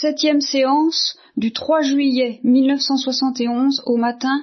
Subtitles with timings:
[0.00, 4.42] Septième séance du 3 juillet 1971 au matin.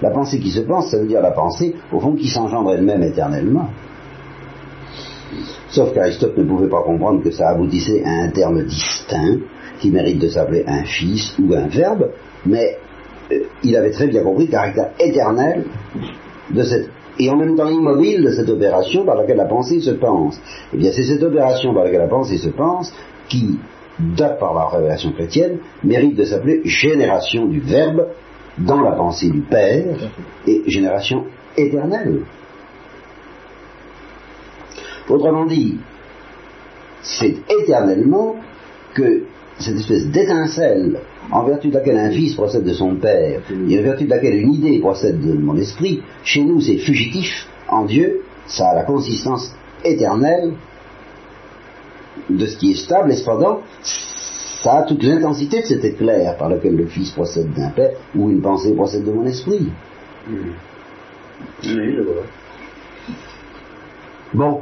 [0.00, 3.02] La pensée qui se pense, ça veut dire la pensée, au fond, qui s'engendre elle-même
[3.02, 3.68] éternellement.
[5.68, 9.40] Sauf qu'Aristote ne pouvait pas comprendre que ça aboutissait à un terme distinct,
[9.78, 12.10] qui mérite de s'appeler un fils ou un verbe,
[12.46, 12.78] mais
[13.32, 15.66] euh, il avait très bien compris le caractère éternel
[16.54, 16.88] de cette
[17.20, 20.40] et en même temps immobile de cette opération par laquelle la pensée se pense.
[20.72, 22.92] Eh bien, c'est cette opération par laquelle la pensée se pense
[23.28, 23.58] qui,
[24.16, 28.06] par la révélation chrétienne, mérite de s'appeler génération du Verbe
[28.56, 29.96] dans la pensée du Père
[30.46, 31.24] et génération
[31.58, 32.22] éternelle.
[35.06, 35.76] Autrement dit,
[37.02, 38.36] c'est éternellement
[38.94, 39.24] que
[39.58, 41.00] cette espèce d'étincelle
[41.32, 44.36] en vertu de laquelle un fils procède de son père, et en vertu de laquelle
[44.36, 48.82] une idée procède de mon esprit, chez nous c'est fugitif, en Dieu, ça a la
[48.82, 50.52] consistance éternelle
[52.28, 56.48] de ce qui est stable, et cependant, ça a toute l'intensité de cet éclair par
[56.48, 59.68] lequel le fils procède d'un père, ou une pensée procède de mon esprit.
[60.28, 60.36] Oui,
[61.62, 62.22] je vois.
[64.34, 64.60] Bon.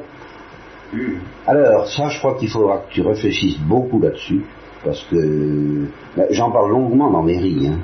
[1.46, 4.42] Alors, ça, je crois qu'il faudra que tu réfléchisses beaucoup là-dessus
[4.84, 7.78] parce que ben, j'en parle longuement dans mes ris, hein.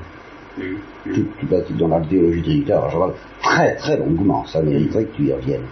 [1.05, 5.25] Tout, tout, dans la théologie trinitaire, j'en parle très très longuement, ça mériterait que tu
[5.25, 5.67] y reviennes.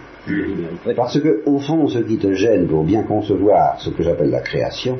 [0.95, 4.41] Parce que, au fond, ce qui te gêne pour bien concevoir ce que j'appelle la
[4.41, 4.97] création,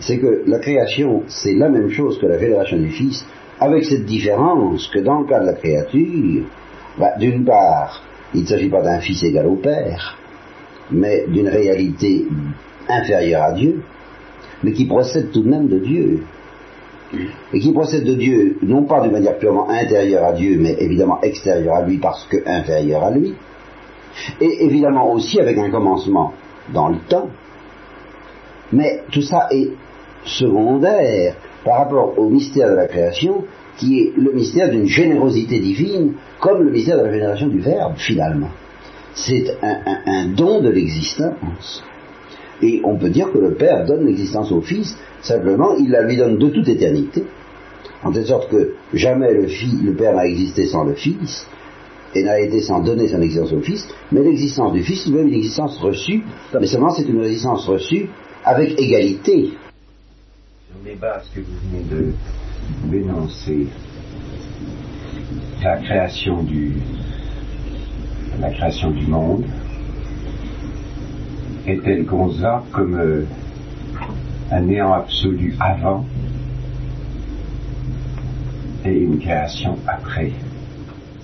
[0.00, 3.26] c'est que la création, c'est la même chose que la génération du Fils,
[3.60, 6.44] avec cette différence que dans le cas de la créature,
[6.98, 8.02] ben, d'une part,
[8.34, 10.18] il ne s'agit pas d'un Fils égal au Père,
[10.90, 12.26] mais d'une réalité
[12.88, 13.82] inférieure à Dieu,
[14.62, 16.22] mais qui procède tout de même de Dieu.
[17.52, 21.20] Et qui procède de Dieu, non pas de manière purement intérieure à Dieu, mais évidemment
[21.20, 23.34] extérieure à lui parce que inférieure à lui.
[24.40, 26.32] Et évidemment aussi avec un commencement
[26.72, 27.28] dans le temps.
[28.72, 29.68] Mais tout ça est
[30.24, 33.44] secondaire par rapport au mystère de la création,
[33.76, 37.94] qui est le mystère d'une générosité divine, comme le mystère de la génération du Verbe,
[37.96, 38.50] finalement.
[39.14, 41.84] C'est un, un don de l'existence.
[42.62, 46.16] Et on peut dire que le Père donne l'existence au Fils, simplement il la lui
[46.16, 47.24] donne de toute éternité,
[48.04, 51.46] en telle sorte que jamais le, Père n'a existé sans le Fils,
[52.14, 55.28] et n'a été sans donner son existence au Fils, mais l'existence du Fils est même
[55.28, 56.22] une existence reçue,
[56.58, 58.08] mais seulement c'est une existence reçue
[58.44, 59.50] avec égalité.
[60.68, 62.12] Sur les bases que vous venez
[62.84, 63.66] dénoncer,
[65.62, 66.74] la création du,
[68.40, 69.44] la création du monde,
[71.66, 72.42] est-elle conçue
[72.72, 73.24] comme euh,
[74.50, 76.04] un néant absolu avant
[78.84, 80.32] et une création après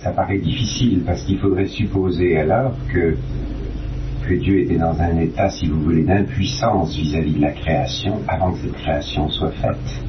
[0.03, 3.17] Ça paraît difficile parce qu'il faudrait supposer alors que,
[4.29, 8.53] que Dieu était dans un état, si vous voulez, d'impuissance vis-à-vis de la création avant
[8.53, 10.05] que cette création soit faite.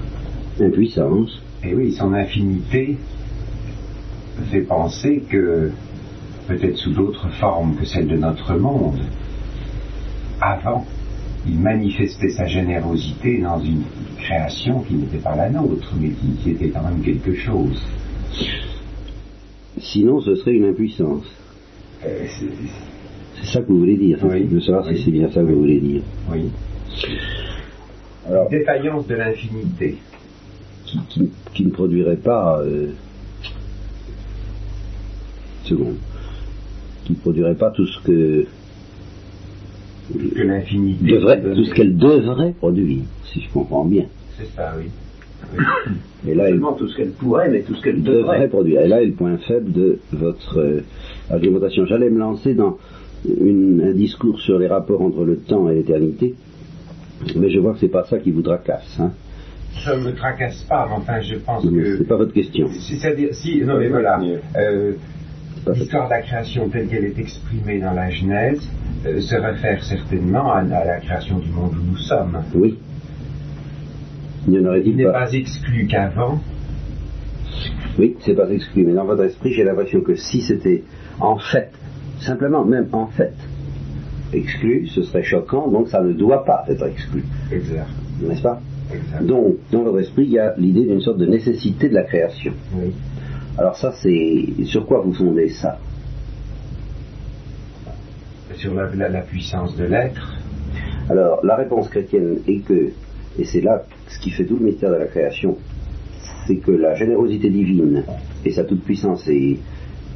[0.62, 2.98] Impuissance Et oui, son infinité
[4.52, 5.72] fait penser que,
[6.48, 9.00] peut-être sous d'autres formes que celles de notre monde,
[10.42, 10.86] avant,
[11.48, 13.84] il manifestait sa générosité dans une
[14.18, 17.82] création qui n'était pas la nôtre, mais qui, était quand même quelque chose.
[19.80, 21.26] Sinon, ce serait une impuissance.
[22.06, 22.26] Euh,
[23.36, 24.20] c'est ça que vous voulez dire.
[24.24, 24.46] Oui.
[24.46, 26.02] De savoir si c'est bien ça que vous voulez dire.
[26.32, 26.50] Oui.
[28.28, 29.98] Alors, défaillance de l'infinité.
[30.86, 32.60] Qui, qui, ne produirait pas.
[32.62, 32.94] Euh,
[35.64, 35.98] seconde.
[37.06, 38.48] Qui ne produirait pas tout ce que
[40.14, 44.06] que l'infinité devrait, tout ce qu'elle devrait produire, si je comprends bien.
[44.38, 44.86] C'est ça, oui.
[46.28, 48.36] Et là, Seulement tout ce qu'elle pourrait, mais tout ce qu'elle devrait.
[48.38, 48.48] devrait.
[48.50, 48.82] produire.
[48.82, 50.82] Et là est le point faible de votre euh,
[51.32, 51.86] argumentation.
[51.86, 52.78] J'allais me lancer dans
[53.26, 56.36] une, un discours sur les rapports entre le temps et l'éternité,
[57.36, 58.98] mais je vois que c'est pas ça qui vous tracasse.
[59.00, 59.12] Hein.
[59.86, 61.98] Ça ne me tracasse pas, mais enfin, je pense Non, que.
[62.00, 62.68] C'est pas votre question.
[62.80, 64.20] C'est-à-dire, si, non, mais voilà.
[64.58, 64.94] Euh,
[65.74, 68.62] L'histoire de la création telle qu'elle est exprimée dans la Genèse
[69.06, 72.42] euh, se réfère certainement à, à, la création du monde où nous sommes.
[72.56, 72.78] Oui.
[74.48, 75.26] Il n'est pas.
[75.26, 76.40] pas exclu qu'avant,
[77.98, 78.86] Oui, c'est pas exclu.
[78.86, 80.84] Mais dans votre esprit, j'ai l'impression que si c'était
[81.20, 81.72] en fait,
[82.20, 83.34] simplement, même en fait,
[84.34, 87.24] exclu, ce serait choquant, donc ça ne doit pas être exclu.
[87.52, 87.90] exact.
[88.22, 88.62] N'est-ce pas
[88.94, 89.26] exact.
[89.26, 92.54] Donc, dans votre esprit, il y a l'idée d'une sorte de nécessité de la création.
[92.74, 92.92] Oui.
[93.58, 95.78] Alors ça, c'est sur quoi vous fondez ça?
[98.56, 100.40] Sur la, la, la puissance de l'être,
[101.10, 102.92] Alors, la réponse chrétienne est que,
[103.38, 105.58] et c'est là ce qui fait tout le mystère de la création,
[106.46, 108.04] c'est que la générosité divine
[108.46, 109.58] et sa toute-puissance est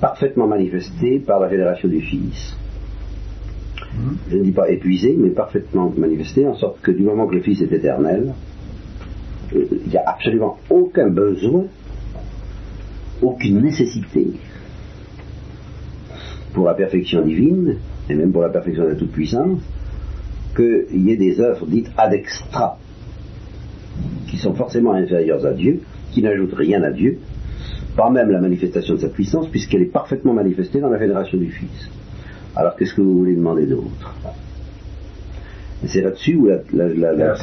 [0.01, 2.56] parfaitement manifestée par la génération du Fils.
[4.29, 7.41] je ne dis pas épuisé, mais parfaitement manifesté, en sorte que du moment que le
[7.41, 8.33] Fils est éternel,
[9.56, 11.65] euh, il n'y a absolument aucun besoin,
[13.24, 14.28] aucune nécessité.
[16.54, 17.78] Pour la perfection divine,
[18.10, 19.60] et même pour la perfection de la toute-puissance,
[20.56, 22.78] qu'il y ait des œuvres dites ad extra,
[24.28, 25.81] qui sont forcément inférieures à Dieu,
[26.12, 27.20] qui n'ajoutent rien à Dieu,
[27.96, 31.50] pas même la manifestation de sa puissance, puisqu'elle est parfaitement manifestée dans la génération du
[31.50, 31.90] Fils.
[32.56, 34.16] Alors qu'est-ce que vous voulez demander d'autre?
[35.86, 37.34] C'est là-dessus où la...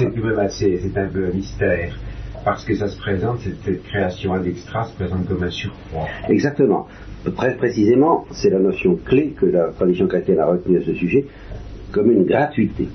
[0.41, 1.99] Assez, c'est un peu un mystère,
[2.45, 6.07] parce que ça se présente, cette, création ad extra se présente comme un surcroît.
[6.29, 6.87] Exactement.
[7.37, 11.27] Très précisément, c'est la notion clé que la tradition chrétienne a retenue à ce sujet,
[11.93, 12.89] comme une gratuité.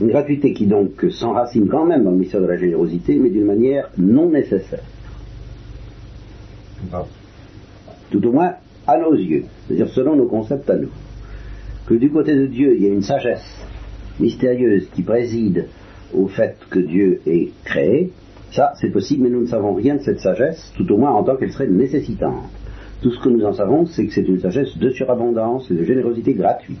[0.00, 3.44] Une gratuité qui donc s'enracine quand même dans le mystère de la générosité, mais d'une
[3.44, 4.82] manière non nécessaire.
[8.10, 8.54] Tout au moins
[8.86, 10.90] à nos yeux, c'est-à-dire selon nos concepts à nous.
[11.86, 13.64] Que du côté de Dieu, il y a une sagesse
[14.18, 15.68] mystérieuse qui préside
[16.14, 18.10] au fait que Dieu est créé,
[18.50, 21.24] ça c'est possible, mais nous ne savons rien de cette sagesse, tout au moins en
[21.24, 22.50] tant qu'elle serait nécessitante.
[23.00, 25.82] Tout ce que nous en savons, c'est que c'est une sagesse de surabondance et de
[25.84, 26.78] générosité gratuite.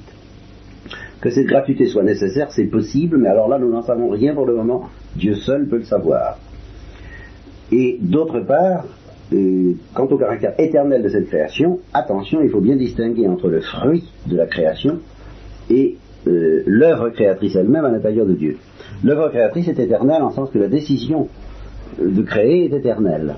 [1.20, 4.46] Que cette gratuité soit nécessaire, c'est possible, mais alors là, nous n'en savons rien pour
[4.46, 4.88] le moment.
[5.16, 6.38] Dieu seul peut le savoir.
[7.72, 8.84] Et d'autre part,
[9.32, 13.60] euh, quant au caractère éternel de cette création, attention, il faut bien distinguer entre le
[13.60, 14.98] fruit de la création
[15.70, 15.96] et
[16.26, 18.56] euh, l'œuvre créatrice elle-même à l'intérieur de Dieu.
[19.02, 21.28] L'œuvre créatrice est éternelle en sens que la décision
[22.00, 23.34] de créer est éternelle.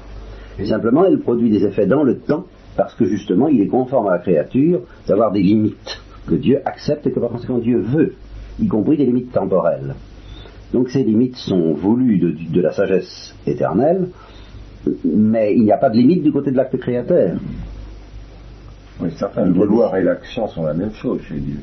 [0.65, 2.45] simplement, elle produit des effets dans le temps
[2.77, 7.07] parce que justement, il est conforme à la créature d'avoir des limites que Dieu accepte
[7.07, 8.15] et que par conséquent Dieu veut,
[8.59, 9.95] y compris des limites temporelles.
[10.73, 14.09] Donc ces limites sont voulues de la sagesse éternelle,
[15.05, 17.37] mais il n'y a pas de limite du côté de l'acte créateur.
[19.01, 21.59] Oui, certains, le vouloir et l'action sont la même chose chez Dieu.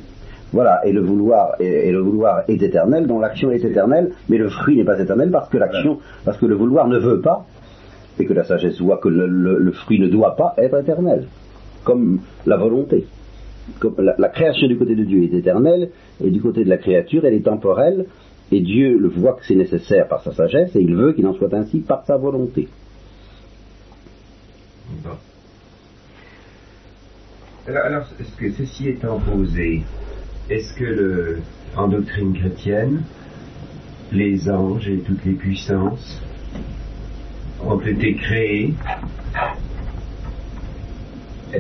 [0.54, 4.50] Voilà, et le vouloir et, le vouloir est éternel, dont l'action est éternelle, mais le
[4.50, 7.46] fruit n'est pas éternel parce que l'action, parce que le vouloir ne veut pas,
[8.20, 11.28] et que la sagesse voit que le, fruit ne doit pas être éternel,
[11.84, 13.06] comme la volonté.
[13.80, 17.24] Comme la, création du côté de Dieu est éternelle, et du côté de la créature,
[17.26, 18.08] elle est temporelle,
[18.52, 21.34] et Dieu le voit que c'est nécessaire par sa sagesse, et il veut qu'il en
[21.34, 22.68] soit ainsi par sa volonté.
[27.68, 29.84] Alors, est-ce que ceci étant posé,
[30.52, 31.38] est-ce que le,
[31.76, 33.04] en doctrine chrétienne,
[34.12, 36.22] les anges et toutes les puissances
[37.66, 38.74] ont été créés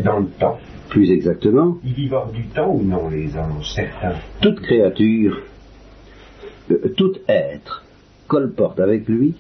[0.04, 0.60] dans le temps?
[0.90, 1.78] Plus exactement.
[1.86, 4.16] Ils vivent hors du temps ou non, les anges, certains?
[4.42, 5.42] Toute créature,
[6.70, 7.86] euh, tout être,
[8.28, 9.36] colporte avec lui,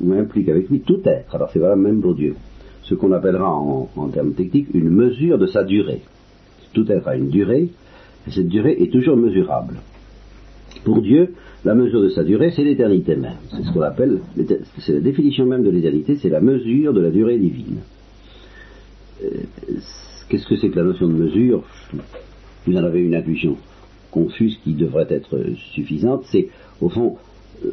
[0.00, 1.34] ou implique avec lui tout être.
[1.34, 2.36] Alors c'est valable même pour Dieu
[2.88, 6.00] ce qu'on appellera en, termes techniques une mesure de sa durée.
[6.72, 7.68] Tout être a une durée,
[8.28, 9.76] et cette durée est toujours mesurable.
[10.84, 11.34] Pour Dieu,
[11.64, 13.38] la mesure de sa durée, c'est l'éternité même.
[13.50, 14.20] C'est ce qu'on appelle,
[14.78, 17.78] c'est la définition même de l'éternité, c'est la mesure de la durée divine.
[19.24, 19.28] Euh,
[20.28, 21.64] qu'est-ce que c'est que la notion de mesure?
[22.66, 23.56] Vous en avez une intuition
[24.10, 25.38] confuse qui devrait être
[25.74, 26.24] suffisante.
[26.30, 26.48] C'est,
[26.80, 27.16] au fond,
[27.64, 27.70] euh,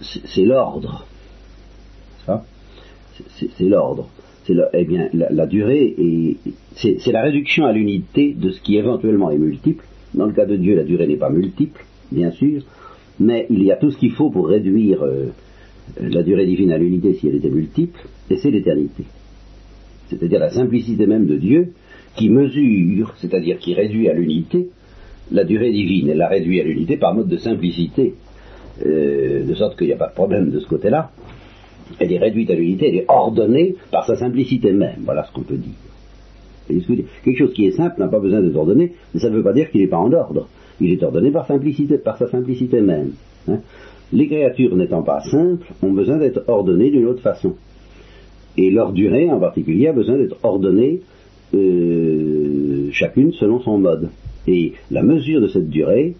[0.00, 1.04] c'est l'ordre.
[4.44, 5.96] C'est eh la, durée
[6.74, 9.84] c'est la réduction à l'unité de ce qui éventuellement est multiple.
[10.14, 12.62] Dans le cas de Dieu, la durée n'est pas multiple, bien sûr,
[13.20, 15.28] mais il y a tout ce qu'il faut pour réduire euh,
[16.00, 18.00] la durée divine à l'unité si elle était multiple,
[18.30, 19.04] et c'est l'éternité.
[20.08, 21.72] C'est-à-dire la simplicité même de Dieu
[22.16, 24.68] qui mesure, c'est-à-dire qui réduit à l'unité
[25.30, 26.10] la durée divine.
[26.10, 28.14] Elle la réduit à l'unité par mode de simplicité,
[28.84, 31.12] euh, de sorte qu'il n'y a pas de problème de ce côté-là
[31.98, 35.02] elle est réduite à l'unité, elle est ordonnée par sa simplicité même.
[35.04, 35.72] Voilà ce qu'on peut dire.
[37.24, 39.52] Quelque chose qui est simple n'a pas besoin d'être ordonné, mais ça ne veut pas
[39.52, 40.48] dire qu'il n'est pas en ordre.
[40.80, 43.12] Il est ordonné par, simplicité, par sa simplicité même.
[43.48, 43.58] Hein.
[44.12, 47.54] Les créatures n'étant pas simples ont besoin d'être ordonnées d'une autre façon.
[48.56, 51.00] Et leur durée en particulier a besoin d'être ordonnée
[51.54, 54.10] euh, chacune selon son mode.
[54.46, 56.14] Et la mesure de cette durée,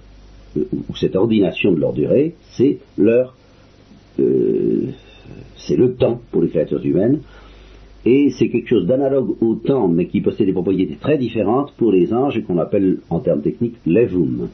[0.57, 3.35] euh, ou cette ordination de leur durée, c'est leur
[4.21, 4.89] euh,
[5.57, 7.21] c'est le temps pour les créatures humaines,
[8.05, 11.93] et c'est quelque chose d'analogue au temps, mais qui possède des propriétés très différentes pour
[11.93, 14.49] les anges et qu'on appelle en termes techniques l'evum.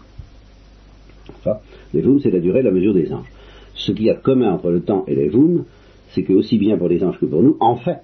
[1.94, 3.30] L'evum, c'est la durée, la mesure des anges.
[3.74, 5.64] Ce qu'il y a de commun entre le temps et l'evum,
[6.10, 8.02] c'est que aussi bien pour les anges que pour nous, en fait,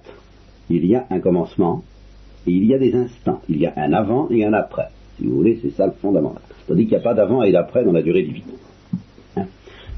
[0.69, 1.83] il y a un commencement
[2.47, 3.41] et il y a des instants.
[3.49, 4.87] Il y a un avant et un après.
[5.17, 6.41] Si vous voulez, c'est ça le fondamental.
[6.67, 8.43] Tandis qu'il n'y a pas d'avant et d'après dans la durée divine.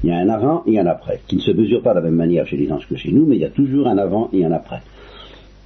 [0.04, 2.02] Il y a un avant et un après, qui ne se mesure pas de la
[2.02, 4.30] même manière chez les anges que chez nous, mais il y a toujours un avant
[4.32, 4.80] et un après.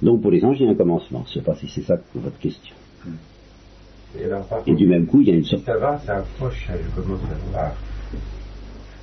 [0.01, 1.23] Donc pour les anges, il y a un commencement.
[1.25, 2.75] Je ne sais pas si c'est ça votre question.
[4.67, 5.63] Et, du même coup, il y a une sorte.
[5.65, 7.71] Ça va, ça approche, je commence à voir.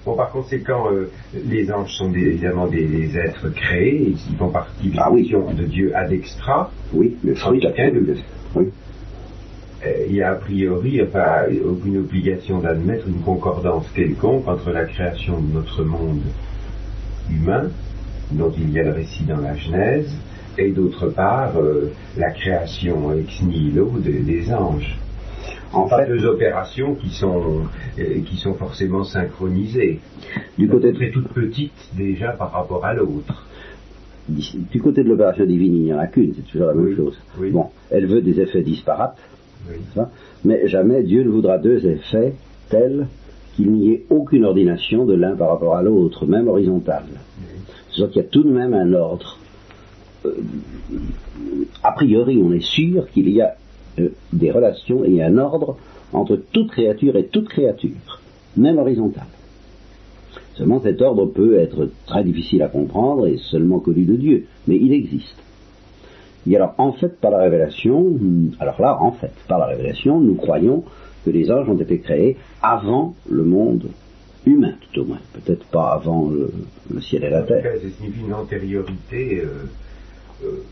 [0.06, 1.10] Bon, par conséquent, euh,
[1.46, 5.30] les anges sont évidemment des, êtres créés, ils font partie de ah, oui.
[5.30, 6.70] de Dieu ad extra.
[6.92, 8.16] Oui, le fruit de
[8.54, 8.68] Oui.
[10.08, 15.40] Il y a a priori enfin, aucune obligation d'admettre une concordance quelconque entre la création
[15.40, 16.20] de notre monde
[17.30, 17.70] humain,
[18.32, 20.14] dont il y a le récit dans la Genèse,
[20.58, 24.98] et d'autre part euh, la création ex nihilo des anges.
[25.72, 27.62] En fait, deux opérations qui sont
[27.98, 30.00] euh, qui sont forcément synchronisées.
[30.58, 33.46] Du côté très toute petite déjà par rapport à l'autre.
[34.28, 37.18] Du côté de l'opération divine, il n'y en a qu'une, c'est toujours la même chose.
[37.50, 39.18] Bon, elle veut des effets disparates,
[40.44, 42.34] mais jamais Dieu ne voudra deux effets
[42.68, 43.06] tels
[43.56, 47.04] qu'il n'y ait aucune ordination de l'un par rapport à l'autre, même horizontale.
[47.90, 49.38] C'est-à-dire qu'il y a tout de même un ordre.
[50.24, 50.32] Euh,
[51.82, 53.56] a priori, on est sûr qu'il y a
[53.98, 55.76] euh, des relations et un ordre
[56.12, 58.20] entre toute créature et toute créature,
[58.56, 59.26] même horizontale.
[60.54, 64.76] Seulement cet ordre peut être très difficile à comprendre et seulement connu de Dieu, mais
[64.76, 65.36] il existe.
[66.48, 68.06] Et alors, en fait, par la révélation,
[68.60, 70.84] alors là, en fait, par la révélation, nous croyons
[71.24, 73.88] que les anges ont été créés avant le monde
[74.46, 75.18] humain, tout au moins.
[75.34, 77.62] Peut-être pas avant le, ciel et la terre.
[77.62, 79.66] Ça signifie une antériorité, euh,
[80.44, 80.64] euh,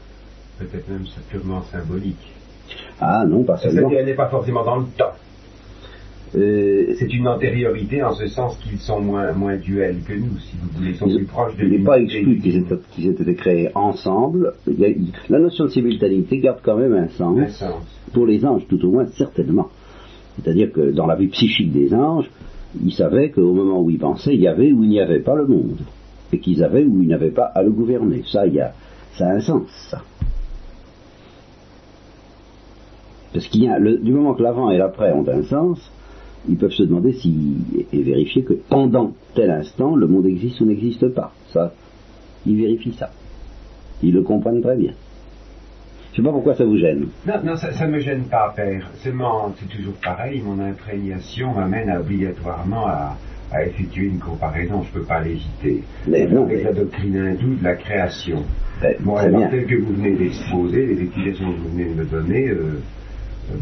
[0.58, 2.32] peut-être même purement symbolique.
[3.00, 3.80] Ah non, pas seulement.
[3.80, 5.12] C'est-à-dire, elle n'est pas forcément dans le temps.
[6.34, 10.56] Euh, c'est une antériorité en ce sens qu'ils sont moins, moins duels que nous, si
[10.56, 13.70] vous voulez, ils sont plus proches de Il n'est pas exclu qu'ils aient, été créés
[13.74, 14.52] ensemble.
[15.30, 17.82] la notion de simultanéité garde quand même un sens, un sens.
[18.12, 19.68] Pour les anges, tout au moins, certainement.
[20.36, 22.30] C'est-à-dire que dans la vie psychique des anges,
[22.84, 25.34] ils savaient qu'au moment où ils pensaient, il y avait ou il n'y avait pas
[25.34, 25.78] le monde.
[26.32, 28.22] Et qu'ils avaient ou ils n'avaient pas à le gouverner.
[28.30, 28.74] Ça, il y a,
[29.16, 30.02] ça a un sens, ça.
[33.32, 35.78] Parce qu'il y a, le, du moment que l'avant et l'après ont un sens,
[36.48, 37.56] ils peuvent se demander si,
[37.92, 41.32] et vérifier que pendant tel instant, le monde existe ou n'existe pas.
[41.52, 41.72] Ça,
[42.46, 43.10] ils vérifient ça.
[44.02, 44.92] Ils le comprennent très bien.
[46.12, 47.08] Je sais pas pourquoi ça vous gêne.
[47.26, 48.90] Non, non, ça, ne me gêne pas, père.
[49.04, 53.16] Seulement, c'est toujours pareil, mon imprégnation m'amène obligatoirement à,
[53.64, 55.82] effectuer une comparaison, je ne peux pas l'hésiter.
[56.06, 58.42] Avec la doctrine hindoue de la création.
[58.82, 62.04] Ben, bon, alors, tel que vous venez d'exposer, les explications que vous venez de me
[62.04, 62.80] donner, euh,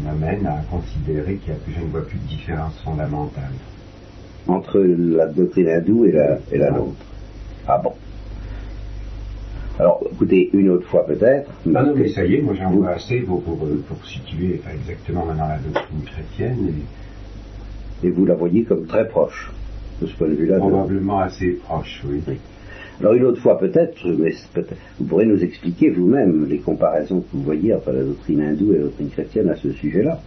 [0.03, 3.51] m'amène à considérer qu'il y a, que je ne vois plus de différence fondamentale.
[4.47, 6.95] Entre la doctrine hindoue et la, et la nôtre.
[7.67, 7.93] Ah bon.
[9.79, 11.51] Alors, écoutez, une autre fois peut-être.
[11.65, 15.25] Non, non, mais ça y est, moi j'en vois assez pour, pour, pour situer exactement
[15.25, 16.73] maintenant la doctrine chrétienne.
[18.03, 18.07] Et...
[18.07, 18.09] et...
[18.09, 19.51] vous la voyez comme très proche,
[20.01, 20.57] de ce point de vue-là.
[20.57, 22.23] Probablement assez proche, oui.
[22.27, 22.39] oui.
[22.99, 24.33] Alors une autre fois peut-être, mais
[24.99, 28.77] vous pourrez nous expliquer vous-même les comparaisons que vous voyez entre la doctrine hindoue et
[28.77, 30.19] la doctrine chrétienne à ce sujet-là.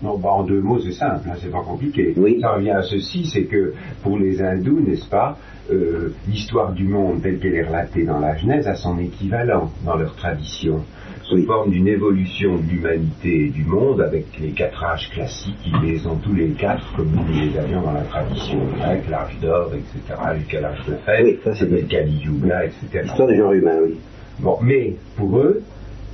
[0.00, 2.14] Non, bah en deux mots, c'est simple, hein, c'est pas compliqué.
[2.40, 3.72] Ça revient à ceci, c'est que
[4.04, 5.36] pour les hindous, n'est-ce pas,
[5.72, 9.96] euh, l'histoire du monde telle qu'elle est relatée dans la Genèse a son équivalent dans
[9.96, 10.82] leur tradition
[11.28, 15.86] sous forme d'une évolution de l'humanité et du monde avec les quatre âges classiques, ils
[15.86, 19.70] les ont tous les quatre comme nous les avions dans la tradition grecque, l'âge d'or,
[19.74, 23.02] etc., jusqu'à l'âge de fer, oui, ça c'est le Kali Yuga, etc.
[23.02, 23.96] L'histoire des genres humains, oui.
[24.40, 25.62] Bon, mais pour eux,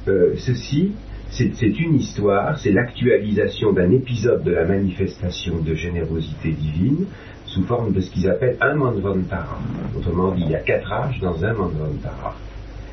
[0.08, 0.92] euh, ceci,
[1.30, 7.06] c'est une histoire, c'est l'actualisation d'un épisode de la manifestation de générosité divine
[7.46, 9.58] sous forme de ce qu'ils appellent un Manvantara.
[9.96, 12.34] Autrement dit, il y a quatre âges dans un Manvantara.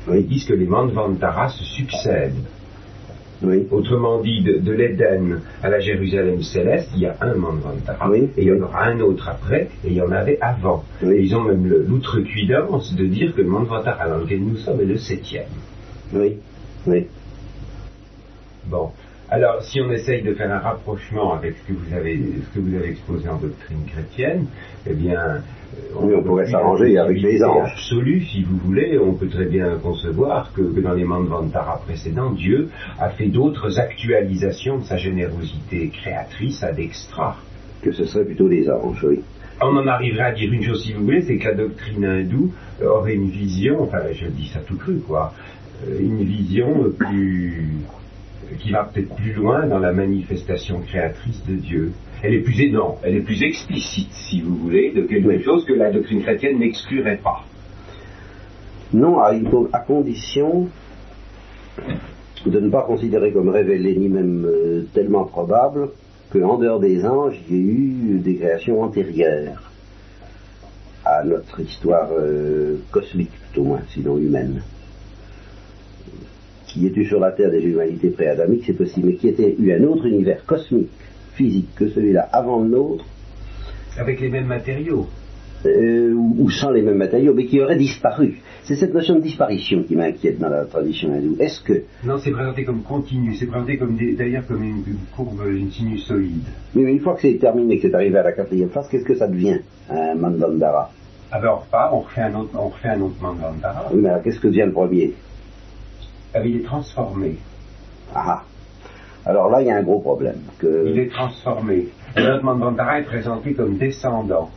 [0.08, 2.44] Ils disent que les Manvantara se succèdent.
[3.70, 8.44] Autrement dit, de, l'Éden à la Jérusalem céleste, il y a un Manvantara, et il
[8.44, 10.84] y en aura un autre après, et il y en avait avant.
[11.02, 14.96] ils ont même l'outrecuidance de dire que le Manvantara dans lequel nous sommes est le
[14.96, 15.48] septième.
[16.12, 16.36] Oui,
[16.86, 17.06] oui.
[18.66, 18.90] Bon.
[19.28, 22.60] Alors, si on essaye de faire un rapprochement avec ce que vous avez, ce que
[22.60, 24.46] vous avez exposé en doctrine chrétienne,
[24.86, 25.42] eh bien,
[25.96, 27.72] on, pourrait s'arranger avec les anges.
[27.72, 32.68] Absolu, si vous voulez, on peut très bien concevoir que, dans les Manvantara précédents, Dieu
[32.98, 37.36] a fait d'autres actualisations de sa générosité créatrice à d'extra.
[37.82, 39.20] Que ce serait plutôt les anges, oui.
[39.60, 42.52] On en arriverait à dire une chose, si vous voulez, c'est que la doctrine hindoue
[42.84, 45.32] aurait une vision, enfin, je dis ça tout cru, quoi,
[45.86, 47.68] euh, une vision plus
[48.58, 51.92] qui va peut-être plus loin dans la manifestation créatrice de Dieu.
[52.22, 55.72] Elle est plus non, elle est plus explicite, si vous voulez, de quelque chose que
[55.72, 57.44] la doctrine chrétienne n'exclurait pas.
[58.94, 59.32] Non, à,
[59.72, 60.68] à, condition
[62.46, 65.88] de ne pas considérer comme révélé, ni même euh, tellement probable,
[66.32, 69.70] qu'en dehors des anges, il y ait eu des créations antérieures
[71.04, 74.62] à notre histoire euh, cosmique, tout au moins, sinon humaine.
[76.68, 79.72] qui ait eu sur la Terre des humanités pré-adamiques, c'est possible, mais qui ait eu
[79.72, 80.88] un autre univers cosmique,
[81.42, 83.04] physique que celui-là avant le nôtre.
[83.98, 85.06] Avec les mêmes matériaux
[85.66, 88.40] euh, ou, sans les mêmes matériaux, mais qui aurait disparu.
[88.64, 91.36] C'est cette notion de disparition qui m'inquiète dans la tradition hindoue.
[91.38, 91.84] Est-ce que...
[92.04, 94.82] Non, c'est présenté comme continu, c'est présenté comme d'ailleurs comme une,
[95.14, 96.46] courbe, une sinusoïde.
[96.74, 99.16] Mais, une fois que c'est terminé, que c'est arrivé à la quatrième phase, qu'est-ce que
[99.16, 100.90] ça devient, un mandandara?
[101.30, 103.88] Alors, pas, on refait un autre, on refait un autre mandandara.
[103.92, 105.12] Oui, mais alors qu'est-ce que devient le premier?
[106.34, 107.36] Ah, Il est transformé.
[108.14, 108.42] Ah
[109.24, 110.40] alors là, il y a un gros problème.
[110.62, 111.88] Il est transformé.
[112.16, 114.50] Notre mandandara est présenté comme descendant.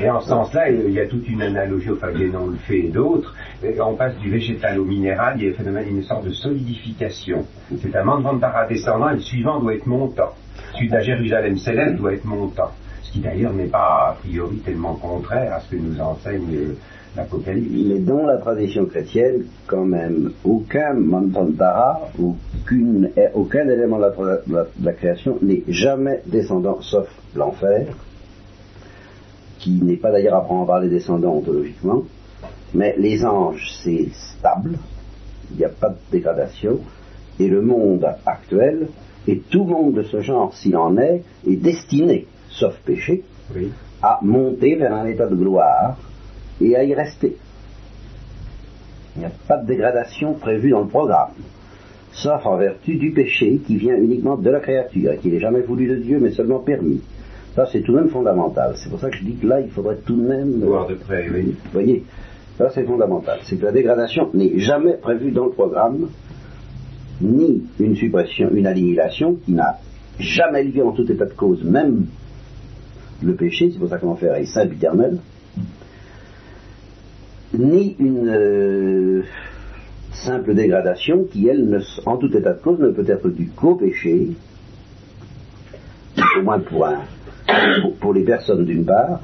[0.00, 2.88] Et en ce sens-là, il y a toute une analogie au Faguénon le fait et
[2.88, 3.34] d'autres.
[3.80, 7.44] On passe du végétal au minéral, il y a phénomène, une sorte de solidification.
[7.82, 10.32] C'est un mandantara descendant et le suivant doit être montant.
[10.74, 12.70] Celui de la Jérusalem céleste doit être montant.
[13.02, 16.74] Ce qui d'ailleurs n'est pas a priori tellement contraire à ce que nous enseigne.
[17.16, 24.84] Mais dans la tradition chrétienne, quand même, aucun mandantara, aucune, aucun élément de la, de
[24.84, 27.86] la création n'est jamais descendant sauf l'enfer
[29.60, 32.02] qui n'est pas d'ailleurs à prendre par les descendants ontologiquement,
[32.74, 34.76] mais les anges, c'est stable,
[35.50, 36.80] il n'y a pas de dégradation,
[37.40, 38.88] et le monde actuel,
[39.26, 43.24] et tout monde de ce genre, s'il en est, est destiné, sauf péché,
[44.02, 45.96] à monter vers un état de gloire
[46.60, 47.36] et à y rester.
[49.16, 51.30] Il n'y a pas de dégradation prévue dans le programme,
[52.12, 55.60] sauf en vertu du péché qui vient uniquement de la créature, et qui n'est jamais
[55.60, 57.00] voulu de Dieu, mais seulement permis.
[57.54, 58.74] Ça, c'est tout de même fondamental.
[58.76, 60.60] C'est pour ça que je dis que là, il faudrait tout de même...
[60.64, 61.54] Voir de près, oui.
[61.64, 62.02] Vous voyez,
[62.58, 63.38] ça, c'est fondamental.
[63.44, 66.08] C'est que la dégradation n'est jamais prévue dans le programme,
[67.20, 69.78] ni une suppression, une annihilation qui n'a
[70.18, 72.06] jamais lieu en tout état de cause, même
[73.22, 75.18] le péché, c'est pour ça que l'enfer est saint éternel,
[77.58, 79.22] ni une euh,
[80.12, 84.30] simple dégradation qui, elle, en tout état de cause, ne peut être due qu'au péché,
[86.38, 87.00] au moins pour un,
[88.00, 89.20] pour, les personnes d'une part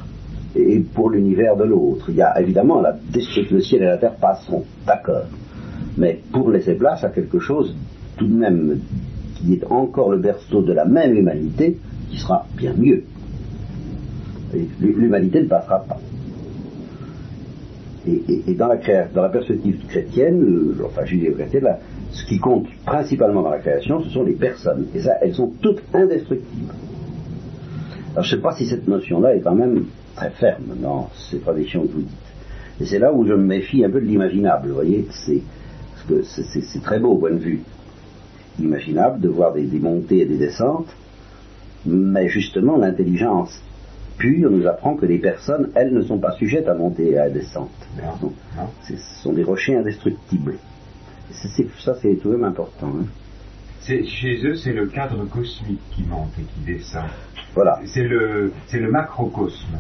[0.54, 2.06] et pour l'univers de l'autre.
[2.08, 5.24] Il y a évidemment la le ciel et la terre passeront, d'accord.
[5.96, 7.74] Mais pour laisser place à quelque chose
[8.16, 8.80] tout de même
[9.36, 11.78] qui est encore le berceau de la même humanité,
[12.10, 13.04] qui sera bien mieux.
[14.80, 15.98] L'humanité ne passera pas.
[18.06, 21.68] Et, dans, la perspective chrétienne, euh, enfin judéo-chrétienne,
[22.12, 24.86] ce qui compte principalement dans la création, ce sont les personnes.
[24.94, 26.72] Et ça, elles sont toutes indestructibles.
[28.12, 29.84] Alors je ne sais pas si cette notion-là est quand même
[30.16, 32.30] très ferme dans ces traditions que vous dites.
[32.80, 35.42] Et c'est là où je me méfie un peu de l'imaginable, vous voyez, c'est,
[36.24, 37.60] c'est, très beau au point de vue
[38.58, 40.88] imaginable de voir des, montées et des descentes,
[41.84, 43.62] mais justement l'intelligence
[44.20, 47.28] pure nous apprend que les personnes, elles, ne sont pas sujettes à monter et à
[47.30, 47.70] descendre.
[48.86, 50.56] Ce sont des rochers indestructibles.
[51.32, 52.92] ça, c'est tout de même important.
[53.00, 53.06] Hein.
[53.86, 57.06] chez eux, c'est le cadre cosmique qui monte et qui descend.
[57.54, 57.80] Voilà.
[57.86, 59.78] C'est le, c'est le macrocosme.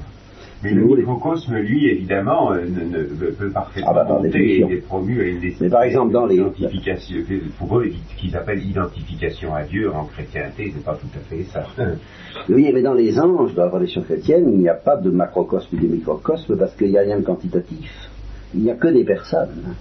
[0.62, 5.20] Mais le microcosme, lui, évidemment, euh, ne, peut parfaitement ah bah, monter et est promu
[5.22, 7.16] à une Mais par exemple, dans les identification,
[7.58, 11.64] pour eux, qu'ils appellent identification à Dieu en chrétienté, c'est pas tout à fait ça.
[12.50, 15.76] oui, mais dans les anges, dans la tradition chrétienne, il n'y a pas de macrocosme
[15.76, 18.10] ou de microcosme parce qu'il n'y a rien de quantitatif.
[18.54, 19.74] Il n'y a que des personnes.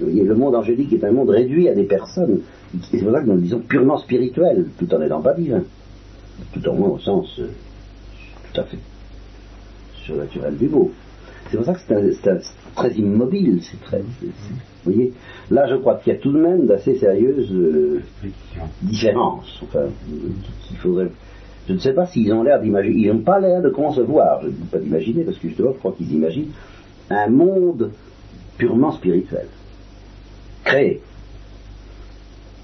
[0.00, 2.40] le monde angélique est un monde réduit à des personnes.
[2.90, 5.62] C'est pour ça que nous le disons purement spirituel, tout en n'étant pas divin
[6.52, 7.48] tout au moins au sens euh,
[8.52, 8.78] tout à fait
[10.04, 10.90] surnaturel du mot.
[11.50, 12.40] C'est pour ça que c'est
[12.74, 14.00] très immobile, c'est très.
[14.00, 14.30] vous
[14.84, 15.12] voyez,
[15.50, 18.00] là je crois qu'il y a tout de même d'assez sérieuses euh,
[18.82, 19.62] différences.
[19.62, 19.86] Enfin,
[20.66, 21.08] qu'il faudrait.
[21.68, 22.96] Je ne sais pas s'ils ont l'air d'imaginer.
[22.96, 25.78] Ils n'ont pas l'air de concevoir, je ne dis pas d'imaginer, parce que justement, je
[25.78, 26.50] crois qu'ils imaginent
[27.10, 27.90] un monde
[28.56, 29.46] purement spirituel,
[30.64, 31.00] créé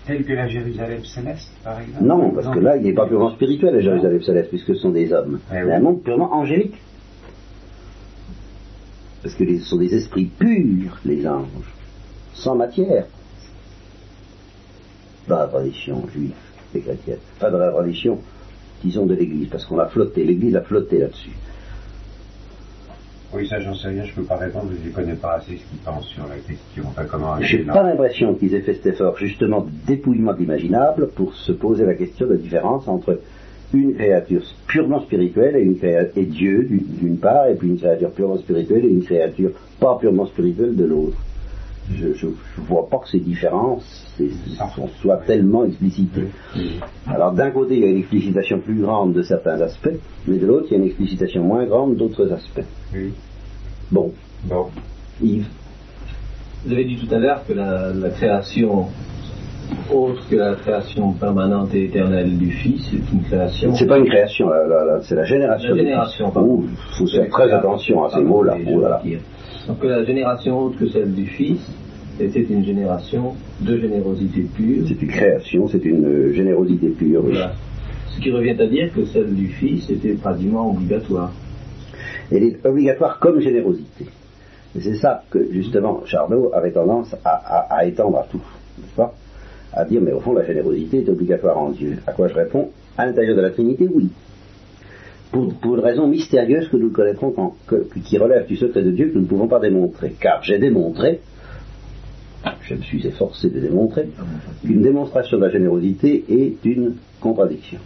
[0.06, 3.30] Tel que la Jérusalem céleste, par exemple Non, parce que là, il n'est pas purement
[3.32, 5.38] spirituel, la Jérusalem céleste, puisque ce sont des hommes.
[5.50, 6.76] C'est eh un monde purement angélique.
[9.22, 11.46] Parce que ce sont des esprits purs, les anges,
[12.34, 13.06] sans matière.
[15.26, 16.34] Dans la tradition juive
[16.74, 17.18] et chrétienne.
[17.38, 18.18] Pas dans la tradition,
[18.82, 21.32] disons, de l'Église, parce qu'on a flotté, l'Église a flotté là-dessus.
[23.34, 25.58] Oui, ça j'en sais rien, je ne peux pas répondre, je ne connais pas assez
[25.58, 26.84] ce qu'ils pensent sur la question.
[26.86, 31.08] Enfin, comment J'ai pas l'impression qu'ils aient fait cet effort justement de dépouillement de l'imaginable
[31.10, 33.20] pour se poser la question de la différence entre
[33.72, 35.78] une créature purement spirituelle et, une
[36.16, 40.26] et Dieu d'une part, et puis une créature purement spirituelle et une créature pas purement
[40.26, 41.16] spirituelle de l'autre.
[41.94, 42.32] Je ne
[42.68, 44.16] vois pas que ces différences
[45.00, 46.28] soient tellement explicitées.
[47.06, 50.46] Alors d'un côté, il y a une explicitation plus grande de certains aspects, mais de
[50.46, 52.66] l'autre, il y a une explicitation moins grande d'autres aspects.
[52.94, 53.12] Oui.
[53.90, 54.12] Bon.
[54.44, 54.66] Bon.
[55.22, 55.48] Yves
[56.64, 58.86] Vous avez dit tout à l'heure que la, création,
[59.92, 63.74] autre que la création permanente et éternelle du Fils, c'est une création.
[63.74, 64.50] C'est pas une création,
[65.02, 65.70] c'est la génération.
[65.70, 66.32] La génération.
[66.34, 68.56] Il faut faire très attention à ces mots-là.
[69.66, 71.60] Donc la génération autre que celle du Fils,
[72.18, 74.84] c'était une génération de générosité pure.
[74.88, 77.22] C'est une création, c'est une générosité pure.
[77.22, 77.52] Voilà.
[78.08, 81.30] Ce qui revient à dire que celle du Fils était pratiquement obligatoire.
[82.32, 84.06] Elle est obligatoire comme générosité.
[84.76, 88.42] Et c'est ça que, justement, Chardot avait tendance à, étendre à tout,
[88.78, 89.14] n'est-ce pas?
[89.78, 91.98] À dire, mais au fond, la générosité est obligatoire en Dieu.
[92.04, 94.08] À quoi je réponds À l'intérieur de la Trinité, oui.
[95.30, 97.32] Pour, une raison mystérieuse que nous connaîtrons,
[98.04, 100.14] qui relève du secret de Dieu, que nous ne pouvons pas démontrer.
[100.18, 101.20] Car j'ai démontré,
[102.62, 104.08] je me suis efforcé de démontrer,
[104.66, 107.78] qu'une démonstration de la générosité est une contradiction.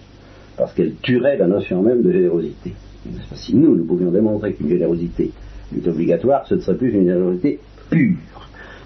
[0.57, 2.73] Parce qu'elle tuerait la notion même de générosité.
[3.35, 5.31] Si nous, nous pouvions démontrer qu'une générosité
[5.77, 7.59] est obligatoire, ce ne serait plus une générosité
[7.91, 8.17] pure.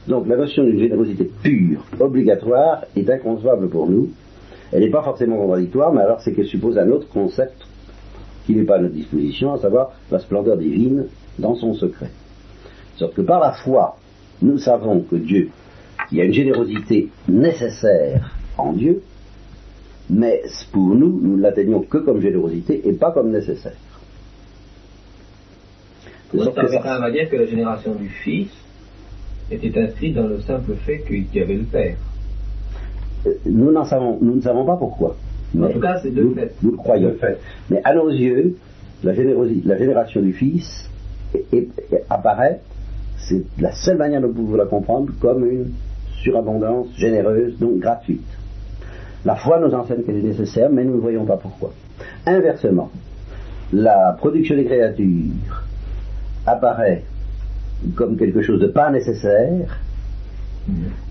[0.08, 4.10] Donc la notion d'une générosité pure, obligatoire, est inconcevable pour nous.
[4.72, 7.66] Elle n'est pas forcément contradictoire, mais alors c'est qu'elle suppose un autre concept
[8.46, 11.06] qui n'est pas à notre disposition, à savoir la splendeur divine
[11.38, 12.10] dans son secret.
[12.96, 13.96] Sauf que par la foi,
[14.42, 15.50] nous savons que Dieu,
[16.12, 19.02] il y a une générosité nécessaire en Dieu,
[20.08, 20.42] mais
[20.72, 23.76] pour nous, nous ne l'atteignons que comme générosité et pas comme nécessaire.
[26.32, 28.50] Ça revient quand même à dire que la génération du Fils
[29.50, 31.96] était inscrite dans le simple fait qu'il y avait le Père.
[33.44, 35.16] Nous, n'en savons, nous ne savons pas pourquoi.
[35.60, 36.54] En tout cas, c'est de fait.
[36.62, 37.12] Nous le croyons.
[37.20, 37.38] Fait.
[37.70, 38.56] Mais à nos yeux,
[39.02, 40.90] la, la génération du Fils
[42.10, 42.60] apparaît,
[43.16, 45.70] c'est la seule manière de pouvoir la comprendre, comme une
[46.22, 48.26] surabondance généreuse, donc gratuite.
[49.24, 51.72] La foi nous enseigne qu'elle est nécessaire, mais nous ne voyons pas pourquoi.
[52.26, 52.90] Inversement,
[53.72, 55.64] la production des créatures
[56.46, 57.02] apparaît
[57.94, 59.78] comme quelque chose de pas nécessaire,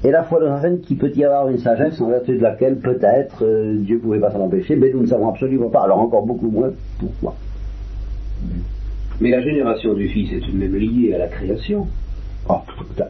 [0.04, 2.78] et la foi nous enseigne qu'il peut y avoir une sagesse en vertu de laquelle
[2.78, 6.00] peut-être euh, Dieu ne pouvait pas s'en empêcher, mais nous ne savons absolument pas, alors
[6.00, 7.36] encore beaucoup moins pourquoi.
[9.22, 11.88] Mais la génération du Fils est tout de même liée à la création.
[12.50, 12.62] Ah,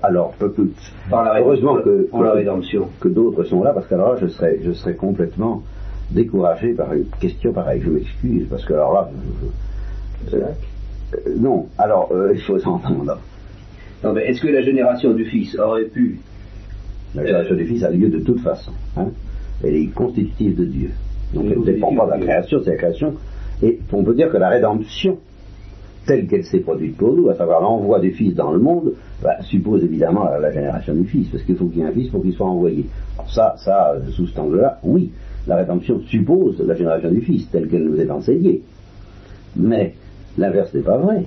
[0.04, 2.88] alors, heureusement que, la rédemption.
[3.02, 5.64] que d'autres sont là, parce qu'alors là, je serais, je serais complètement
[6.12, 7.82] découragé par une question pareille.
[7.84, 9.10] Je m'excuse, parce que alors là,
[10.34, 10.40] euh,
[11.38, 13.18] non, alors euh, il faut s'entendre.
[14.06, 16.20] Non, mais est-ce que la génération du Fils aurait pu.
[17.16, 18.72] La génération du Fils a lieu de toute façon.
[18.98, 19.08] Hein.
[19.64, 20.92] Elle est constitutive de Dieu.
[21.34, 23.16] Donc elle ne dépend pas de la création, c'est la création.
[23.64, 25.18] Et on peut dire que la rédemption,
[26.06, 29.38] telle qu'elle s'est produite pour nous, à savoir l'envoi du Fils dans le monde, bah,
[29.42, 32.22] suppose évidemment la, génération du Fils, parce qu'il faut qu'il y ait un Fils pour
[32.22, 32.86] qu'il soit envoyé.
[33.18, 35.12] Alors ça, ça, sous cet angle-là, oui,
[35.48, 38.62] la rédemption suppose la génération du Fils, telle qu'elle nous est enseignée.
[39.56, 39.96] Mais
[40.38, 41.24] l'inverse n'est pas vrai.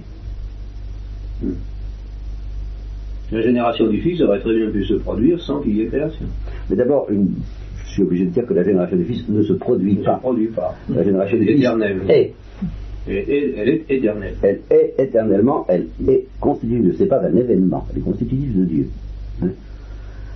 [3.30, 6.26] La génération du Fils aurait très bien pu se produire sans qu'il y ait création.
[6.70, 9.96] Mais d'abord, je suis obligé de dire que la génération du Fils ne se produit
[9.96, 10.12] pas.
[10.12, 10.74] Ne se produit pas.
[10.88, 11.66] La génération du Fils
[12.08, 12.34] est
[13.08, 14.34] elle est éternelle.
[14.42, 18.86] Elle est éternellement, elle est constitutive, c'est pas d'un événement, elle est constitutive de Dieu.
[19.42, 19.48] Hein.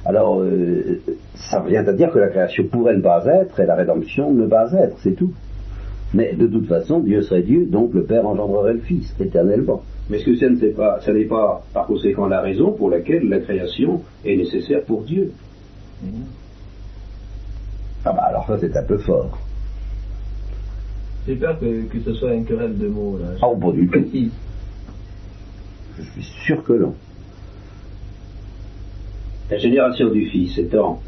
[0.05, 1.01] Alors, euh,
[1.35, 4.47] ça vient à dire que la création pourrait ne pas être et la rédemption ne
[4.47, 5.33] pas être, c'est tout.
[6.15, 9.83] Mais de toute façon, Dieu serait Dieu, donc le Père engendrerait le Fils, éternellement.
[10.13, 13.27] Mais est-ce que ça n'est pas, ça n'est pas par conséquent la raison pour laquelle
[13.31, 15.33] la création est nécessaire pour Dieu?
[18.05, 19.39] Ah bah alors ça c'est un peu fort.
[21.27, 23.29] J'ai peur que, que, ce soit une querelle de mots là.
[23.41, 24.05] Ah, pas du tout.
[25.97, 26.95] Je suis sûr que non.
[29.51, 31.01] La génération du Fils étant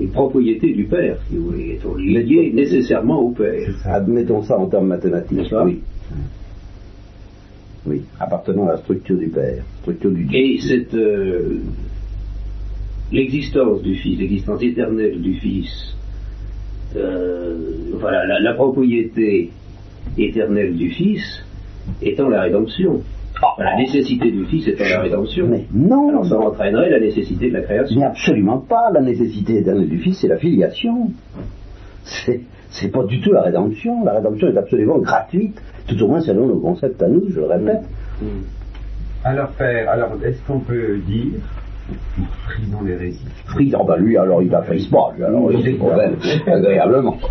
[0.00, 3.68] une propriété du Père, qui est liée nécessairement au Père.
[3.84, 5.54] Admettons ça en termes mathématiques.
[5.64, 5.80] Oui.
[7.86, 10.38] Oui, appartenant à la structure du Père, structure du Dieu.
[10.38, 11.60] Et cette euh,
[13.12, 15.96] l'existence du Fils, l'existence éternelle du Fils,
[16.96, 17.56] euh,
[18.00, 19.50] voilà, la, propriété
[20.18, 21.44] éternelle du Fils
[22.02, 23.02] étant la rédemption.
[23.42, 23.62] Ah.
[23.62, 25.46] la nécessité du Fils étant la rédemption.
[25.46, 26.08] Mais non.
[26.08, 28.00] Alors ça entraînerait la nécessité de la création.
[28.00, 28.90] Mais absolument pas.
[28.92, 31.10] La nécessité éternelle du Fils, c'est la filiation.
[32.02, 32.40] C'est,
[32.80, 34.04] c'est pas du tout la rédemption.
[34.04, 37.46] La rédemption est absolument gratuite, tout au moins selon nos concepts à nous, je le
[37.46, 37.82] répète.
[38.20, 38.26] Mm.
[38.26, 38.42] Mm.
[39.24, 41.40] Alors, Père, alors est-ce qu'on peut dire
[42.44, 43.24] Frisons l'hérésie.
[43.46, 47.16] Frisons, bah lui, alors il ne frise pas, lui, alors il est agréablement.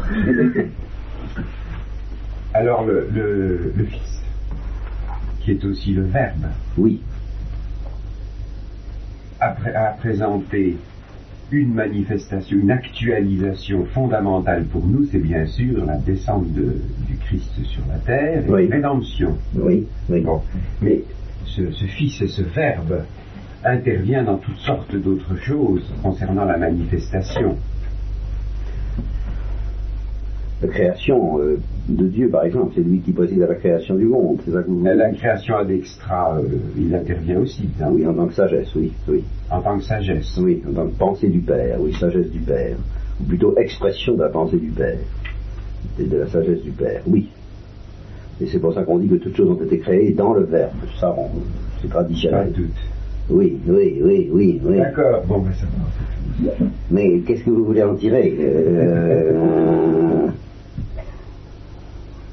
[2.54, 4.22] Alors, le, le, Fils,
[5.42, 6.46] qui est aussi le Verbe,
[6.78, 7.02] oui.
[9.42, 10.78] a, a présenté
[11.52, 17.52] une manifestation, une actualisation fondamentale pour nous, c'est bien sûr la descente de, du Christ
[17.64, 18.68] sur la terre, oui.
[18.68, 19.38] rédemption.
[19.56, 20.22] Oui, oui.
[20.22, 20.42] Bon.
[20.82, 21.02] Mais
[21.46, 23.04] ce, ce, Fils et ce Verbe
[23.64, 27.56] intervient dans toutes sortes d'autres choses concernant la manifestation.
[30.62, 34.06] La création euh, de Dieu, par exemple, c'est lui qui préside à la création du
[34.06, 36.44] monde, c'est ça que vous voulez La création ad extra, euh,
[36.78, 37.68] il intervient aussi.
[37.82, 37.90] Hein.
[37.92, 39.24] Oui, en tant que sagesse, oui, oui.
[39.52, 40.38] En tant que sagesse.
[40.42, 42.78] Oui, en tant que pensée du Père, oui, sagesse du Père.
[43.20, 44.98] Ou plutôt expression de la pensée du Père.
[46.00, 47.28] Et de la sagesse du Père, oui.
[48.42, 50.72] Et c'est pour ça qu'on dit que toutes choses ont été créées dans le Verbe.
[51.00, 51.14] Ça,
[51.82, 52.52] c'est traditionnel.
[52.52, 52.60] Pas
[53.30, 54.78] Oui, oui, oui, oui, oui.
[54.78, 56.52] D'accord, bon, ben ça va.
[56.92, 60.28] Mais qu'est-ce que vous voulez en tirer euh,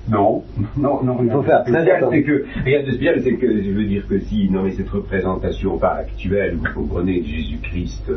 [0.09, 0.43] non,
[0.77, 1.19] non, non.
[1.23, 4.19] Il faut faire très c'est que rien de spécial, c'est que je veux dire que
[4.19, 8.11] si, non mais cette représentation pas actuelle, vous comprenez de Jésus-Christ,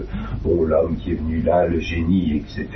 [0.44, 2.68] bon l'homme qui est venu là, le génie, etc.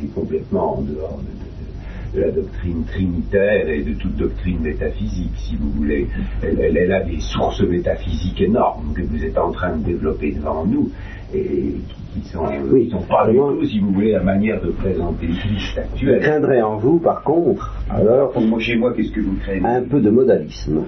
[0.00, 5.70] C'est complètement en dehors de, la doctrine trinitaire et de toute doctrine métaphysique, si vous
[5.70, 6.06] voulez.
[6.42, 10.66] Elle, elle, a des sources métaphysiques énormes que vous êtes en train de développer devant
[10.66, 10.90] nous
[11.34, 11.74] et
[12.12, 15.34] qui sont, oui, sont pas du tout, si vous voulez, la manière de présenter le
[15.34, 16.20] Christ actuel.
[16.20, 19.66] Je craindrais en vous, par contre, alors, moi, chez moi, qu'est-ce que vous craignez?
[19.66, 20.82] Un peu de modalisme.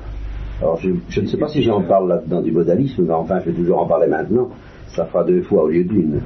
[0.60, 3.56] Alors, je, ne sais pas si j'en parle là-dedans du modalisme, mais enfin, je vais
[3.56, 4.50] toujours en parler maintenant.
[4.88, 6.20] Ça fera deux fois au lieu d'une.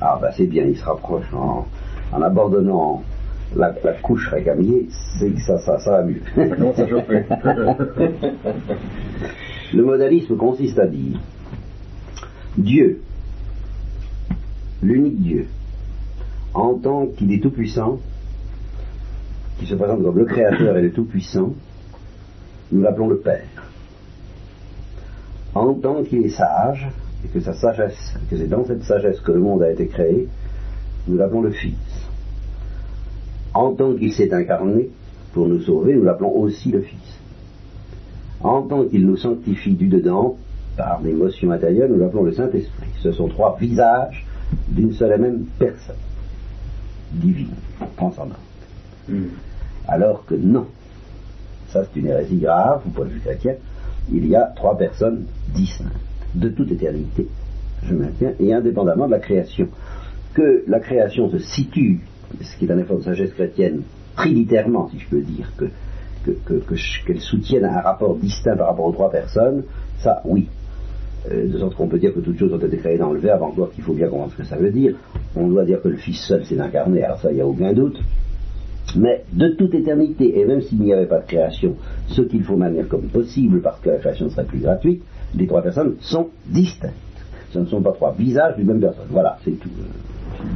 [0.00, 1.66] Ah, ben c'est bien, il se rapproche en,
[2.22, 3.02] abandonnant
[3.56, 4.86] la, couche récamier,
[5.18, 6.20] c'est que ça, ça, ça va mieux.
[9.74, 11.18] Le modalisme consiste à dire
[12.56, 13.02] Dieu
[14.82, 15.46] l'unique Dieu,
[16.54, 17.98] en tant qu'il est tout-puissant,
[19.58, 21.52] qui se présente comme le Créateur et le Tout-Puissant,
[22.70, 23.42] nous l'appelons le Père.
[25.54, 26.88] En tant qu'il est sage,
[27.24, 30.28] et que sa sagesse, que c'est dans cette sagesse que le monde a été créé,
[31.08, 31.74] nous l'appelons le Fils.
[33.54, 34.90] En tant qu'il s'est incarné
[35.32, 37.18] pour nous sauver, nous l'appelons aussi le Fils.
[38.40, 40.36] En tant qu'il nous sanctifie du dedans,
[40.76, 42.90] par l'émotion intérieure, nous l'appelons le Saint-Esprit.
[43.02, 44.24] Ce sont trois visages
[44.68, 45.96] d'une seule et même personne,
[47.12, 47.54] divine,
[47.96, 48.38] transcendante.
[49.08, 49.28] Hmm.
[49.86, 50.66] Alors que non,
[51.70, 53.54] ça c'est une hérésie grave, au point de vue chrétien,
[54.12, 55.92] il y a trois personnes distinctes,
[56.34, 57.26] de toute éternité,
[57.84, 59.68] je maintiens, et indépendamment de la création.
[60.34, 62.00] Que la création se situe,
[62.40, 63.82] ce qui est un effort de sagesse chrétienne,
[64.16, 65.66] trinitairement, si je peux dire, que
[67.06, 69.62] qu'elle soutienne un rapport distinct par rapport aux trois personnes,
[70.00, 70.48] ça oui.
[71.30, 73.42] Euh, de sorte qu'on peut dire que toutes choses ont été créées dans le Verbe,
[73.42, 74.94] encore qu'il faut bien comprendre ce que ça veut dire.
[75.34, 77.72] On doit dire que le Fils seul s'est incarné, alors ça, il n'y a aucun
[77.72, 77.98] doute.
[78.96, 81.74] Mais de toute éternité, et même s'il n'y avait pas de création,
[82.06, 85.02] ce qu'il faut maintenir comme possible, parce que la création serait plus gratuite,
[85.34, 86.94] les trois personnes sont distinctes.
[87.50, 89.06] Ce ne sont pas trois visages d'une même personne.
[89.10, 89.70] Voilà, c'est tout.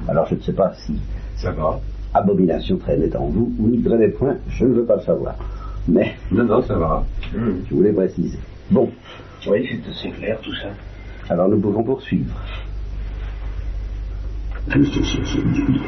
[0.09, 0.95] Alors je ne sais pas si
[1.37, 1.81] ça va.
[2.15, 5.35] Abomination traînait en vous ou n'y traînait point, je ne veux pas le savoir.
[5.89, 6.15] Mais.
[6.31, 7.05] Non, non, ça va.
[7.35, 8.39] Je voulais préciser.
[8.71, 8.89] Bon.
[9.47, 10.71] Oui, c'est assez clair tout ça.
[11.29, 12.35] Alors nous pouvons poursuivre.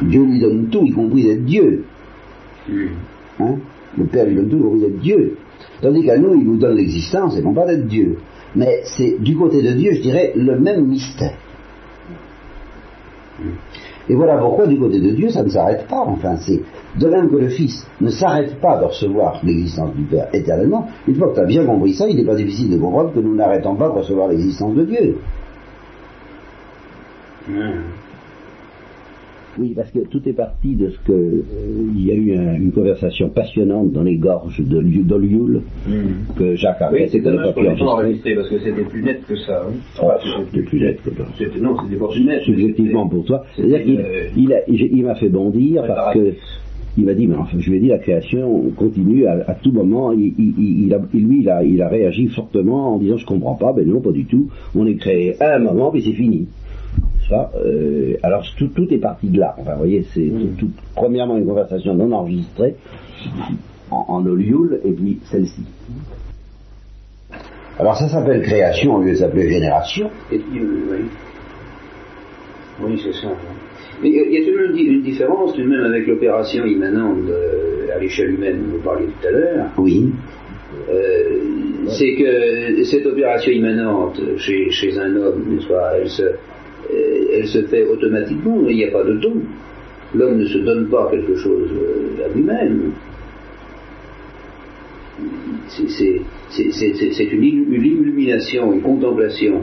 [0.02, 1.84] Dieu lui donne tout, y compris d'être Dieu.
[2.68, 3.56] Hein?
[3.96, 5.38] Le Père lui donne tout, y compris d'être Dieu.
[5.80, 8.18] Tandis qu'à nous, il nous donne l'existence et non pas d'être Dieu.
[8.56, 11.36] Mais c'est du côté de Dieu, je dirais, le même mystère.
[14.08, 16.04] Et voilà pourquoi du côté de Dieu, ça ne s'arrête pas.
[16.06, 16.60] Enfin, c'est
[16.98, 20.88] de même que le Fils ne s'arrête pas de recevoir l'existence du Père éternellement.
[21.08, 23.20] Une fois que tu as bien compris ça, il n'est pas difficile de comprendre que
[23.20, 25.18] nous n'arrêtons pas de recevoir l'existence de Dieu.
[29.58, 31.42] Oui, parce que tout est parti de ce que euh,
[31.94, 35.92] il y a eu une conversation passionnante dans les gorges de d'Olioul hmm.
[36.36, 39.20] que Jacques a oui, c'est dommage qu'on ait pas enregistré parce que c'était plus net
[39.26, 39.64] que ça.
[39.66, 39.72] Hein.
[40.02, 40.10] Oh,
[40.50, 41.24] c'était plus net que ça.
[41.60, 42.42] Non, c'était pas plus net.
[42.42, 43.44] Subjectivement pour toi.
[43.54, 46.34] C'est-à-dire qu'il il, il m'a fait bondir parce que
[46.96, 50.12] il m'a dit, mais enfin, je lui ai dit, la création continue à, tout moment.
[50.12, 53.72] Il, il, a, lui, il a, il a réagi fortement en disant, je comprends pas.
[53.72, 54.48] Ben non, pas du tout.
[54.76, 56.46] On est créé à un moment, puis c'est fini.
[57.32, 59.54] Euh, alors tout, tout, est parti de là.
[59.58, 62.76] Enfin, vous voyez, c'est tout, premièrement une conversation non enregistrée
[63.90, 65.62] en, en Olioul, et puis celle-ci.
[67.78, 70.10] Alors ça s'appelle création au lieu de s'appeler génération.
[70.30, 70.38] oui,
[72.82, 73.32] oui c'est ça.
[74.02, 77.30] Mais il y a tout de même une différence, tout de même, avec l'opération immanente
[77.94, 79.66] à l'échelle humaine, dont vous parliez tout à l'heure.
[79.78, 80.10] Oui.
[80.90, 85.58] Euh, c'est que cette opération immanente chez, chez un homme,
[85.96, 86.32] elle se, euh,
[87.32, 89.34] elle se fait automatiquement, il n'y a pas de don.
[90.14, 92.92] L'homme ne se donne pas quelque chose euh, à lui-même.
[95.68, 99.62] C'est une, illumination, une contemplation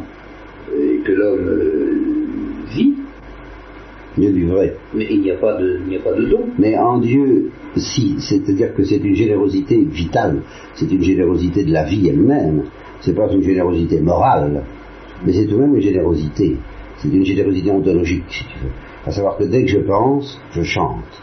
[0.74, 1.50] euh, que l'homme
[2.74, 2.94] vit.
[4.18, 4.76] Il y a du vrai.
[4.94, 6.50] Mais il n'y a, pas de, a pas de don.
[6.60, 10.42] Mais en Dieu, si, c'est-à-dire que c'est une générosité vitale,
[10.76, 12.64] c'est une générosité de la vie elle-même,
[13.00, 14.64] c'est pas une générosité morale
[15.26, 16.58] Mais c'est tout de même une générosité.
[17.02, 18.72] C'est une générosité ontologique, si tu veux.
[19.06, 21.22] À savoir que dès que je pense, je chante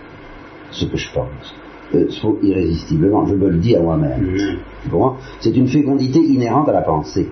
[0.71, 1.55] ce que je pense.
[1.95, 2.09] Euh,
[2.43, 4.23] irrésistiblement, je me le dis à moi-même.
[4.23, 4.99] Mm.
[5.41, 7.29] C'est une fécondité inhérente à la pensée.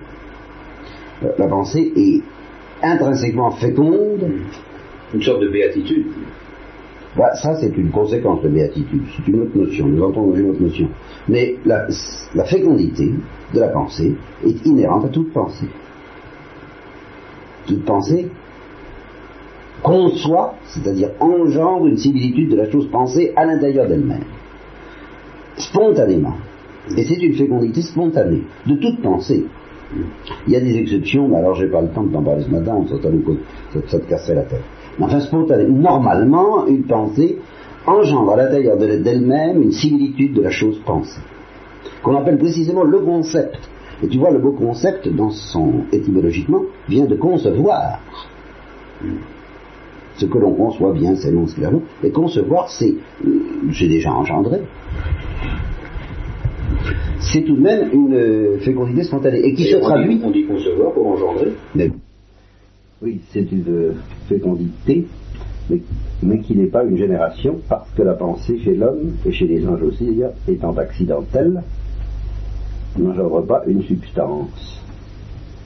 [1.23, 2.21] Euh, la pensée est
[2.81, 4.23] intrinsèquement féconde.
[4.23, 5.15] Mm.
[5.15, 6.07] Une sorte de béatitude.
[7.17, 9.03] Bah, ça, c'est une conséquence de béatitude.
[9.15, 9.87] C'est une autre notion.
[9.87, 10.87] Nous entendons une autre notion.
[11.27, 11.87] Mais la,
[12.33, 13.11] la fécondité
[13.53, 15.67] de la pensée est inhérente à toute pensée.
[17.67, 18.29] Toute pensée
[19.83, 24.23] conçoit, c'est-à-dire engendre une similitude de la chose pensée à l'intérieur d'elle-même,
[25.57, 26.35] spontanément.
[26.95, 29.45] Et c'est une fécondité spontanée de toute pensée.
[30.47, 32.49] Il y a des exceptions, mais alors j'ai pas le temps de t'en parler ce
[32.49, 32.95] matin, ça,
[33.87, 34.63] ça, te casserait la tête.
[34.97, 37.37] Mais enfin, spontanément, normalement, une pensée
[37.85, 41.21] engendre à l'intérieur d'elle-même une similitude de la chose pensée,
[42.03, 43.57] qu'on appelle précisément le concept.
[44.03, 47.99] Et tu vois, le beau concept, dans son étymologiquement, vient de concevoir.
[50.17, 51.59] Ce que l'on conçoit bien, c'est non ce
[52.03, 52.93] et concevoir, c'est,
[53.69, 54.61] j'ai euh, déjà engendré.
[57.19, 60.21] C'est tout de même une euh, fécondité spontanée, et qui se traduit...
[60.23, 61.53] on dit concevoir pour engendrer.
[63.01, 63.93] Oui, c'est une euh,
[64.27, 65.05] fécondité,
[65.69, 65.81] mais,
[66.23, 69.67] mais qui n'est pas une génération, parce que la pensée chez l'homme, et chez les
[69.67, 71.63] anges aussi, étant accidentelle,
[72.97, 74.81] n'engendre pas une substance.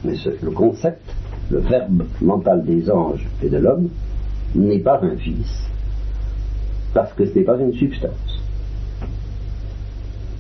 [0.03, 1.01] Mais le concept,
[1.49, 3.89] le verbe mental des anges et de l'homme,
[4.55, 5.69] n'est pas un fils,
[6.93, 8.41] parce que ce n'est pas une substance.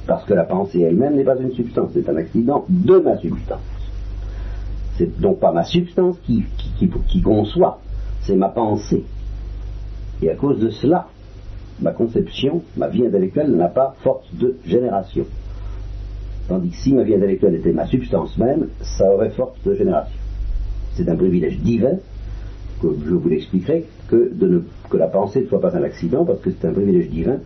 [0.07, 3.59] Parce que la pensée elle-même n'est pas une substance, c'est un accident de ma substance.
[4.97, 6.43] C'est donc pas ma substance qui,
[7.23, 7.79] conçoit,
[8.21, 9.03] c'est ma pensée.
[10.21, 11.07] Et à cause de cela,
[11.79, 15.25] ma conception, ma vie intellectuelle n'a pas force de génération.
[16.51, 20.19] Tandis que si ma vie intellectuelle était ma substance même, ça aurait force de génération.
[20.95, 21.93] C'est un privilège divin
[22.81, 24.59] que je vous l'expliquerai, que, de ne,
[24.89, 27.37] que la pensée ne soit pas un accident, parce que c'est un privilège divin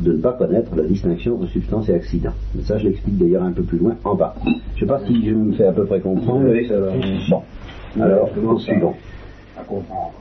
[0.00, 2.32] de ne pas connaître la distinction entre substance et accident.
[2.56, 4.34] Mais ça, je l'explique d'ailleurs un peu plus loin en bas.
[4.44, 6.44] Je ne sais pas si je me fais à peu près comprendre.
[6.50, 6.90] Oui, ça va.
[7.30, 7.42] Bon.
[8.00, 8.28] Alors,
[8.58, 8.94] suivons.
[9.56, 10.14] À comprendre.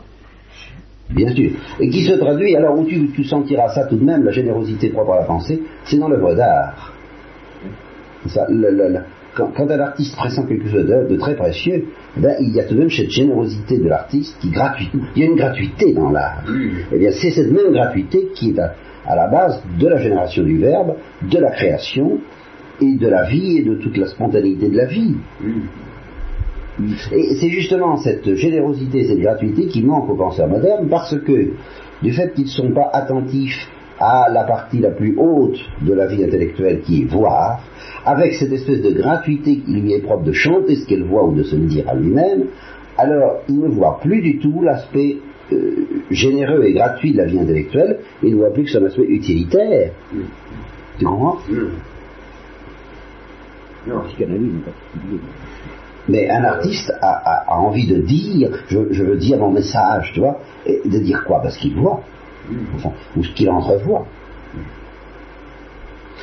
[1.10, 1.54] Bien sûr.
[1.80, 4.90] Et qui se traduit, alors où tu, tu, sentiras ça tout de même, la générosité
[4.90, 6.91] propre à la pensée, c'est dans l'œuvre d'art.
[8.28, 9.00] Ça, le,
[9.36, 11.86] quand, un artiste présente quelque chose de, très précieux,
[12.18, 14.90] ben, il y a tout de même cette générosité de l'artiste qui gratuit.
[15.16, 16.44] Il y a une gratuité dans l'art.
[16.50, 20.44] Et eh bien, c'est cette même gratuité qui est à, la base de la génération
[20.44, 22.20] du verbe, de la création
[22.82, 25.16] et de la vie et de toute la spontanéité de la vie.
[27.12, 31.52] Et c'est justement cette générosité, cette gratuité qui manque aux penseurs modernes parce que,
[32.02, 33.70] du fait qu'ils ne sont pas attentifs
[34.02, 37.62] à la partie la plus haute de la vie intellectuelle qui est voir,
[38.04, 41.34] avec cette espèce de gratuité qui lui est propre de chanter ce qu'elle voit ou
[41.34, 42.46] de se le dire à lui-même,
[42.98, 45.18] alors il ne voit plus du tout l'aspect
[45.54, 49.06] euh, généreux et gratuit de la vie intellectuelle, il ne voit plus que son aspect
[49.06, 49.92] utilitaire.
[50.98, 51.38] Tu comprends?
[53.88, 55.22] Non, psychanalyse en particulier.
[56.10, 60.82] Mais un artiste a, envie de dire, je, veux dire mon message, tu vois, et
[60.84, 61.42] de dire quoi?
[61.42, 62.02] Parce qu'il voit,
[63.16, 64.06] ou ce qu'il entrevoit.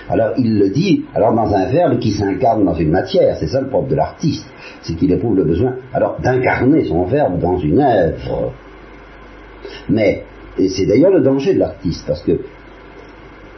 [0.08, 3.60] Alors il le dit, alors dans un verbe qui s'incarne dans une matière, c'est ça
[3.60, 4.46] le propre de l'artiste,
[4.80, 8.52] c'est qu'il éprouve le besoin, alors d'incarner son verbe dans une œuvre.
[9.90, 10.24] Mais,
[10.58, 12.40] et c'est d'ailleurs le danger de l'artiste, parce que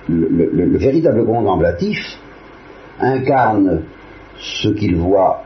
[0.09, 1.99] le, véritable contemplatif
[2.99, 3.83] incarne
[4.37, 5.45] ce qu'il voit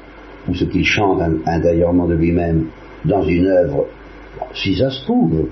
[0.48, 2.66] ou ce qu'il chante intérieurement de lui-même
[3.04, 3.86] dans une œuvre,
[4.54, 5.48] si ça se trouve,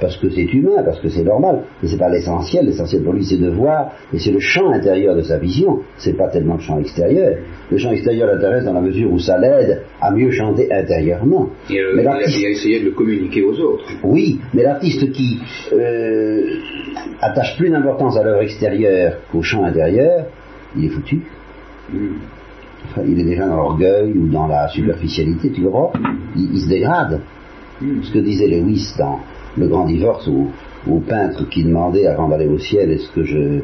[0.00, 2.66] parce que c'est humain, parce que c'est normal, mais c'est pas l'essentiel.
[2.66, 5.80] L'essentiel pour lui, c'est de voir, et c'est le champ intérieur de sa vision.
[5.96, 7.36] C'est pas tellement le champ extérieur.
[7.70, 11.48] Le champ extérieur l'intéresse dans la mesure où ça l'aide à mieux chanter intérieurement.
[11.70, 13.86] Et, euh, mais a essayé de le communiquer aux autres.
[14.04, 15.40] Oui, mais l'artiste qui
[15.72, 16.58] euh,
[17.20, 20.26] attache plus d'importance à l'œuvre extérieure qu'au champ intérieur,
[20.76, 21.22] il est foutu.
[21.92, 22.16] Hmm.
[23.06, 25.92] il est déjà dans l'orgueil ou dans la superficialité, tu comprends?
[26.36, 27.20] Il, il se dégrade.
[27.80, 28.02] Hmm.
[28.02, 29.20] Ce que disait Lewis dans
[29.56, 33.60] le grand divorce au, peintre qui demandait avant d'aller au ciel est-ce que je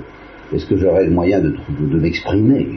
[0.53, 2.69] est-ce que j'aurais le moyen de, de, m'exprimer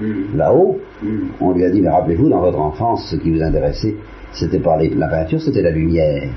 [0.00, 0.36] mm.
[0.36, 1.08] là-haut mm.
[1.40, 3.96] On lui a dit mais rappelez-vous dans votre enfance ce qui vous intéressait
[4.32, 6.30] c'était pas la peinture c'était la lumière.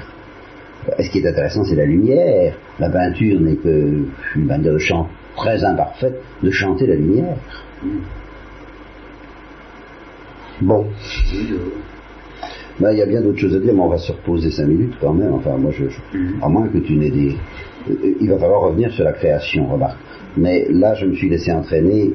[0.98, 2.56] est ce qui est intéressant c'est la lumière.
[2.80, 4.06] La peinture n'est que
[4.36, 7.38] une manière de chant très imparfaite de chanter la lumière.
[7.84, 7.88] Mm.
[10.62, 10.86] Bon.
[12.82, 14.66] Ben, il y a bien d'autres choses à dire, mais on va se reposer cinq
[14.66, 15.34] minutes quand même.
[15.34, 15.86] Enfin, moi, je,
[16.42, 17.36] à moins que tu n'aies des.
[18.20, 20.00] Il va falloir revenir sur la création, remarque.
[20.36, 22.12] Mais là, je me suis laissé entraîner.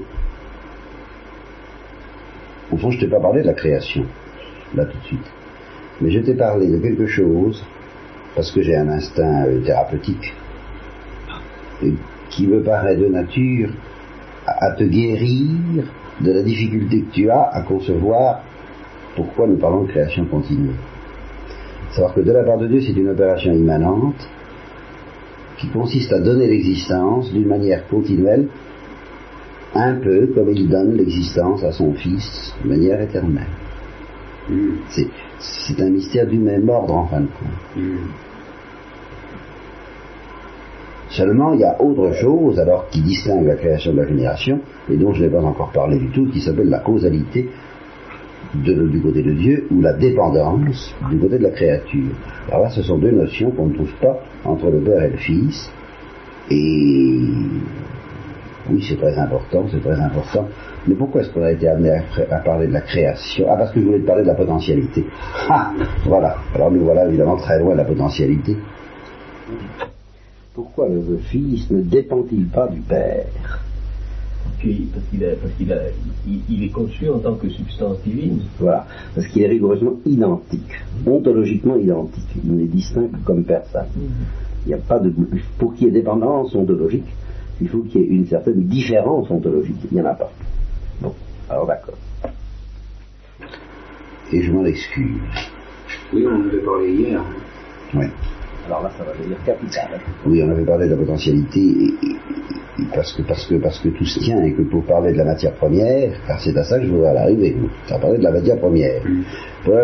[2.72, 4.06] Au fond, je t'ai pas parlé de la création,
[4.74, 5.32] là tout de suite.
[6.00, 7.64] Mais je t'ai parlé de quelque chose,
[8.34, 10.34] parce que j'ai un instinct euh, thérapeutique,
[12.30, 13.70] qui me paraît de nature
[14.46, 15.84] à te guérir
[16.20, 18.42] de la difficulté que tu as à concevoir
[19.16, 20.74] pourquoi nous parlons de création continue.
[21.92, 24.28] Savoir que de la part de Dieu, c'est une opération immanente
[25.58, 28.48] qui consiste à donner l'existence d'une manière continuelle,
[29.74, 33.46] un peu comme il donne l'existence à son Fils de manière éternelle.
[35.38, 37.82] C'est un mystère du même ordre en fin de compte.
[41.08, 44.60] Seulement, il y a autre chose alors qui distingue la création de la génération,
[44.90, 47.48] et dont je n'ai pas encore parlé du tout, qui s'appelle la causalité
[48.54, 52.12] du côté de Dieu ou la dépendance du côté de la créature.
[52.48, 55.16] Alors là, ce sont deux notions qu'on ne trouve pas entre le Père et le
[55.16, 55.70] Fils.
[56.50, 57.18] Et
[58.70, 60.46] oui, c'est très important, c'est très important.
[60.86, 63.46] Mais pourquoi est-ce qu'on a été amené à, parler de la création?
[63.50, 65.04] Ah, parce que je voulais te parler de la potentialité.
[65.48, 65.72] Ah,
[66.04, 66.36] voilà.
[66.54, 68.56] Alors nous voilà évidemment très loin de la potentialité.
[70.54, 73.26] Pourquoi le Fils ne dépend-il pas du Père?
[74.92, 75.76] Parce qu'il
[76.48, 78.40] il, est conçu en tant que substance divine.
[78.58, 80.72] Voilà, parce qu'il est rigoureusement identique,
[81.06, 82.28] ontologiquement identique.
[82.44, 83.86] Il n'est distinct comme personne.
[84.64, 85.12] Il n'y a pas de,
[85.58, 87.06] pour qu'il y ait dépendance ontologique,
[87.60, 89.76] il faut qu'il y ait une certaine différence ontologique.
[89.90, 90.30] Il n'y en a pas.
[91.00, 91.12] Bon,
[91.48, 91.96] alors d'accord.
[94.32, 95.20] Et je m'en excuse.
[96.12, 97.22] Oui, on en avait parlé hier.
[97.94, 98.06] Oui.
[98.66, 99.88] Alors là, ça va devenir capital.
[100.26, 101.94] Oui, on avait parlé de la potentialité,
[102.92, 105.24] parce, que, parce, que, parce que tout se tient, et que pour parler de la
[105.24, 107.56] matière première, car c'est à ça que je voudrais arriver,
[107.86, 109.02] ça parler de la matière première.
[109.64, 109.74] Pour,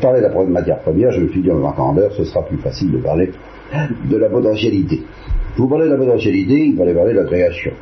[0.00, 2.90] parler de la matière première, je me suis dit en entendeur, ce sera plus facile
[2.90, 3.30] de parler
[4.10, 5.02] de la potentialité.
[5.56, 7.72] Pour parler de la potentialité, il fallait parler de la création.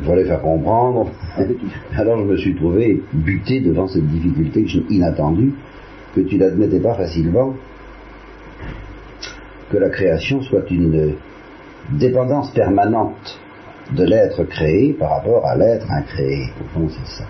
[0.00, 1.10] Il fallait faire comprendre.
[1.96, 5.52] Alors je me suis trouvé buté devant cette difficulté inattendue
[6.14, 7.54] que tu n'admettais pas facilement
[9.70, 11.14] que la création soit une
[11.92, 13.40] dépendance permanente
[13.94, 16.48] de l'être créé par rapport à l'être incréé.
[16.60, 17.24] Au fond, c'est ça.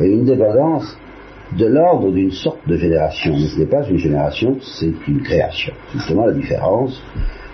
[0.00, 0.96] Et une dépendance
[1.56, 3.34] de l'ordre d'une sorte de génération.
[3.34, 5.72] Mais ce n'est pas une génération, c'est une création.
[5.90, 7.02] C'est justement la différence.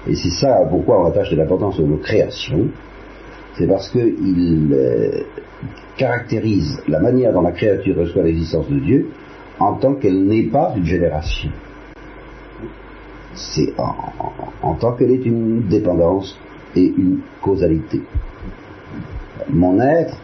[0.06, 2.68] Et c'est ça pourquoi on attache de l'importance au mot création.
[3.56, 5.22] C'est parce qu'il euh,
[5.96, 9.09] caractérise la manière dont la créature reçoit l'existence de Dieu
[9.59, 11.50] en tant qu'elle n'est pas une génération
[13.39, 16.39] c'est en, tant qu'elle est une dépendance
[16.76, 18.01] et une causalité.
[19.51, 20.16] Mon être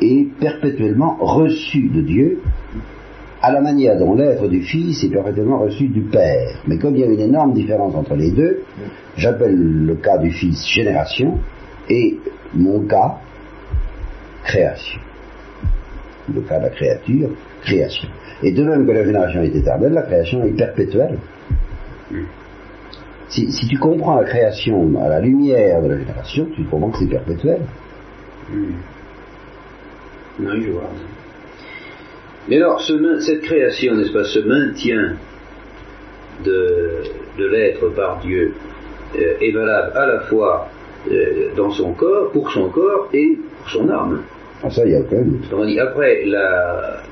[0.00, 2.40] est perpétuellement reçu de Dieu
[3.40, 6.62] à la manière dont l'être du Fils est perpétuellement reçu du Père.
[6.66, 8.62] Mais comme il y a une énorme différence entre les deux,
[9.16, 11.38] j'appelle le cas du Fils génération
[11.88, 12.18] et
[12.54, 13.18] mon cas
[14.44, 15.00] création.
[16.32, 17.30] Le cas de la créature,
[17.62, 18.08] création.
[18.42, 21.18] Et de même que la génération est éternelle, la création est perpétuelle
[23.32, 27.10] si, tu comprends la création à la lumière de la génération, tu comprends que c'est
[27.10, 27.60] perpétuel.
[28.50, 28.72] Hmm.
[30.40, 30.90] Oui, je vois.
[32.48, 35.16] Mais alors, cette création, n'est-ce pas, ce maintien
[36.44, 37.02] de,
[37.38, 38.52] l'être par Dieu
[39.16, 40.68] euh, est valable à la fois
[41.10, 44.22] euh, dans son corps, pour son corps et pour son âme.
[44.62, 45.78] Ah, ça, il y a aucun doute.
[45.80, 47.02] Après, la...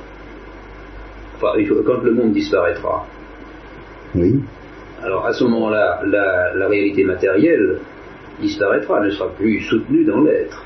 [1.37, 1.53] Enfin,
[1.87, 3.07] quand le monde disparaîtra,
[4.15, 4.41] oui.
[5.03, 7.79] Alors à ce moment-là, la, réalité matérielle
[8.41, 10.65] disparaîtra, ne sera plus soutenue dans l'être.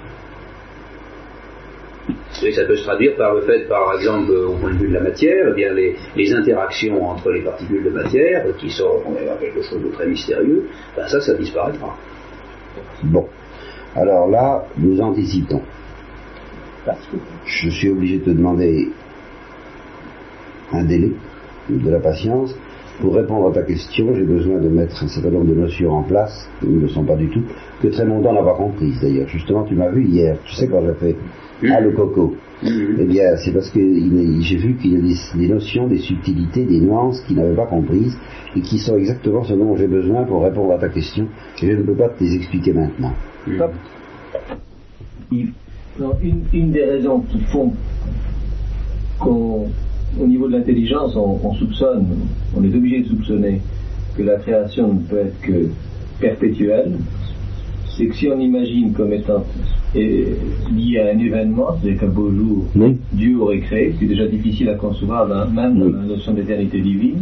[2.33, 5.01] Ça peut se traduire par le fait, par exemple, au point de vue de la
[5.01, 9.03] matière, eh bien les, interactions entre les particules de matière, qui sont
[9.41, 11.97] quelque chose de très mystérieux, ben ça, ça disparaîtra.
[13.05, 13.27] Bon.
[13.95, 15.63] Alors là, nous anticipons.
[17.47, 18.89] Je suis obligé de te demander
[20.73, 21.13] un délai,
[21.69, 22.55] de la patience,
[23.01, 26.03] pour répondre à ta question, j'ai besoin de mettre un certain nombre de notions en
[26.03, 27.43] place, qui ne le sont pas du tout,
[27.83, 29.29] que très longtemps n'a pas comprises d'ailleurs.
[29.29, 31.17] Justement, tu m'as vu hier, tu sais quand j'ai fait?
[31.71, 35.87] Ah le coco, eh bien c'est parce que j'ai vu qu'il y a des, notions,
[35.87, 38.17] des subtilités, des nuances qu'il n'avait pas comprises
[38.57, 41.27] et qui sont exactement ce dont j'ai besoin pour répondre à ta question
[41.63, 43.13] et je ne peux pas te les expliquer maintenant.
[45.31, 47.73] une des raisons qui font
[49.19, 49.69] qu'on
[50.21, 52.07] au niveau de l'intelligence, on, soupçonne,
[52.57, 53.61] on est obligé de soupçonner
[54.17, 55.69] que la création ne peut être que
[56.21, 56.93] perpétuelle.
[57.97, 59.45] C'est que si on imagine comme étant
[59.95, 62.65] lié à un événement, c'est-à-dire qu'un beau jour,
[63.13, 67.19] Dieu aurait créé, c'est déjà difficile à concevoir même dans la notion d'éternité divine.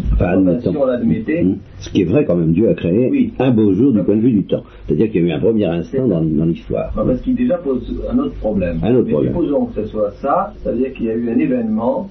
[0.61, 1.45] si on l'admettait.
[1.79, 4.21] Ce qui est vrai quand même, Dieu a créé un beau jour du point de
[4.21, 4.63] vue du temps.
[4.87, 6.93] C'est-à-dire qu'il y a eu un premier instant dans, l'histoire.
[6.95, 8.79] parce qu'il déjà pose un autre problème.
[8.83, 9.33] Un autre problème.
[9.35, 12.09] Supposons que ce soit ça, c'est-à-dire qu'il y a eu un événement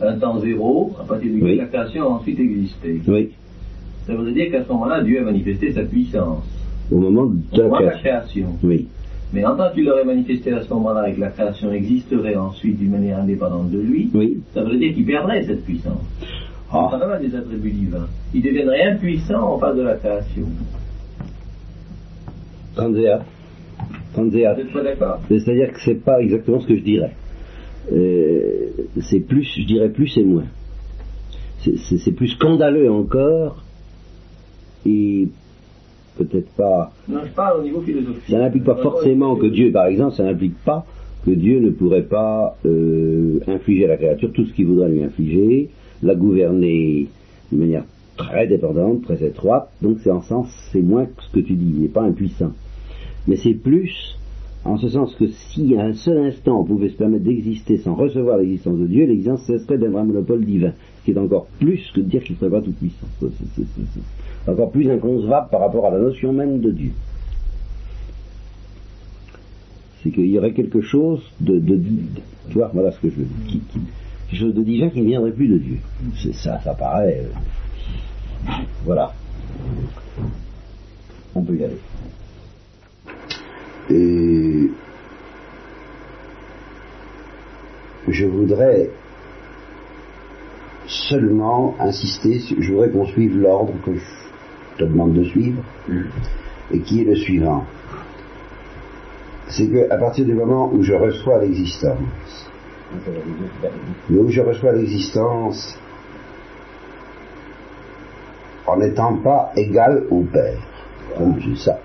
[0.00, 3.00] un temps zéro, à partir duquel la création a ensuite existé.
[3.08, 3.30] Oui.
[4.06, 6.44] Ça veut dire qu'à ce moment-là, Dieu a manifesté sa puissance.
[6.90, 8.48] Au moment de, la, création.
[8.62, 8.86] Oui.
[9.32, 12.78] Mais en tant qu'il aurait manifesté à ce moment-là et que la création existerait ensuite
[12.78, 14.40] d'une manière indépendante de lui, oui.
[14.54, 16.04] ça veut dire qu'il perdrait cette puissance.
[16.70, 16.88] Ah.
[16.90, 18.06] Ça va des attributs divins.
[18.34, 20.46] Il deviendrait impuissant en face de la création.
[22.76, 23.20] Tanzéa.
[24.14, 24.56] Tanzéa.
[25.28, 27.12] C'est-à-dire que c'est pas exactement ce que je dirais.
[27.92, 28.68] Euh,
[29.00, 30.46] c'est plus, je dirais plus et moins.
[31.58, 33.64] C'est plus scandaleux encore
[34.84, 35.28] et
[36.16, 36.92] peut-être pas.
[37.08, 38.22] Non, je parle au niveau philosophique.
[38.28, 40.86] Ça n'implique pas forcément que Dieu, par exemple, ça n'implique pas
[41.24, 45.02] que Dieu ne pourrait pas euh, infliger à la créature tout ce qu'il voudrait lui
[45.02, 45.70] infliger,
[46.02, 47.08] la gouverner
[47.50, 47.84] de manière
[48.16, 49.68] très dépendante, très étroite.
[49.82, 51.72] Donc c'est en sens, c'est moins que ce que tu dis.
[51.74, 52.52] Il n'est pas impuissant,
[53.26, 54.16] mais c'est plus
[54.66, 57.94] en ce sens que si à un seul instant on pouvait se permettre d'exister sans
[57.94, 61.90] recevoir l'existence de Dieu, l'existence cesserait d'être un monopole divin, ce qui est encore plus
[61.94, 63.06] que de dire qu'il ne serait pas tout puissant.
[64.46, 66.90] Encore plus inconcevable par rapport à la notion même de Dieu.
[70.02, 71.80] C'est qu'il y aurait quelque chose de, de,
[72.48, 73.60] tu vois, voilà ce que je veux dire,
[74.30, 75.78] quelque chose de divin qui ne viendrait plus de Dieu.
[76.16, 77.24] C'est ça, ça paraît.
[77.24, 78.52] Euh,
[78.84, 79.12] voilà.
[81.34, 81.76] On peut y aller.
[83.90, 84.70] Et
[88.08, 88.90] je voudrais
[90.86, 96.02] seulement insister, je voudrais qu'on suive l'ordre que je te demande de suivre, mm.
[96.72, 97.64] et qui est le suivant.
[99.48, 102.50] C'est qu'à partir du moment où je reçois l'existence,
[104.08, 105.78] mais où je reçois l'existence
[108.66, 110.58] en n'étant pas égal au Père,
[111.16, 111.78] comme ça.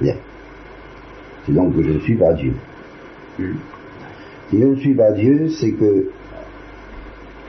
[0.00, 0.16] Bien.
[1.44, 2.54] C'est donc que je ne suis pas Dieu.
[3.38, 6.08] Si je ne suis pas Dieu, c'est que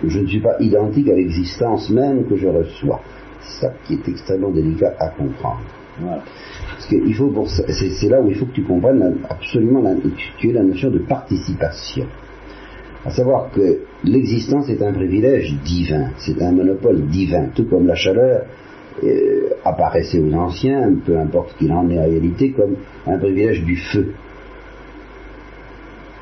[0.05, 3.01] je ne suis pas identique à l'existence même que je reçois.
[3.41, 5.63] C'est ça qui est extrêmement délicat à comprendre.
[5.99, 9.95] Parce qu'il faut pour c'est, là où il faut que tu comprennes absolument la,
[10.37, 12.05] tu la notion de participation.
[13.05, 17.95] À savoir que l'existence est un privilège divin, c'est un monopole divin, tout comme la
[17.95, 18.43] chaleur
[19.03, 22.75] euh, apparaissait aux anciens, peu importe qu'il en est en réalité, comme
[23.05, 24.13] un privilège du feu.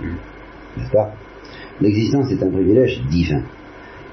[0.01, 1.13] N'est-ce pas?
[1.81, 3.43] L'existence est un privilège divin.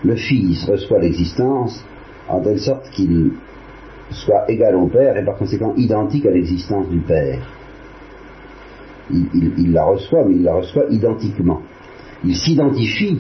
[0.05, 1.85] Le Fils reçoit l'existence
[2.29, 3.33] en telle sorte qu'il
[4.11, 7.41] soit égal au Père et par conséquent identique à l'existence du Père.
[9.11, 11.61] Il, la reçoit, mais il la reçoit identiquement.
[12.25, 13.19] Il s'identifie,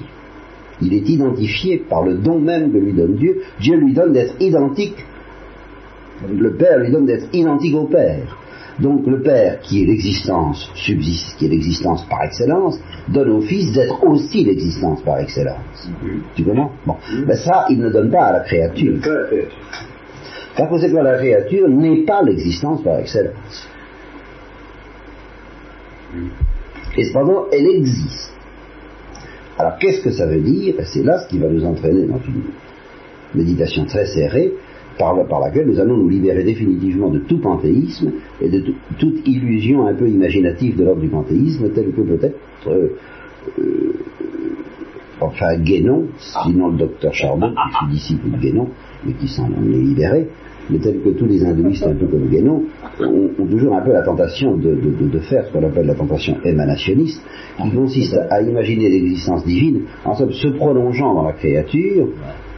[0.80, 3.42] il est identifié par le don même que lui donne Dieu.
[3.60, 5.04] Dieu lui donne d'être identique.
[6.30, 8.38] Le Père lui donne d'être identique au Père.
[8.78, 13.72] Donc le Père, qui est l'existence subsiste, qui est l'existence par excellence, donne au Fils
[13.72, 15.90] d'être aussi l'existence par excellence.
[16.34, 16.72] Tu comprends?
[16.86, 16.96] Bon.
[17.26, 18.98] Mais ça, il ne donne pas à la créature.
[20.56, 23.68] Par conséquent, la créature n'est pas l'existence par excellence.
[26.96, 28.32] Et cependant, elle existe.
[29.58, 30.74] Alors, qu'est-ce que ça veut dire?
[30.78, 32.42] Et c'est là ce qui va nous entraîner dans une
[33.34, 34.52] méditation très serrée,
[34.98, 38.62] par, laquelle nous allons nous libérer définitivement de tout panthéisme et de
[38.98, 42.88] toute illusion un peu imaginative de l'ordre du panthéisme, telle que peut-être, euh,
[43.58, 43.92] euh,
[45.20, 48.68] enfin, Guénon, sinon le docteur Charbon, qui fut disciple de Guénon,
[49.04, 50.28] mais qui s'en est libéré,
[50.70, 52.64] mais tel que tous les hindouistes, un peu comme Guénon,
[53.00, 57.22] ont, toujours un peu la tentation de, faire ce qu'on appelle la tentation émanationniste,
[57.60, 62.08] qui consiste à imaginer l'existence divine en se prolongeant dans la créature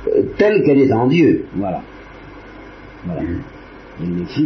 [0.08, 1.46] euh, telle qu'elle est en Dieu.
[1.56, 1.80] Voilà.
[3.06, 3.20] Voilà.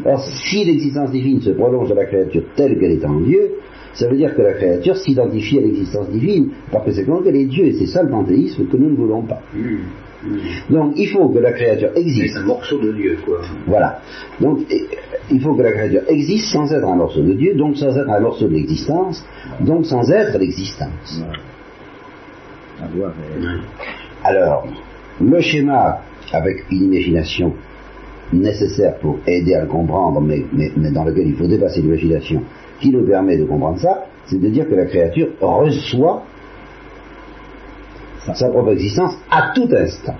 [0.04, 3.52] Alors, si l'existence divine se prolonge dans la créature telle qu'elle est en Dieu,
[3.94, 7.36] ça veut dire que la créature s'identifie à l'existence divine, parce que c'est quand qu'elle
[7.36, 9.40] est Dieu, et c'est ça le panthéisme que nous ne voulons pas.
[9.54, 9.78] Hmm.
[10.70, 12.34] Donc il faut que la créature existe.
[12.34, 13.40] C'est un morceau de Dieu, quoi.
[13.66, 14.00] Voilà.
[14.40, 14.60] Donc
[15.30, 18.10] il faut que la créature existe sans être un morceau de Dieu, donc sans être
[18.10, 19.24] un morceau de l'existence,
[19.60, 21.22] donc sans être l'existence.
[24.24, 24.66] Alors,
[25.20, 26.00] le schéma
[26.32, 27.54] avec une imagination
[28.32, 32.42] nécessaire pour aider à le comprendre, mais, mais dans lequel il faut dépasser l'imagination,
[32.80, 36.22] qui nous permet de comprendre ça, c'est de dire que la créature reçoit
[38.34, 40.16] sa propre existence à tout instant.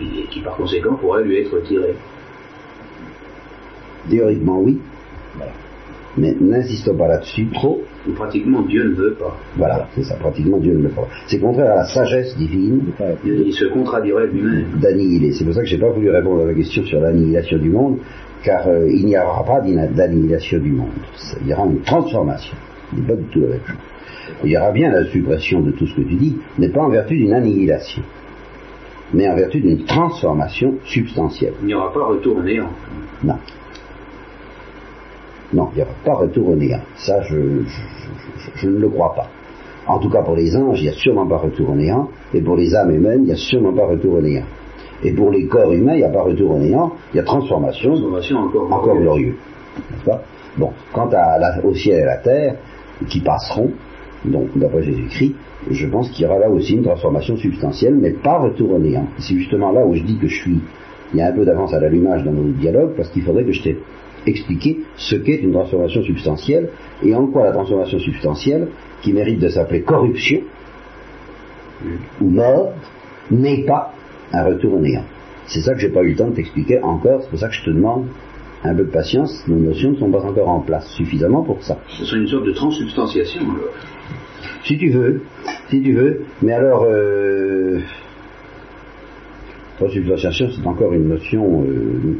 [0.00, 1.94] Et qui par conséquent pourrait lui être tiré.
[4.08, 4.80] Théoriquement oui.
[6.18, 7.82] Mais n'insistons pas là-dessus trop.
[8.14, 9.36] pratiquement Dieu ne veut pas.
[9.56, 11.08] Voilà, c'est ça, pratiquement Dieu ne veut pas.
[11.26, 12.82] C'est contraire à la sagesse divine.
[13.24, 14.78] Il se contradirait lui-même.
[14.80, 15.32] D'annihiler.
[15.32, 17.70] C'est pour ça que je n'ai pas voulu répondre à la question sur l'annihilation du
[17.70, 17.98] monde,
[18.42, 20.90] car euh, il n'y aura pas d'annihilation du monde.
[21.40, 22.56] Il y aura une transformation.
[22.92, 23.76] Il n'est pas du tout la même chose.
[24.44, 26.90] Il y aura bien la suppression de tout ce que tu dis, mais pas en
[26.90, 28.02] vertu d'une annihilation,
[29.14, 31.54] mais en vertu d'une transformation substantielle.
[31.62, 32.70] Il n'y aura pas retour au néant.
[33.22, 33.36] Non.
[35.52, 36.80] Non, il n'y aura pas retour au néant.
[36.96, 37.36] Ça, je,
[38.56, 39.28] je, ne le crois pas.
[39.86, 42.40] En tout cas, pour les anges, il n'y a sûrement pas retour au néant, et
[42.40, 44.44] pour les âmes humaines, il n'y a sûrement pas retour au néant.
[45.04, 47.24] Et pour les corps humains, il n'y a pas retour au néant, il y a
[47.24, 49.34] transformation, transformation encore, encore glorieuse.
[50.56, 52.56] Bon, quant à au ciel et à la terre,
[53.08, 53.70] qui passeront,
[54.24, 55.34] donc d'après Jésus-Christ,
[55.70, 59.06] je pense qu'il y aura là aussi une transformation substantielle, mais pas retour au néant.
[59.18, 60.60] C'est justement là où je dis que je suis.
[61.12, 63.52] Il y a un peu d'avance à l'allumage dans nos dialogues, parce qu'il faudrait que
[63.52, 63.62] je
[64.24, 66.70] t'ai expliqué ce qu'est une transformation substantielle,
[67.02, 68.68] et en quoi la transformation substantielle,
[69.02, 70.40] qui mérite de s'appeler corruption,
[72.20, 72.72] ou mort,
[73.30, 73.92] n'est pas
[74.32, 75.04] un retour au néant.
[75.46, 77.54] C'est ça que j'ai pas eu le temps de t'expliquer encore, c'est pour ça que
[77.54, 78.06] je te demande
[78.64, 81.78] un peu de patience, nos notions ne sont pas encore en place suffisamment pour ça.
[81.88, 83.74] Ce serait une sorte de transsubstantiation alors
[84.64, 85.22] Si tu veux,
[85.68, 87.80] si tu veux, mais alors, euh,
[89.82, 91.64] transsubstantiation c'est encore une notion...
[91.64, 92.18] Euh,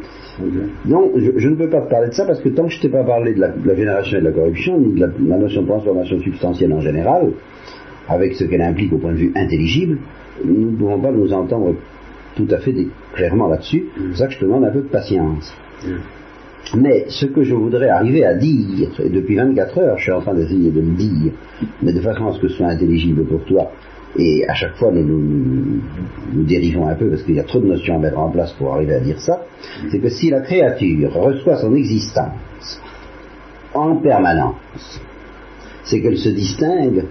[0.85, 2.89] non, je, ne peux pas te parler de ça parce que tant que je t'ai
[2.89, 5.67] pas parlé de la, génération et de la corruption, ni de la, la notion de
[5.67, 7.31] transformation substantielle en général,
[8.09, 9.97] avec ce qu'elle implique au point de vue intelligible,
[10.43, 11.75] nous ne pouvons pas nous entendre
[12.35, 12.73] tout à fait
[13.13, 13.85] clairement là-dessus.
[13.95, 15.53] C'est pour ça que je te demande un peu de patience.
[16.75, 20.21] Mais ce que je voudrais arriver à dire, et depuis 24 heures, je suis en
[20.21, 21.33] train d'essayer de le dire,
[21.81, 23.71] mais de façon à ce que ce soit intelligible pour toi,
[24.17, 27.67] et à chaque fois nous nous, dérivons un peu parce qu'il y a trop de
[27.67, 29.45] notions à mettre en place pour arriver à dire ça,
[29.91, 32.81] c'est que si la créature reçoit son existence
[33.73, 35.01] en permanence,
[35.83, 37.05] c'est qu'elle se distingue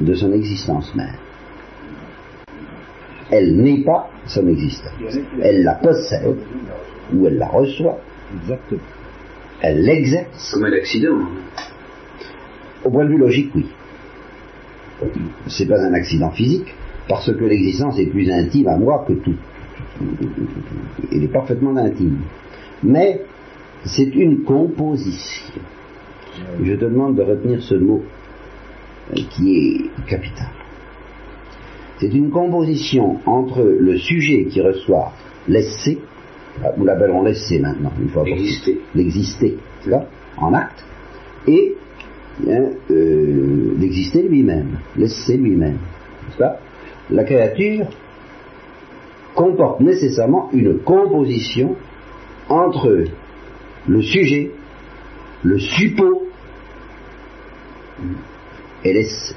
[0.00, 1.16] de son existence même
[3.30, 4.92] elle n'est pas son existence.
[5.40, 6.36] Elle la possède
[7.14, 7.98] ou elle la reçoit.
[8.42, 8.80] Exactement.
[9.62, 10.52] Elle l'exerce.
[10.52, 11.18] Comme un accident.
[12.84, 13.66] Au point de vue logique, oui.
[15.46, 16.74] C'est pas un accident physique,
[17.08, 19.36] parce que l'existence est plus intime à moi que tout.
[21.12, 22.18] Elle est parfaitement intime.
[22.82, 23.22] Mais
[23.84, 25.60] c'est une composition.
[26.62, 28.02] Je te demande de retenir ce mot
[29.30, 30.48] qui est capital.
[31.98, 35.12] C'est une composition entre le sujet qui reçoit
[35.48, 35.98] l'essai,
[36.76, 39.56] nous l'appellerons l'essai maintenant, une fois l'exister, l'exister,
[40.38, 40.84] en acte,
[41.46, 41.76] et
[42.48, 45.78] hein, euh, l'exister lui-même, l'essai lui-même,
[47.10, 47.86] La créature
[49.34, 51.76] comporte nécessairement une composition
[52.48, 53.04] entre
[53.88, 54.50] le sujet,
[55.42, 56.26] le suppôt
[58.84, 59.34] et l'essai.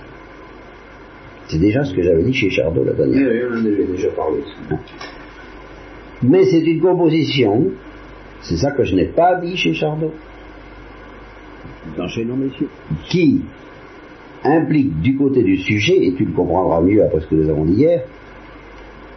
[1.47, 4.39] C'est déjà ce que j'avais dit chez Chardot la dernière Oui, avait déjà parlé.
[6.24, 7.72] Mais c'est une composition,
[8.41, 10.14] c'est ça que je n'ai pas dit chez Chardot,
[11.98, 12.70] messieurs,
[13.10, 13.41] qui
[14.44, 17.66] implique du côté du sujet, et tu le comprendras mieux après ce que nous avons
[17.66, 18.02] dit hier,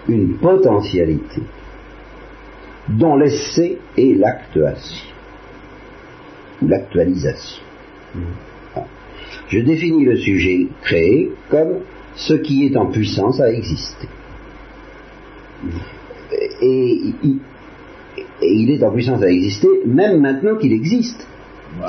[0.08, 1.42] une potentialité
[2.88, 5.08] dont l'essai est l'actuation,
[6.62, 7.62] ou l'actualisation.
[8.14, 8.20] Mm.
[9.48, 11.80] Je définis le sujet créé comme
[12.14, 14.08] ce qui est en puissance à exister.
[16.62, 17.12] Et,
[18.42, 21.26] il est en puissance à exister même maintenant qu'il existe.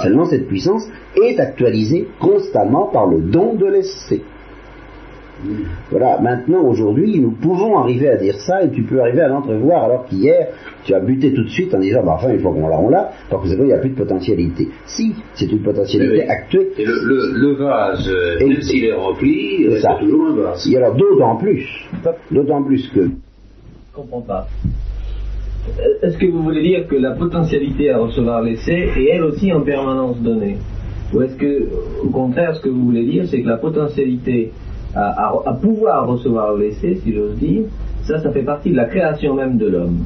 [0.01, 4.21] Seulement cette puissance est actualisée constamment par le don de l'essai.
[5.91, 9.83] Voilà, maintenant, aujourd'hui, nous pouvons arriver à dire ça et tu peux arriver à l'entrevoir
[9.83, 10.47] alors qu'hier,
[10.83, 12.89] tu as buté tout de suite en disant, bah, enfin, il faut qu'on l'a, on
[12.89, 14.67] l'a, parce que c'est il n'y a plus de potentialité.
[14.87, 16.69] Si, c'est une potentialité actuelle.
[16.77, 18.09] Et le, vase,
[18.39, 20.67] même s'il est rempli, c'est toujours un vase.
[20.71, 21.67] Et alors, d'autant plus,
[22.31, 23.01] d'autant plus que...
[23.05, 24.47] Je comprends pas.
[26.01, 29.61] Est-ce que vous voulez dire que la potentialité à recevoir l'essai est elle aussi en
[29.61, 30.57] permanence donnée
[31.13, 31.67] Ou est-ce que,
[32.03, 34.51] au contraire, ce que vous voulez dire, c'est que la potentialité
[34.95, 37.63] à, pouvoir recevoir l'essai, si j'ose dire,
[38.03, 39.99] ça, ça fait partie de la création même de l'homme.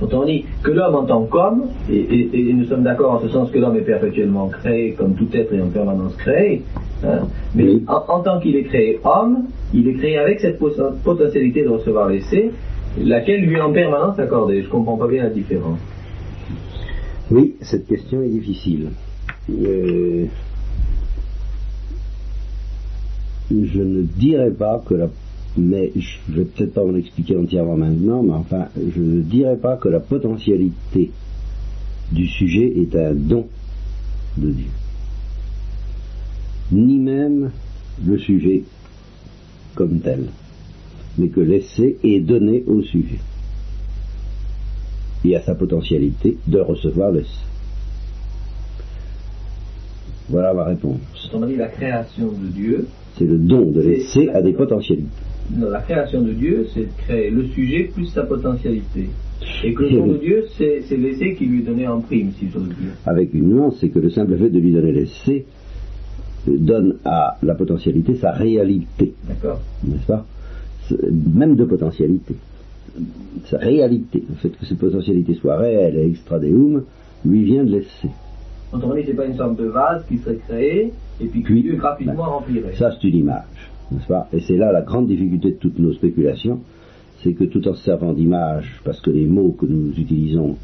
[0.00, 3.58] Autant dit que l'homme en tant qu'homme, et, nous sommes d'accord en ce sens que
[3.58, 6.62] l'homme est perpétuellement créé, comme tout être est en permanence créé,
[7.04, 9.44] hein, mais en, tant qu'il est créé homme,
[9.74, 10.58] il est créé avec cette
[11.04, 12.50] potentialité de recevoir l'essai,
[12.98, 14.60] laquelle lui est en permanence accordée.
[14.62, 15.78] Je ne comprends pas bien la différence.
[17.30, 18.88] Oui, cette question est difficile.
[19.50, 20.26] Euh,
[23.50, 25.08] je ne dirais pas que la
[25.56, 29.76] mais je vais peut-être pas vous l'expliquer entièrement maintenant, mais enfin, je ne dirais pas
[29.76, 31.10] que la potentialité
[32.12, 33.46] du sujet est un don
[34.36, 34.70] de Dieu.
[36.72, 37.50] Ni même
[38.04, 38.62] le sujet
[39.74, 40.26] comme tel,
[41.18, 43.18] mais que l'essai est donné au sujet
[45.24, 47.44] et à sa potentialité de recevoir l'essai.
[50.28, 51.00] Voilà ma réponse.
[51.34, 52.86] On dit la création de Dieu.
[53.18, 55.08] C'est le don de l'essai à des potentialités.
[55.54, 59.10] Non, la création de Dieu, c'est de créer le sujet plus sa potentialité.
[59.64, 62.48] Et que le don de Dieu, c'est l'essai qui lui est donné en prime, si
[62.48, 62.92] j'ose dire.
[63.04, 65.44] Avec une nuance, c'est que le simple fait de lui donner l'essai
[66.46, 69.12] donne à la potentialité sa réalité.
[69.28, 69.60] D'accord.
[69.84, 70.24] N'est-ce pas?
[71.12, 72.34] Même de potentialité.
[73.46, 74.22] Sa réalité.
[74.28, 76.82] Le fait que cette potentialité soit réelle et extra deum,
[77.24, 78.10] lui vient de l'essai.
[78.72, 81.78] Autrement dit, c'est pas une sorte de vase qui serait créé et puis qui Dieu
[81.80, 82.74] rapidement ben, remplirait.
[82.74, 84.28] Ça, c'est une image, n'est-ce pas?
[84.32, 86.60] Et c'est là la grande difficulté de toutes nos spéculations,
[87.22, 90.56] c'est que tout en se servant d'image, parce que les mots que nous utilisons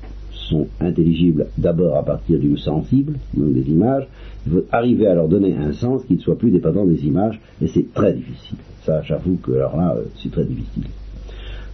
[0.49, 4.07] sont intelligibles d'abord à partir du sensible, donc des images,
[4.47, 7.41] il faut arriver à leur donner un sens qui ne soit plus dépendant des images,
[7.61, 8.59] et c'est très difficile.
[8.85, 10.85] Ça, j'avoue que alors là, euh, c'est très difficile.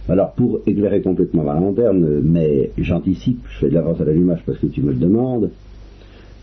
[0.09, 4.57] Alors, pour éclairer complètement ma lanterne, mais j'anticipe, je fais de l'avance à l'allumage parce
[4.57, 5.49] que tu me le demandes,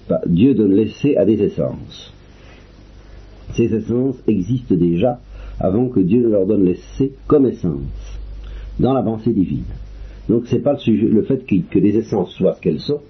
[0.08, 2.12] bah, Dieu donne l'essai à des essences.
[3.54, 5.20] Ces essences existent déjà
[5.58, 8.18] avant que Dieu ne leur donne l'essai comme essence,
[8.78, 9.64] dans la pensée divine.
[10.30, 13.00] Donc c'est pas le sujet, le fait que, les essences soient ce qu'elles sont,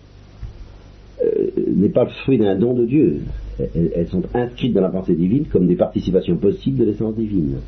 [1.22, 3.20] euh, n'est pas le fruit d'un don de Dieu.
[3.58, 7.58] Elles, sont inscrites dans la pensée divine comme des participations possibles de l'essence divine.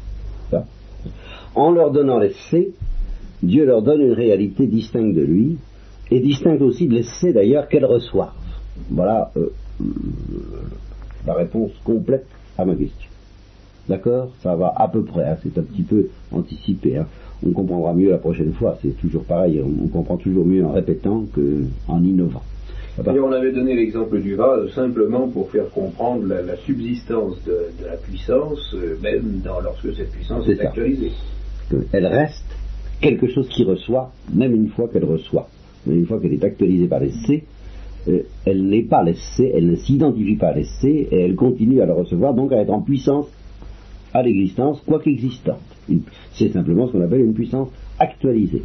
[1.54, 2.72] En leur donnant l'essai,
[3.42, 5.58] Dieu leur donne une réalité distincte de lui,
[6.10, 8.32] et distincte aussi de l'essai d'ailleurs qu'elles reçoivent.
[8.88, 9.50] Voilà euh,
[11.26, 12.26] la réponse complète
[12.56, 13.10] à ma question.
[13.86, 14.30] D'accord?
[14.42, 16.96] Ça va à peu près, hein, c'est un petit peu anticipé.
[16.96, 17.06] Hein
[17.46, 18.78] on comprendra mieux la prochaine fois.
[18.82, 22.42] C'est toujours pareil, on, comprend toujours mieux en répétant qu'en innovant.
[23.06, 27.96] Et on avait donné l'exemple du vase simplement pour faire comprendre la, subsistance de, la
[27.96, 31.12] puissance, euh, même lorsque cette puissance est, actualisée.
[31.92, 32.44] Elle reste
[33.00, 35.48] quelque chose qui reçoit, même une fois qu'elle reçoit.
[35.86, 37.44] Mais une fois qu'elle est actualisée par l'essai,
[38.08, 41.86] euh, elle n'est pas l'essai, elle ne s'identifie pas à l'essai, et elle continue à
[41.86, 43.26] le recevoir, donc à être en puissance
[44.14, 45.60] à l'existence, quoique existante.
[46.32, 48.62] C'est simplement ce qu'on appelle une puissance actualisée.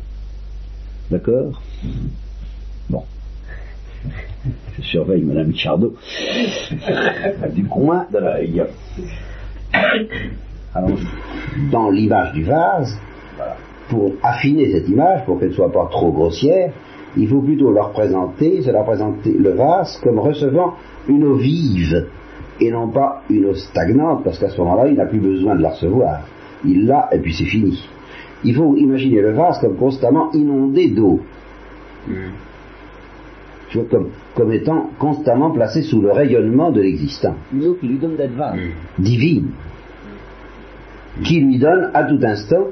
[1.10, 1.62] D'accord?
[2.90, 3.04] Bon.
[4.78, 5.96] Je surveille Madame Chardot
[7.54, 8.64] du coin de l'œil.
[10.74, 10.98] Alors,
[11.72, 12.98] dans l'image du vase,
[13.90, 16.74] pour affiner cette image, pour qu'elle ne soit pas trop grossière,
[17.16, 20.76] il faut plutôt leur présenter, se la présenter le vase comme recevant
[21.08, 22.06] une eau vive
[22.60, 25.62] et non pas une eau stagnante, parce qu'à ce moment-là, il n'a plus besoin de
[25.62, 26.22] la recevoir
[26.66, 27.84] il l'a et puis c'est fini.
[28.44, 31.20] Il faut imaginer le vase comme constamment inondé d'eau.
[32.08, 32.14] Mm.
[33.92, 37.36] Comme, comme, étant constamment placé sous le rayonnement de l'existant.
[37.54, 38.56] Une eau qui lui donne d'être vase.
[38.56, 39.04] Mm.
[39.04, 39.50] Divine.
[41.24, 42.68] Qui lui donne à tout instant,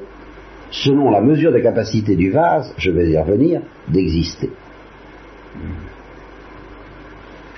[0.70, 4.50] selon la mesure de capacité du vase, je vais y revenir, d'exister.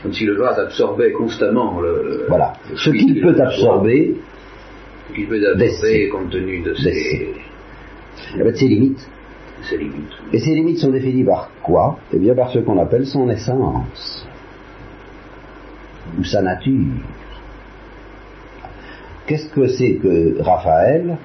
[0.03, 2.27] Comme si le vase absorbait constamment le.
[2.29, 2.53] Voilà.
[2.77, 4.17] Ce qu'il peut absorber,
[5.17, 7.35] il peut absorber compte tenu de ses,
[8.37, 9.09] eh ben, ses limites.
[9.69, 10.13] Ses limites.
[10.33, 11.99] Et ces limites sont définies par quoi?
[12.13, 14.29] Eh bien par ce qu'on appelle son essence,
[16.17, 17.03] ou sa nature.
[19.27, 21.19] Qu'est-ce que c'est que Raphaël?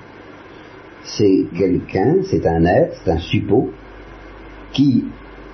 [1.04, 3.72] C'est quelqu'un, c'est un être, c'est un suppôt,
[4.72, 5.06] qui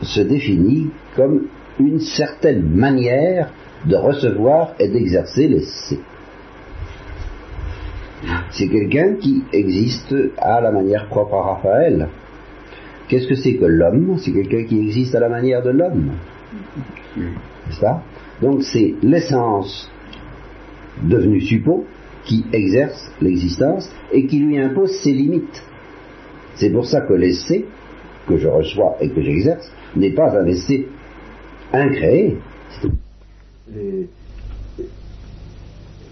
[0.01, 1.47] se définit comme
[1.79, 3.51] une certaine manière
[3.85, 5.99] de recevoir et d'exercer l'essai.
[8.51, 12.09] C'est quelqu'un qui existe à la manière propre à Raphaël.
[13.07, 14.17] Qu'est-ce que c'est que l'homme?
[14.19, 16.11] C'est quelqu'un qui existe à la manière de l'homme.
[17.17, 18.03] N'est-ce pas
[18.41, 19.89] Donc c'est l'essence
[21.01, 21.85] devenue suppôt
[22.25, 25.63] qui exerce l'existence et qui lui impose ses limites.
[26.55, 27.65] C'est pour ça que l'essai
[28.27, 30.87] que je reçois et que j'exerce n'est pas un essai
[31.73, 32.37] incréé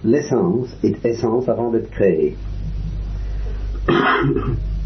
[0.04, 2.36] l'essence est essence avant d'être créée.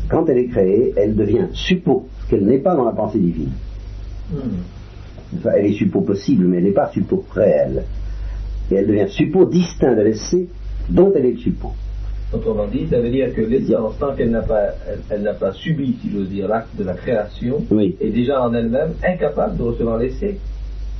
[0.09, 3.51] Quand elle est créée, elle devient suppos, qu'elle n'est pas dans la pensée divine.
[4.31, 5.47] Hmm.
[5.53, 7.83] elle est suppos possible, mais elle n'est pas suppos réel.
[8.69, 10.47] Et elle devient suppos distinct de l'essai
[10.89, 11.73] dont elle est le suppos.
[12.33, 14.69] Autrement dit, ça veut dire que l'essence, tant qu'elle n'a pas,
[15.09, 18.93] elle, n'a pas subi, si j'ose dire, l'acte de la création, est déjà en elle-même
[19.03, 20.37] incapable de recevoir l'essai.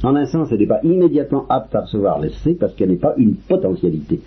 [0.04, 3.14] En un sens, elle n'est pas immédiatement apte à recevoir l'essai parce qu'elle n'est pas
[3.18, 4.20] une potentialité.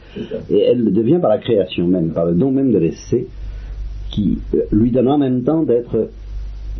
[0.50, 3.26] Et elle le devient par la création même, par le don même de l'essai,
[4.10, 6.10] qui euh, lui donne en même temps d'être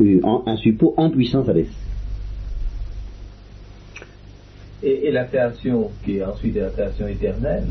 [0.01, 1.71] euh, un suppôt en puissance à l'essai.
[4.83, 7.65] Et, la création, qui est ensuite la création éternelle,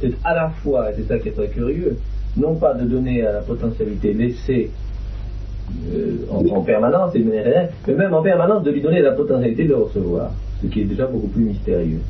[0.00, 1.96] c'est à la fois, et c'est ça qui est très curieux,
[2.36, 4.70] non pas de donner à la potentialité l'essai
[5.92, 10.30] euh, en, permanence mais même en permanence de lui donner la potentialité de recevoir,
[10.62, 12.00] ce qui est déjà beaucoup plus mystérieux.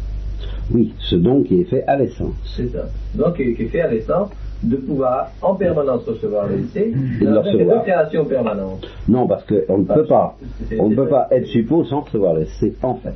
[0.72, 2.34] Oui, ce don qui est fait à l'essence.
[2.56, 2.88] C'est ça.
[3.14, 4.30] Donc, qui est fait à l'essence
[4.62, 7.78] de pouvoir en permanence recevoir l'essai, Et de le recevoir.
[7.78, 8.86] de création permanente.
[9.08, 10.36] Non, parce qu'on ne peut pas,
[10.78, 13.14] on ne peut pas être suppôt sans recevoir l'essai, en fait.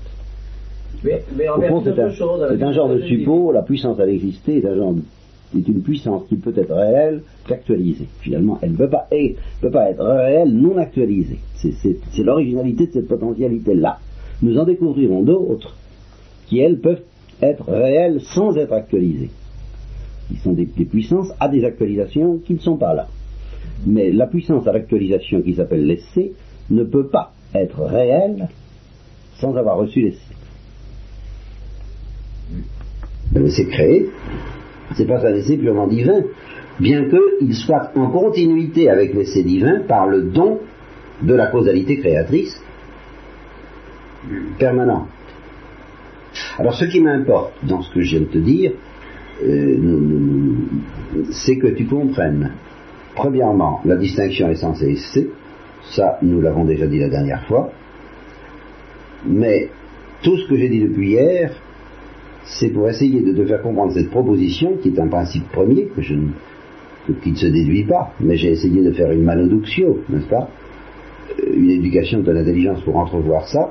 [1.02, 4.06] Mais, mais en Au fond, c'est un, chose, un genre de suppôt, la puissance à
[4.06, 5.02] l'exister est un genre de-
[5.58, 8.06] est une puissance qui peut être réelle qu'actualisée.
[8.20, 9.08] Finalement, elle ne peut pas,
[9.72, 11.38] pas être réelle non actualisée.
[11.56, 13.98] C'est, c'est- c'est l'originalité de cette potentialité-là.
[14.42, 15.76] Nous en découvrirons d'autres
[16.46, 17.02] qui, elles, peuvent
[17.42, 19.30] être réelles sans être actualisées.
[20.28, 23.08] Qui sont des, des puissances à des actualisations qui ne sont pas là.
[23.86, 26.32] Mais la puissance à l'actualisation qui s'appelle l'essai
[26.70, 28.48] ne peut pas être réelle
[29.40, 30.20] sans avoir reçu l'essai.
[33.34, 34.06] Le laisser créé,
[34.96, 36.22] c'est pas un essai purement divin,
[36.78, 40.60] bien qu'il soit en continuité avec l'essai divin par le don
[41.22, 42.60] de la causalité créatrice
[44.58, 45.08] permanente.
[46.58, 48.72] Alors ce qui m'importe dans ce que je viens de te dire,
[49.42, 49.76] euh,
[51.30, 52.52] c'est que tu comprennes,
[53.14, 55.28] premièrement, la distinction essence et essai,
[55.92, 57.72] ça nous l'avons déjà dit la dernière fois,
[59.26, 59.70] mais
[60.22, 61.52] tout ce que j'ai dit depuis hier,
[62.58, 66.02] c'est pour essayer de te faire comprendre cette proposition, qui est un principe premier, que
[66.02, 66.14] je
[67.06, 70.48] que- qui ne se déduit pas, mais j'ai essayé de faire une manoductio, n'est-ce pas
[71.40, 73.70] Euh, Une éducation de l'intelligence pour entrevoir ça,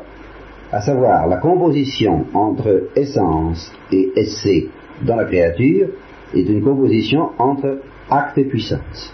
[0.72, 4.68] à savoir la composition entre essence et essai
[5.06, 5.88] dans la créature
[6.34, 9.14] est une composition entre acte et puissance.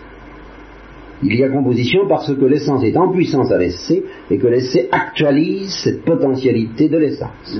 [1.24, 4.89] Il y a composition parce que l'essence est en puissance à l'essai et que l'essai
[4.91, 7.57] actualise cette potentialité de l'essence.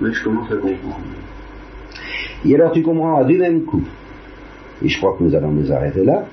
[0.00, 1.00] Mais je commence à comprendre.
[2.44, 3.82] Et alors tu comprendras du même coup,
[4.82, 6.26] et je crois que nous allons nous arrêter là,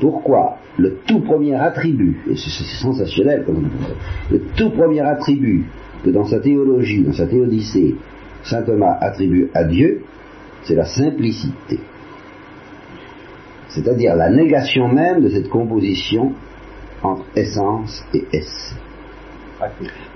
[0.00, 5.64] pourquoi le tout premier attribut, et c'est sensationnel comme on le tout premier attribut
[6.04, 7.96] que dans sa théologie, dans sa théodicée,
[8.44, 10.02] saint Thomas attribue à Dieu,
[10.64, 11.80] c'est la simplicité.
[13.68, 16.32] C'est-à-dire la négation même de cette composition
[17.02, 18.76] entre essence et essai.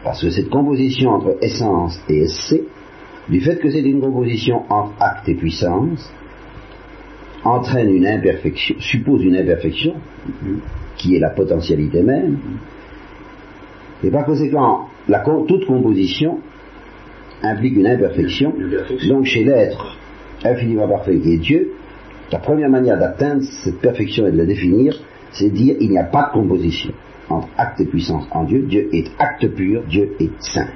[0.05, 2.65] Parce que cette composition entre essence et essai,
[3.33, 6.13] du fait que c'est une composition entre acte et puissance,
[7.45, 9.95] entraîne une imperfection, suppose une imperfection,
[10.97, 12.39] qui est la potentialité même,
[14.05, 16.41] et par conséquent, la toute composition
[17.43, 18.53] implique une imperfection.
[18.57, 19.15] Une imperfection.
[19.15, 19.97] Donc chez l'être
[20.45, 21.73] infiniment parfait qui est Dieu,
[22.31, 24.99] la première manière d'atteindre cette perfection et de la définir,
[25.33, 26.93] c'est de dire il n'y a pas de composition
[27.31, 28.67] entre acte et puissance en Dieu.
[28.69, 30.73] Dieu est acte pur, Dieu est simple.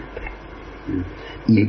[1.48, 1.68] Il,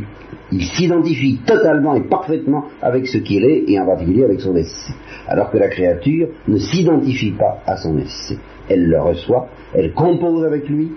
[0.52, 4.94] il s'identifie totalement et parfaitement avec ce qu'il est et en particulier avec son essai.
[5.28, 8.38] Alors que la créature ne s'identifie pas à son essai.
[8.70, 10.92] Elle le reçoit, elle compose avec lui,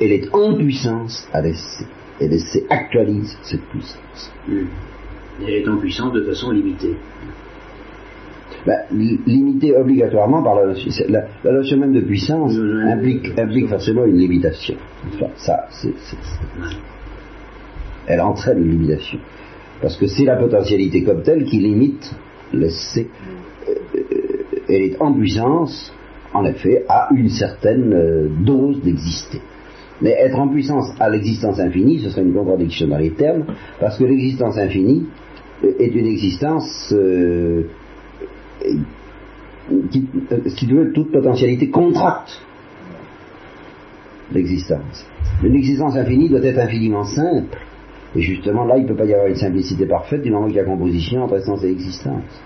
[0.00, 1.84] elle est en puissance à l'essai.
[2.20, 4.32] Et l'essai actualise cette puissance.
[4.46, 4.64] Hmm.
[5.46, 6.96] Elle est en puissance de façon limitée.
[8.66, 10.90] Ben, li- limité obligatoirement par la notion.
[11.08, 12.52] La, la notion même de puissance
[13.38, 14.74] implique, forcément une limitation.
[15.18, 15.96] Ça, ça, c'est-.
[18.10, 19.18] Elle entraîne une limitation.
[19.80, 22.14] Parce que c'est la potentialité comme telle qui limite.
[22.54, 22.68] Euh,
[24.68, 25.92] Elle est en puissance,
[26.34, 29.40] en effet, à une certaine euh, dose d'exister.
[30.02, 33.44] Mais être en puissance à l'existence infinie, ce serait une contradiction dans les termes,
[33.78, 35.06] parce que l'existence infinie
[35.64, 36.94] euh, est une existence
[39.90, 40.06] qui,
[40.46, 42.40] si tu veux, toute potentialité contracte
[44.32, 45.06] l'existence.
[45.42, 47.58] L'existence infinie doit être infiniment simple.
[48.16, 50.56] Et justement, là, il ne peut pas y avoir une simplicité parfaite du moment qu'il
[50.56, 52.42] y a composition entre essence et existence.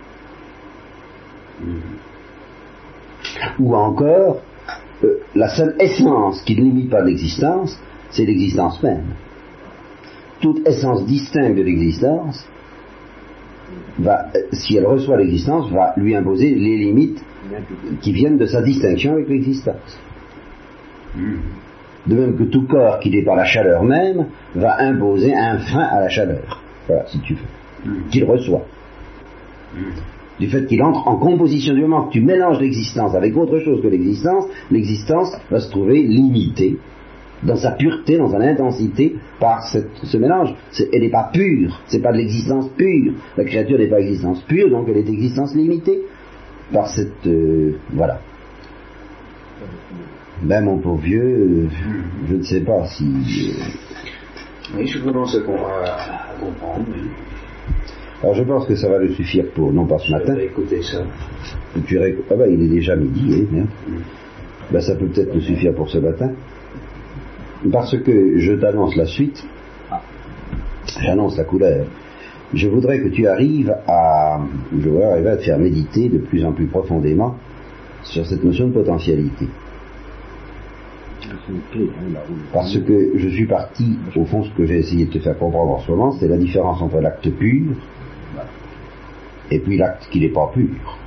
[3.58, 4.42] Ou encore,
[5.04, 7.78] euh, la seule essence qui ne limite pas l'existence,
[8.10, 9.04] c'est l'existence même.
[10.40, 12.46] Toute essence distincte de l'existence
[13.98, 17.22] va, euh, si elle reçoit l'existence, va lui imposer les limites
[18.02, 19.98] qui viennent de sa distinction avec l'existence.
[22.07, 26.00] De même que tout corps qui dépend la chaleur même va imposer un frein à
[26.00, 26.61] la chaleur.
[26.86, 27.92] Voilà, si tu veux.
[28.11, 28.62] Qu'il reçoit.
[30.38, 33.80] Du fait qu'il entre en composition, du moment que tu mélanges l'existence avec autre chose
[33.82, 36.76] que l'existence, l'existence va se trouver limitée
[37.42, 40.55] dans sa pureté, dans son intensité, par cette- ce mélange.
[40.92, 43.12] Elle n'est pas pure, c'est pas de l'existence pure.
[43.36, 46.00] La créature n'est pas existence pure, donc elle est d'existence limitée
[46.72, 47.26] par cette...
[47.26, 48.18] euh, voilà.
[50.43, 51.68] Ben mon pauvre vieux, euh,
[52.28, 53.05] je ne sais pas si...
[53.05, 56.85] euh, Oui, je commence à, com- à- à comprendre.
[58.22, 60.47] alors je pense que ça va le suffire pour, non pas ce Je matin, vais
[60.47, 61.03] écouter ça.
[61.87, 63.66] tu ré- Ah ben il est déjà midi, eh, bien.
[64.70, 66.30] Ben ça peut peut-être nous suffire pour ce matin.
[67.72, 69.43] Parce que je t'annonce la suite.
[71.01, 71.87] j'annonce la couleur,
[72.53, 74.41] je voudrais que tu arrives à,
[74.78, 77.37] je voudrais arriver à te faire méditer de plus en plus profondément
[78.03, 79.49] sur cette notion de potentialité.
[82.53, 85.72] Parce que je suis parti, au fond, ce que j'ai essayé de te faire comprendre
[85.72, 87.74] en ce moment, c'est la différence entre l'acte pur
[89.51, 90.99] et puis l'acte qui n'est pas pur.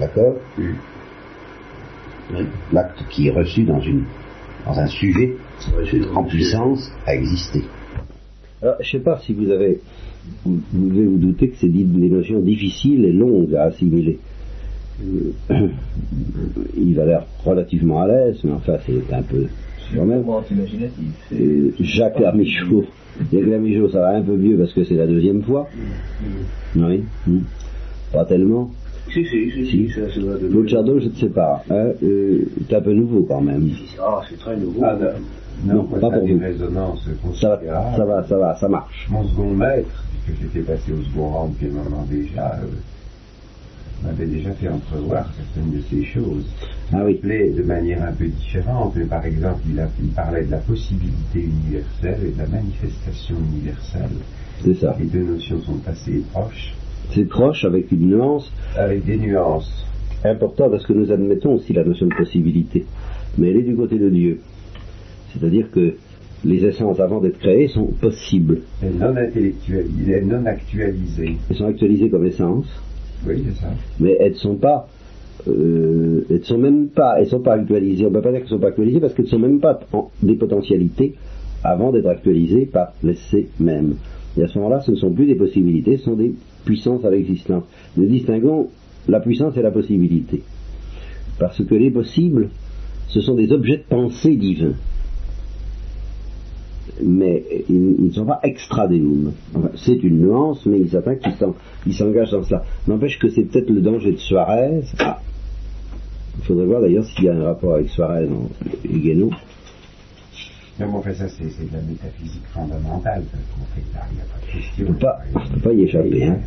[0.00, 0.36] D'accord
[2.72, 4.04] L'acte qui est reçu dans, une,
[4.66, 5.36] dans un sujet
[6.14, 7.64] en puissance à exister.
[8.62, 9.80] Alors, je ne sais pas si vous avez,
[10.44, 14.18] vous, devez vous douter que c'est des notions difficiles et longues à assimiler.
[15.00, 15.32] Euh,
[16.76, 19.46] il va l'air relativement à l'aise, mais enfin c'est un peu
[19.94, 20.24] quand même.
[20.50, 21.04] imaginatif.
[21.32, 22.84] Euh, Jacques Lamichaud,
[23.32, 25.68] Jacques Lamichaud, ça va un peu mieux parce que c'est la deuxième fois.
[26.76, 27.04] Oui.
[27.26, 27.40] Hmm.
[28.12, 28.70] Pas tellement.
[29.12, 31.64] Si, si, si, si, ça, je ne sais pas.
[31.70, 33.70] Hein, euh, c'est un peu nouveau quand même.
[33.98, 34.82] Ah, c'est très nouveau.
[34.84, 34.98] Ah,
[35.64, 36.40] non, pas pour vous.
[37.34, 39.08] Ça va, ça va, ça va, ça marche.
[39.10, 42.66] Mon second maître, puisque j'étais passé au second rang depuis un moment déjà, euh,
[44.02, 46.44] m'avait déjà fait entrevoir certaines de ces choses.
[46.92, 47.20] Ah oui.
[47.22, 51.40] de manière un peu différente, mais par exemple, il, a, il parlait de la possibilité
[51.40, 54.10] universelle et de la manifestation universelle.
[54.64, 54.96] C'est ça.
[54.98, 56.74] Les deux notions sont assez proches.
[57.14, 58.52] C'est proche avec une nuance.
[58.76, 59.84] Avec des nuances.
[60.24, 62.84] Important parce que nous admettons aussi la notion de possibilité.
[63.36, 64.40] Mais elle est du côté de Dieu.
[65.32, 65.94] C'est-à-dire que
[66.44, 68.60] les essences avant d'être créées sont possibles.
[68.82, 71.36] Elles non, elles non actualisées.
[71.50, 72.68] Elles sont actualisées comme essences.
[74.00, 74.88] Mais elles ne sont pas.
[75.46, 77.16] Euh, elles sont même pas.
[77.18, 78.04] Elles sont pas actualisées.
[78.06, 79.60] On ne peut pas dire qu'elles ne sont pas actualisées parce qu'elles ne sont même
[79.60, 79.78] pas
[80.22, 81.14] des potentialités
[81.64, 83.96] avant d'être actualisées par l'essai même.
[84.36, 86.32] Et à ce moment-là, ce ne sont plus des possibilités, ce sont des
[86.64, 87.64] puissances à l'existence.
[87.96, 88.68] Nous distinguons
[89.08, 90.42] la puissance et la possibilité.
[91.38, 92.50] Parce que les possibles,
[93.08, 94.74] ce sont des objets de pensée divins
[97.04, 98.88] mais ils, ne sont pas extra
[99.76, 102.64] c'est une nuance, mais il s'engagent dans cela.
[102.86, 104.82] N'empêche que c'est peut-être le danger de Suarez.
[104.98, 105.20] Ah.
[106.38, 108.28] Il faudrait voir d'ailleurs s'il y a un rapport avec Suarez
[108.84, 109.30] et Guénon.
[110.80, 113.22] Non, mais fait, ça, c'est de la métaphysique fondamentale.
[113.76, 114.86] il n'y a pas de question.
[114.86, 116.24] On ne peut pas y échapper.
[116.24, 116.38] Hein.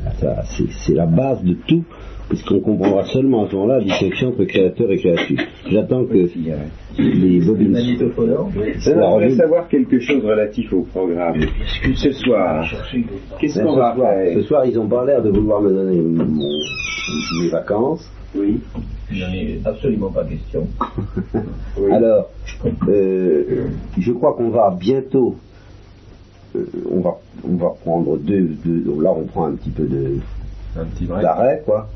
[0.85, 1.83] C'est la base de tout
[2.31, 5.37] puisqu'on comprendra seulement à ce moment-là la distinction entre créateur et créature.
[5.69, 7.75] J'attends que les bobines...
[7.75, 11.41] Alors, on voudrais savoir quelque chose relatif au programme.
[11.93, 12.65] Ce soir,
[13.37, 17.49] qu'est-ce qu'on va faire Ce soir, ils n'ont pas l'air de vouloir me donner mes
[17.49, 18.09] vacances.
[18.35, 18.59] Oui.
[19.11, 20.67] Il n'en est absolument pas question.
[21.91, 22.29] Alors,
[22.87, 23.67] euh,
[23.97, 25.35] je crois qu'on va bientôt,
[26.55, 30.17] euh, on, va, on va prendre deux, deux, là on prend un petit peu de
[31.21, 31.89] d'arrêt, quoi.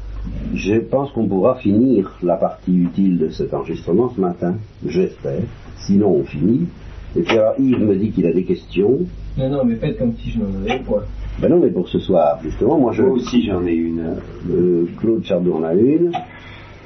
[0.54, 4.56] Je pense qu'on pourra finir la partie utile de cet enregistrement ce matin,
[4.86, 5.42] j'espère.
[5.86, 6.68] Sinon, on finit.
[7.16, 9.00] Et puis alors, Yves me dit qu'il a des questions.
[9.38, 11.06] Non, non, mais faites comme si je n'en avais pas.
[11.40, 13.04] Ben non, mais pour ce soir, justement, moi je.
[13.04, 14.16] Moi aussi j'en ai une.
[14.50, 16.12] Euh, Claude Chardot en a une.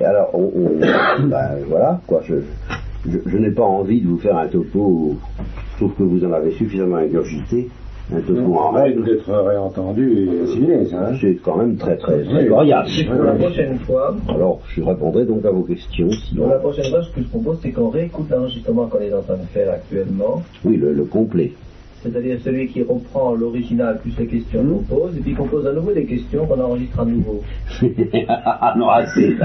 [0.01, 0.49] Et alors, on,
[1.27, 2.35] ben, voilà, quoi, je,
[3.05, 5.15] je, n'ai pas envie de vous faire un topo,
[5.77, 7.69] sauf que vous en avez suffisamment ingurgité
[8.11, 9.03] un peu en règle.
[9.03, 11.09] d'être réentendu et assimilé, ça.
[11.09, 12.45] Hein c'est quand même très très, très.
[12.47, 14.15] Pour la prochaine fois.
[14.29, 16.09] Alors, je répondrai donc à vos questions.
[16.35, 19.21] Pour la prochaine fois, ce que je propose, c'est qu'on réécoute l'enregistrement qu'on est en
[19.21, 20.41] train de faire actuellement.
[20.65, 21.53] Oui, le complet
[22.01, 25.73] c'est-à-dire celui qui reprend l'original plus les questions qu'on pose, et puis qu'on pose à
[25.73, 27.41] nouveau des questions qu'on enregistre à nouveau.
[28.27, 29.35] ah non, assez.
[29.39, 29.43] On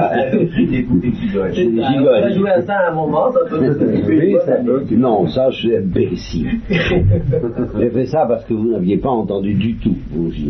[2.06, 3.58] a joué à ça à un moment, ça peut
[4.96, 6.60] Non, ça, c'est imbécile.
[6.68, 9.96] J'ai fait ça parce que vous n'aviez pas entendu du tout,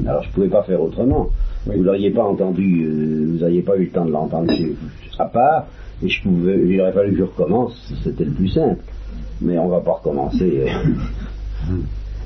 [0.06, 1.28] Alors, je ne pouvais pas faire autrement.
[1.66, 4.52] Vous l'auriez pas entendu, euh, vous n'auriez pas eu le temps de l'entendre
[5.18, 5.66] à part,
[6.02, 8.82] et je pouvais, il aurait fallu que je recommence, c'était le plus simple.
[9.40, 10.66] Mais on va pas recommencer.
[11.70, 11.74] Euh.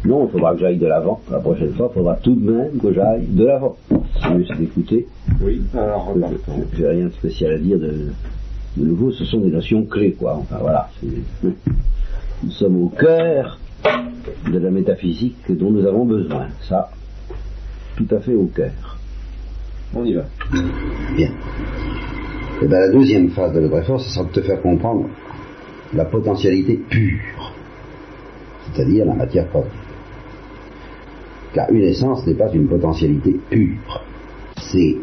[0.04, 1.20] Non, il faudra que j'aille de l'avant.
[1.30, 3.76] La prochaine fois, il faudra tout de même que j'aille de l'avant.
[4.22, 5.06] C'est mieux d'écouter.
[5.42, 6.14] Oui, alors
[6.72, 8.10] Je n'ai rien de spécial à dire de,
[8.76, 9.10] de, nouveau.
[9.10, 10.36] Ce sont des notions clés, quoi.
[10.36, 10.88] Enfin, voilà.
[11.42, 13.58] Nous sommes au cœur
[14.50, 16.46] de la métaphysique dont nous avons besoin.
[16.68, 16.90] Ça,
[17.96, 18.98] tout à fait au cœur.
[19.94, 20.24] On y va.
[21.16, 21.26] Bien.
[21.26, 25.08] Et eh bien, la deuxième phase de notre effort, ce sera de te faire comprendre
[25.94, 27.37] la potentialité pure
[28.72, 29.70] c'est-à-dire la matière propre.
[31.54, 34.04] Car une essence n'est pas une potentialité pure,
[34.56, 34.96] c'est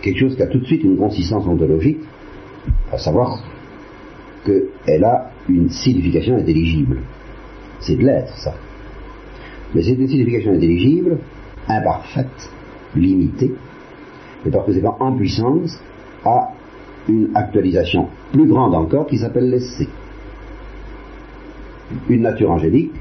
[0.00, 2.00] quelque chose qui a tout de suite une consistance ontologique,
[2.92, 3.42] à savoir
[4.44, 7.00] qu'elle a une signification intelligible.
[7.80, 8.54] C'est de l'être, ça.
[9.74, 11.18] Mais c'est une signification intelligible,
[11.68, 12.50] imparfaite,
[12.96, 13.54] limitée,
[14.46, 15.78] et par conséquent en puissance,
[16.24, 16.48] à
[17.08, 19.88] une actualisation plus grande encore qui s'appelle l'essai.
[22.08, 22.92] Une nature angélique,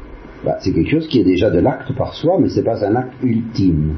[0.43, 2.85] bah, c'est quelque chose qui est déjà de l'acte par soi, mais ce n'est pas
[2.85, 3.95] un acte ultime.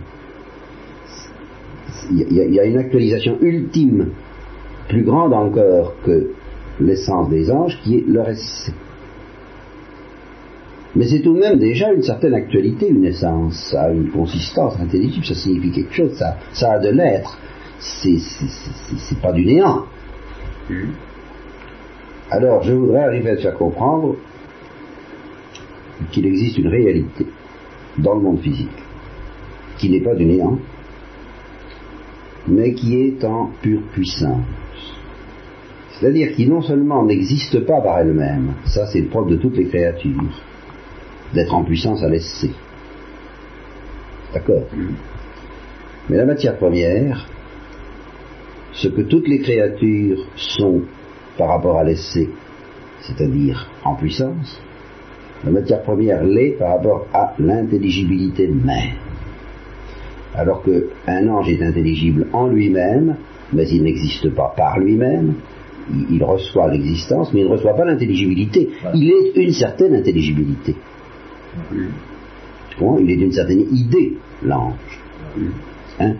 [2.09, 4.09] Il y, a une actualisation ultime,
[4.89, 6.31] plus grande encore que
[6.79, 8.73] l'essence des anges, qui est leur essai.
[10.95, 14.77] Mais c'est tout de même déjà une certaine actualité, une essence, ça a une consistance
[14.77, 17.37] intelligible, ça signifie quelque chose, ça, ça a de l'être,
[17.79, 19.85] c'est pas du néant.
[20.69, 20.89] Hmm.
[22.29, 24.15] Alors, je voudrais arriver à te faire comprendre
[26.11, 27.25] qu'il existe une réalité
[27.97, 28.69] dans le monde physique,
[29.77, 30.59] qui n'est pas du néant,
[32.47, 34.45] mais qui est en pure puissance.
[35.91, 39.67] C'est-à-dire qui non seulement n'existe pas par elle-même, ça c'est le propre de toutes les
[39.67, 40.41] créatures,
[41.33, 42.51] d'être en puissance à l'essai.
[44.33, 44.63] D'accord
[46.09, 47.27] Mais la matière première,
[48.73, 50.81] ce que toutes les créatures sont
[51.37, 52.29] par rapport à l'essai,
[53.01, 54.61] c'est-à-dire en puissance,
[55.43, 58.95] la matière première l'est par rapport à l'intelligibilité même.
[60.35, 63.15] Alors qu'un ange est intelligible en lui-même,
[63.53, 65.33] mais il n'existe pas par lui-même,
[66.09, 68.69] il, reçoit l'existence, mais il ne reçoit pas l'intelligibilité.
[68.93, 70.75] Il est une certaine intelligibilité.
[72.79, 74.13] il est d'une certaine idée,
[74.43, 74.75] l'ange.
[75.99, 76.13] Hein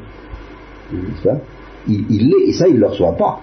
[1.88, 3.42] il, il l'est, et ça, il ne le reçoit pas.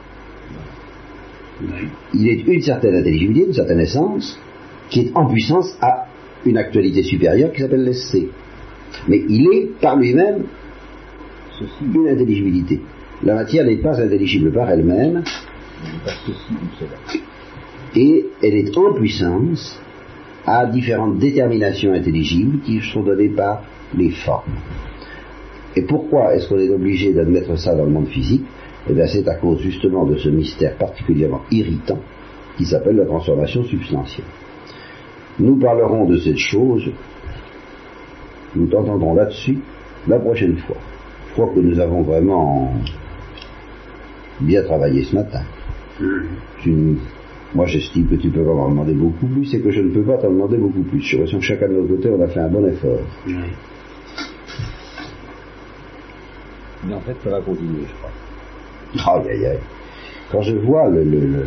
[2.14, 4.38] Il est une certaine intelligibilité, une certaine essence,
[4.90, 6.06] qui est en puissance à
[6.44, 8.28] une actualité supérieure qui s'appelle l'essai.
[9.08, 10.44] Mais il est par lui-même
[11.82, 12.80] une intelligibilité.
[13.22, 15.24] La matière n'est pas intelligible par elle-même,
[17.96, 19.80] et elle est en puissance
[20.46, 23.62] à différentes déterminations intelligibles qui sont données par
[23.96, 24.54] les formes.
[25.76, 28.44] Et pourquoi est-ce qu'on est obligé d'admettre ça dans le monde physique?
[28.88, 31.98] Eh bien c'est à cause justement de ce mystère particulièrement irritant
[32.56, 34.24] qui s'appelle la transformation substantielle.
[35.38, 36.90] Nous parlerons de cette chose,
[38.56, 39.58] nous t'entendrons là-dessus
[40.08, 40.76] la prochaine fois.
[41.28, 42.72] Je crois que nous avons vraiment
[44.40, 45.42] bien travaillé ce matin.
[47.54, 50.02] moi j'estime que tu peux pas m'en demander beaucoup plus et que je ne peux
[50.02, 51.00] pas t'en demander beaucoup plus.
[51.00, 53.00] J'ai l'impression que chacun de nos côté on a fait un bon effort.
[56.84, 59.20] Mais en fait ça va continuer, je crois.
[59.20, 59.58] Aïe aïe aïe.
[60.32, 61.44] Quand je vois le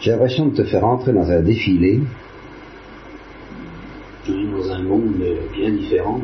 [0.00, 2.00] j'ai l'impression de te faire entrer dans un défilé.
[4.28, 5.14] Dans un monde
[5.52, 6.20] bien différent.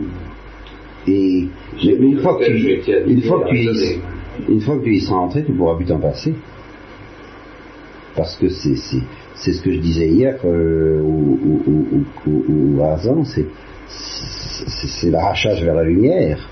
[1.07, 1.49] Et
[1.83, 4.01] une fois, que tu, une, fois que tu y,
[4.49, 6.35] une fois que tu y seras entré, tu pourras plus t'en passer.
[8.17, 13.47] Parce que c'est, c'est, ce que je disais hier euh, au, au, au, c'est,
[13.89, 16.49] c'est, l'arrachage vers la lumière.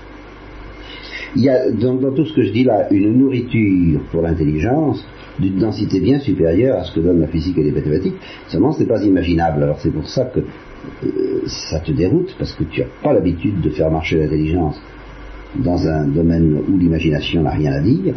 [1.35, 5.05] Il y a dans, dans, tout ce que je dis là une nourriture pour l'intelligence
[5.41, 8.15] d'une densité bien supérieure à ce que donne la physique et les mathématiques.
[8.47, 9.63] Seulement, ce n'est pas imaginable.
[9.63, 13.61] Alors c'est pour ça que euh, ça te déroute, parce que tu n'as pas l'habitude
[13.61, 14.81] de faire marcher l'intelligence
[15.55, 18.15] dans un domaine où l'imagination n'a rien à dire,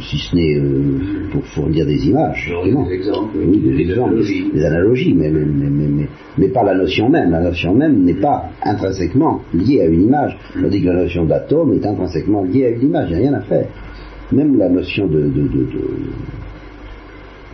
[0.00, 2.52] si ce n'est euh, pour fournir des images.
[2.64, 4.50] Des exemples, oui, des, exemples, analogies.
[4.52, 7.30] des analogies, mais, mais, mais, pas la notion même.
[7.30, 11.72] La notion même n'est pas intrinsèquement liée à une image, tandis que la notion d'atome
[11.72, 13.66] est intrinsèquement liée à une image, il n'y a rien à faire
[14.32, 15.30] même la notion de,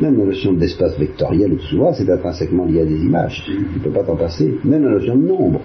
[0.00, 1.58] même la notion d'espace vectoriel ou
[1.94, 3.42] c'est intrinsèquement lié à des images.
[3.46, 4.58] Tu ne peux pas t'en passer.
[4.64, 5.60] Même la notion de nombre.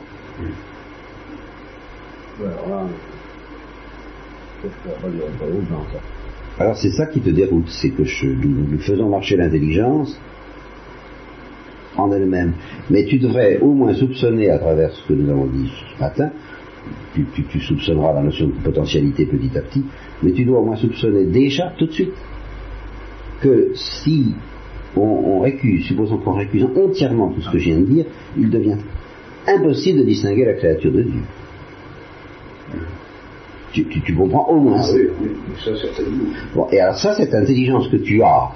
[6.60, 8.04] Alors c'est ça qui te déroute, c'est que
[8.46, 10.20] nous, faisons marcher l'intelligence
[11.98, 12.54] en elle-même.
[12.90, 16.30] Mais tu devrais au moins soupçonner à travers ce que nous avons dit ce matin,
[17.14, 19.84] tu, soupçonneras la notion de potentialité petit à petit,
[20.24, 22.14] mais tu dois au moins soupçonner déjà tout de suite
[23.42, 24.34] que si
[24.96, 28.06] on, récuse, supposons qu'on récuse entièrement tout ce que je viens de dire,
[28.38, 28.78] il devient
[29.48, 31.22] impossible de distinguer la créature de Dieu.
[33.74, 34.94] Tu, comprends au moins ça.
[34.94, 35.30] Ah oui,
[35.64, 35.72] ça
[36.54, 38.52] bon, et alors ça, cette intelligence que tu as,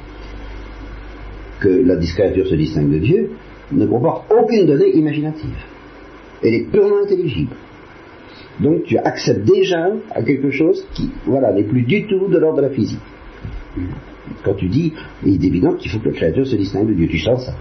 [1.62, 3.32] que la créature se distingue de Dieu,
[3.72, 5.56] ne comporte aucune donnée imaginative.
[6.44, 7.56] Elle est purement intelligible.
[8.60, 12.58] Donc tu acceptes déjà à quelque chose qui, voilà, n'est plus du tout de l'ordre
[12.58, 13.00] de la physique.
[14.44, 14.94] Quand tu dis,
[15.26, 17.54] il est évident qu'il faut que la créature se distingue de Dieu, tu sens ça.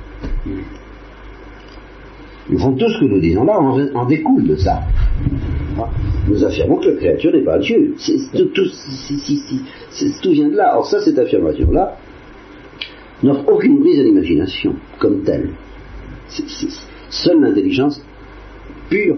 [2.50, 4.82] Ils font tout ce que nous disons là, en, découle de ça.
[6.28, 7.94] Nous affirmons que la créature n'est pas Dieu.
[8.34, 10.76] tout, tout, vient de là.
[10.76, 11.96] Or ça, cette affirmation-là,
[13.22, 15.50] n'offre aucune prise à l'imagination comme telle.
[17.08, 18.04] seule l'intelligence
[18.90, 19.16] pure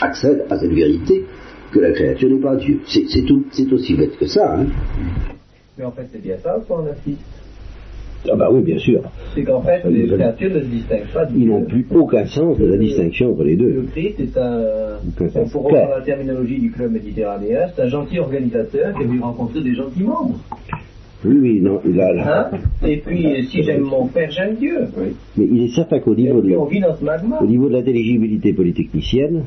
[0.00, 1.24] accède à cette vérité
[1.72, 2.80] que la créature n'est pas Dieu.
[2.86, 4.56] C'est aussi bête que ça.
[4.58, 4.66] Hein.
[5.78, 7.20] Mais en fait, c'est bien ça qu'on assiste.
[8.30, 9.02] Ah bah oui, bien sûr.
[9.34, 11.26] C'est qu'en fait, les créatures ne se distinguent pas.
[11.34, 13.70] Ils n'ont plus aucun sens de la distinction entre les deux.
[13.70, 14.98] Le Christ est un,
[15.50, 19.62] pour reprendre la terminologie du club méditerranéen, c'est un gentil organisateur qui a vu rencontrer
[19.62, 20.38] des gentils membres.
[21.24, 22.50] Oui, oui, non, il a...
[22.50, 22.58] Hein?
[22.86, 24.86] Et puis, si j'aime mon père, j'aime Dieu.
[24.96, 25.14] Oui.
[25.36, 29.44] Mais il est certain qu'au niveau, de, au niveau de l'intelligibilité polytechnicienne,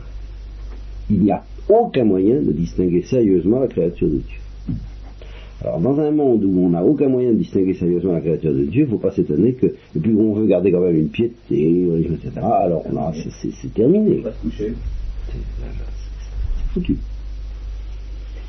[1.10, 4.40] il n'y a aucun moyen de distinguer sérieusement la créature de Dieu.
[5.64, 8.66] Alors, dans un monde où on n'a aucun moyen de distinguer sérieusement la créature de
[8.66, 11.10] Dieu, il ne faut pas s'étonner que, et puis on veut garder quand même une
[11.10, 12.84] piété, etc., alors
[13.42, 14.18] c'est terminé.
[14.20, 14.74] On va se coucher.
[15.32, 16.98] C'est foutu.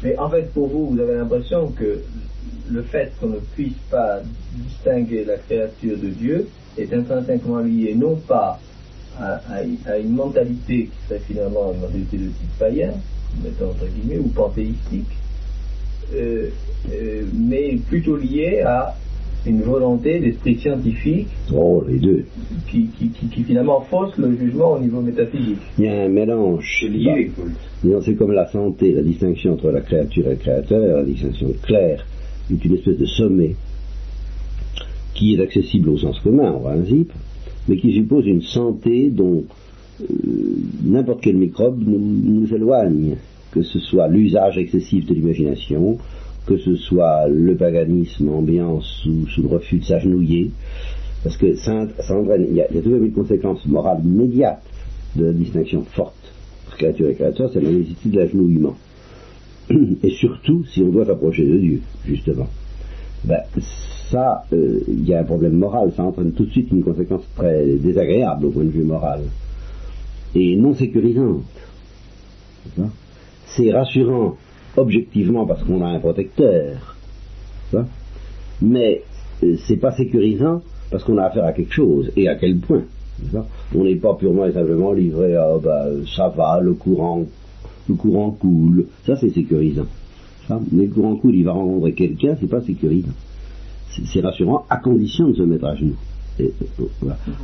[0.03, 2.01] Mais en fait, pour vous, vous avez l'impression que
[2.71, 4.21] le fait qu'on ne puisse pas
[4.55, 8.61] distinguer la créature de Dieu est intrinsèquement lié non pas
[9.21, 12.93] à, une mentalité qui serait finalement une mentalité de type païen,
[13.43, 15.07] mettons entre guillemets, ou panthéistique,
[16.15, 16.49] euh,
[16.93, 18.95] euh, mais plutôt lié à
[19.47, 22.25] une volonté d'esprit scientifique oh, les deux.
[22.69, 25.59] Qui, qui, finalement fausse le jugement au niveau métaphysique.
[25.79, 26.85] Il y a un mélange.
[28.05, 32.05] C'est comme la santé, la distinction entre la créature et le créateur, la distinction claire
[32.51, 33.55] est une espèce de sommet
[35.15, 37.13] qui est accessible au sens commun en principe,
[37.69, 39.45] mais qui suppose une santé dont
[40.01, 40.05] euh,
[40.85, 43.17] n'importe quel microbe nous, éloigne,
[43.51, 45.99] que ce soit l'usage excessif de l'imagination,
[46.47, 50.51] que ce soit le paganisme ambiant sous, le refus de s'agenouiller,
[51.25, 54.63] parce que ça, entraîne, il y, a, a toujours une conséquence morale immédiate
[55.17, 56.15] de la distinction forte
[56.67, 58.77] entre créature et créateur, c'est la nécessité de l'agenouillement.
[60.03, 62.49] Et surtout, si on doit s'approcher de Dieu, justement.
[63.25, 63.41] Ben,
[64.11, 67.23] ça, euh, il y a un problème moral, ça entraîne tout de suite une conséquence
[67.37, 69.23] très désagréable au point de vue moral.
[70.35, 71.43] Et non sécurisante.
[73.47, 74.37] C'est rassurant
[74.77, 76.97] objectivement parce qu'on a un protecteur.
[78.63, 79.03] Mais
[79.43, 82.11] euh, c'est pas sécurisant parce qu'on a affaire à quelque chose.
[82.17, 82.83] Et à quel point
[83.75, 87.25] On n'est pas purement et simplement livré à bah, ça va, le courant
[87.89, 89.87] le courant coule, ça c'est sécurisant.
[90.73, 93.13] Mais le courant coule, il va rencontrer quelqu'un, c'est pas sécurisant.
[94.05, 95.97] C'est rassurant à condition de se mettre à genoux.
[96.41, 96.49] Euh,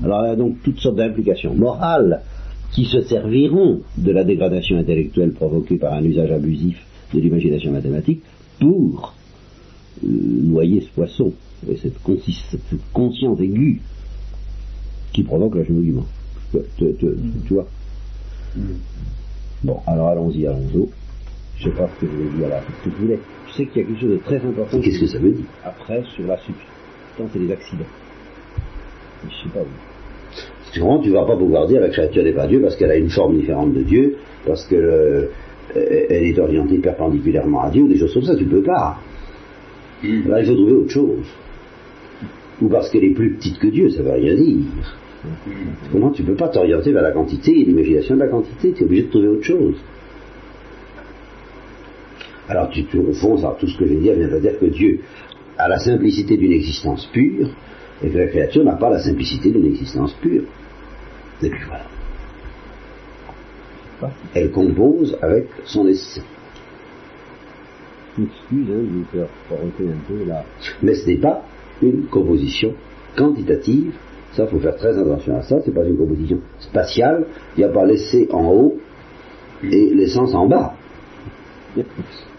[0.04, 2.20] Alors il y a donc toutes sortes d'implications morales
[2.72, 6.84] qui se serviront de la dégradation intellectuelle provoquée par un usage abusif
[7.14, 8.22] de l'imagination mathématique
[8.58, 9.14] pour
[10.04, 11.32] euh, noyer ce poisson,
[11.70, 11.98] et cette,
[12.92, 13.80] conscience aiguë
[15.12, 16.06] qui provoque l'agenouillement.
[16.78, 17.66] Tu, vois?
[18.56, 18.60] Mm.
[19.64, 20.88] Bon, alors allons-y, allons-y.
[21.62, 24.00] Je sais pas ce que dire là, ce que je sais qu'il y a quelque
[24.00, 24.80] chose de très important.
[24.80, 27.84] Qu'est-ce que ça veut dire Après, sur la substance et les accidents.
[29.24, 30.72] Je sais pas où.
[30.72, 33.10] Souvent, tu vas pas pouvoir dire la créature n'est pas Dieu parce qu'elle a une
[33.10, 35.28] forme différente de Dieu, parce qu'elle euh,
[35.76, 38.98] est orientée perpendiculairement à Dieu, ou des choses comme ça, tu peux pas.
[40.02, 40.28] Hmm.
[40.28, 41.26] Là, il faut trouver autre chose.
[42.60, 44.64] Ou parce qu'elle est plus petite que Dieu, ça ne veut rien dire.
[45.92, 48.82] Comment tu ne peux pas t'orienter vers la quantité et l'imagination de la quantité, tu
[48.82, 49.76] es obligé de trouver autre chose.
[52.48, 55.00] Alors tu, au fond, ça, tout ce que je dire vient à dire que Dieu
[55.58, 57.48] a la simplicité d'une existence pure
[58.02, 60.42] et que la créature n'a pas la simplicité d'une existence pure.
[61.42, 61.84] Et puis voilà.
[64.34, 66.22] Elle compose avec son essai.
[68.20, 70.44] Excuse, hein, de vous faire un peu là.
[70.82, 71.44] Mais ce n'est pas
[71.80, 72.74] une composition
[73.16, 73.92] quantitative
[74.32, 75.56] ça, il faut faire très attention à ça.
[75.64, 77.26] C'est pas une composition spatiale.
[77.56, 78.78] Il n'y a pas l'essai en haut
[79.62, 80.74] et l'essence en bas.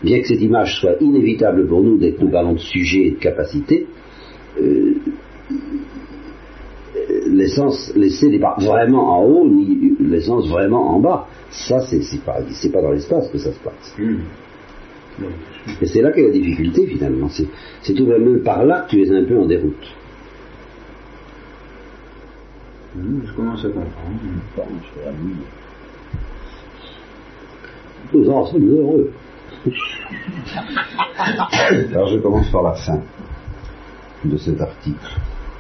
[0.04, 3.12] Bien que cette image soit inévitable pour nous dès que nous parlons de sujet et
[3.12, 3.88] de capacité,
[4.62, 4.96] euh,
[7.28, 11.28] l'essence, l'essai n'est pas vraiment en haut, ni l'essence vraiment en bas.
[11.50, 12.40] Ça, c'est, pas,
[12.74, 13.96] pas dans l'espace que ça se passe.
[13.98, 14.18] Hmm.
[15.82, 17.30] Et c'est là qu'est la difficulté finalement.
[17.30, 19.88] C'est, tout même par là que tu es un peu en déroute.
[22.96, 24.20] je commence à comprendre.
[28.14, 29.12] Nous en sommes heureux.
[31.94, 33.00] alors je commence par la fin
[34.26, 34.98] de cet article.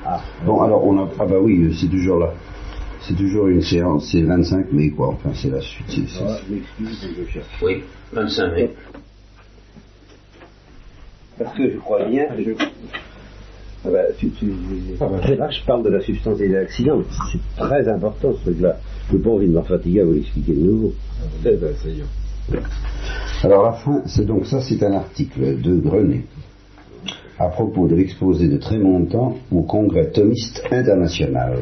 [0.06, 1.08] Ah, bon, alors on a.
[1.20, 2.34] Ah bah oui, c'est toujours là.
[3.02, 5.88] C'est toujours une séance, c'est 25 mai quoi, enfin c'est la suite.
[5.90, 6.38] C'est, ah,
[7.62, 8.72] Oui, 25 mai.
[11.38, 12.52] Parce que je crois bien, je,
[13.86, 14.32] ah bah, tu,
[15.02, 17.02] ah bah, là je parle de la substance et des accidents.
[17.32, 18.78] C'est très important ce truc-là.
[19.10, 20.94] Je n'ai pas envie de m'en fatiguer à vous l'expliquer de nouveau.
[21.46, 21.74] Eh ben,
[23.44, 26.24] Alors la fin, c'est donc ça, c'est un article de Grenet
[27.38, 31.58] à propos de l'exposé de très longtemps au congrès thomiste international.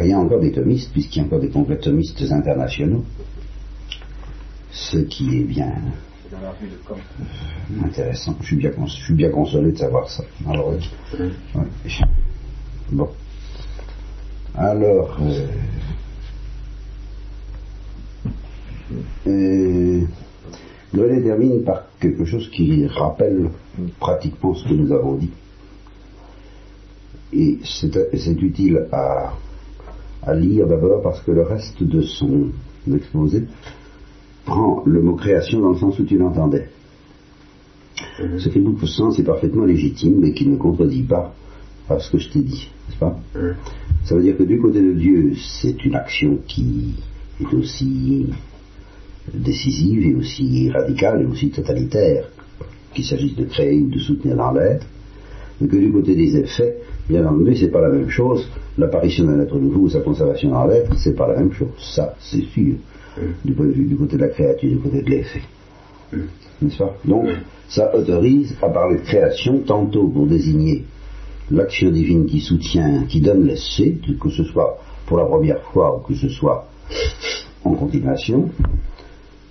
[0.00, 3.04] Il y a encore des thomistes, puisqu'il y a encore des congrès thomistes internationaux,
[4.70, 5.72] ce qui est bien
[7.84, 8.36] Intéressant.
[8.40, 10.24] Je suis bien, je suis bien consolé de savoir ça.
[10.48, 10.72] Alors,
[12.90, 13.08] Bon.
[14.54, 15.46] Alors, euh,
[20.94, 23.50] Noël termine par quelque chose qui rappelle
[23.98, 25.30] pratiquement ce que nous avons dit.
[27.32, 29.32] Et c'est utile à,
[30.22, 32.50] à lire d'abord parce que le reste de son
[32.92, 33.44] exposé
[34.44, 36.68] prend le mot création dans le sens où tu l'entendais.
[38.20, 38.38] Mhm.
[38.38, 41.34] Ce qui beaucoup de sens est parfaitement légitime, mais qui ne contredit pas
[41.88, 43.16] à ce que je t'ai dit, n'est-ce pas?
[43.34, 43.54] Mhm.
[44.04, 46.94] Ça veut dire que du côté de Dieu, c'est une action qui
[47.40, 48.26] est aussi
[49.32, 52.28] décisive et aussi radicale et aussi totalitaire,
[52.94, 54.86] qu'il s'agisse de créer ou de soutenir dans l'être,
[55.60, 56.78] mais que du côté des effets,
[57.08, 58.46] bien entendu, c'est pas la même chose.
[58.78, 61.68] L'apparition d'un être nouveau ou sa conservation dans l'être, c'est pas la même chose.
[61.78, 62.74] Ça, c'est sûr
[63.44, 65.42] du point de vue du côté de la créature, du côté de l'effet.
[66.60, 66.96] N'est-ce pas?
[67.04, 67.28] Donc,
[67.68, 70.84] ça autorise à parler de création tantôt pour désigner
[71.50, 76.00] l'action divine qui soutient, qui donne l'essai, que ce soit pour la première fois ou
[76.00, 76.68] que ce soit
[77.64, 78.48] en continuation,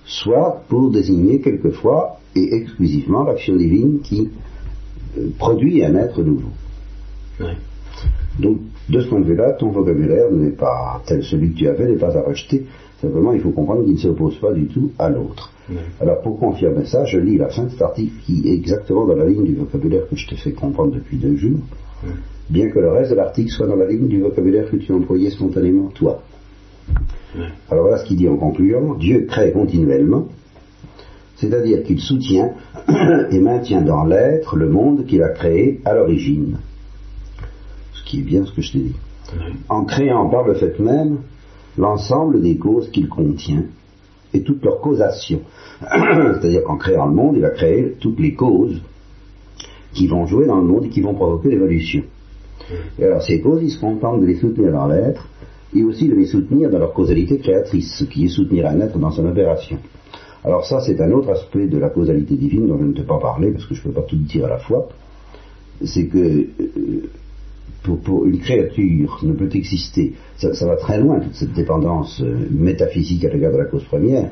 [0.04, 4.30] soit pour désigner quelquefois et exclusivement l'action divine qui
[5.18, 6.50] euh, produit un être nouveau.
[8.38, 8.58] Donc,
[8.88, 11.98] de ce point de vue-là, ton vocabulaire n'est pas tel celui que tu avais, n'est
[11.98, 12.64] pas à rejeter,
[13.02, 15.50] Simplement, il faut comprendre qu'il ne s'oppose pas du tout à l'autre.
[16.00, 19.16] Alors, pour confirmer ça, je lis la fin de cet article qui est exactement dans
[19.16, 21.58] la ligne du vocabulaire que je t'ai fait comprendre depuis deux jours,
[22.48, 25.30] bien que le reste de l'article soit dans la ligne du vocabulaire que tu employais
[25.30, 26.22] spontanément, toi.
[27.70, 28.94] Alors voilà ce qu'il dit en concluant.
[28.94, 30.26] Dieu crée continuellement,
[31.36, 32.52] c'est-à-dire qu'il soutient
[33.30, 36.58] et maintient dans l'être le monde qu'il a créé à l'origine.
[37.94, 38.96] Ce qui est bien ce que je t'ai dit.
[39.68, 41.18] En créant par le fait même
[41.78, 43.64] l'ensemble des causes qu'il contient
[44.34, 45.40] et toutes leurs causations.
[45.80, 48.80] C'est-à-dire qu'en créant le monde, il a créé toutes les causes
[49.94, 52.02] qui vont jouer dans le monde et qui vont provoquer l'évolution.
[52.98, 55.28] Et alors ces causes, il se contente de les soutenir dans l'être
[55.74, 58.98] et aussi de les soutenir dans leur causalité créatrice, ce qui est soutenir un être
[58.98, 59.78] dans son opération.
[60.44, 63.18] Alors ça, c'est un autre aspect de la causalité divine dont je ne t'ai pas
[63.18, 64.88] parler parce que je ne peux pas tout dire à la fois.
[65.84, 67.10] C'est que euh,
[67.82, 73.24] pour, une créature ne peut exister, ça, va très loin, toute cette dépendance euh, métaphysique
[73.24, 74.30] à l'égard de la cause première.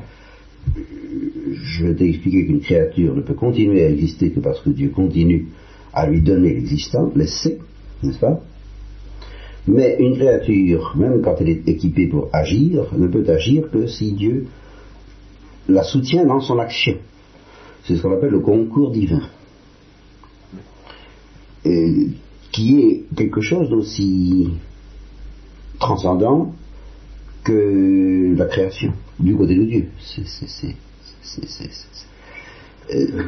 [1.53, 5.47] Je vais t'expliquer qu'une créature ne peut continuer à exister que parce que Dieu continue
[5.93, 7.57] à lui donner l'existence, l'essai,
[8.03, 8.41] n'est-ce pas?
[9.67, 14.13] Mais une créature, même quand elle est équipée pour agir, ne peut agir que si
[14.13, 14.47] Dieu
[15.69, 16.97] la soutient dans son action.
[17.83, 19.21] C'est ce qu'on appelle le concours divin.
[21.63, 24.49] Qui est quelque chose d'aussi
[25.79, 26.53] transcendant
[27.43, 29.87] que la création, du côté de Dieu.
[32.93, 33.23] Euh,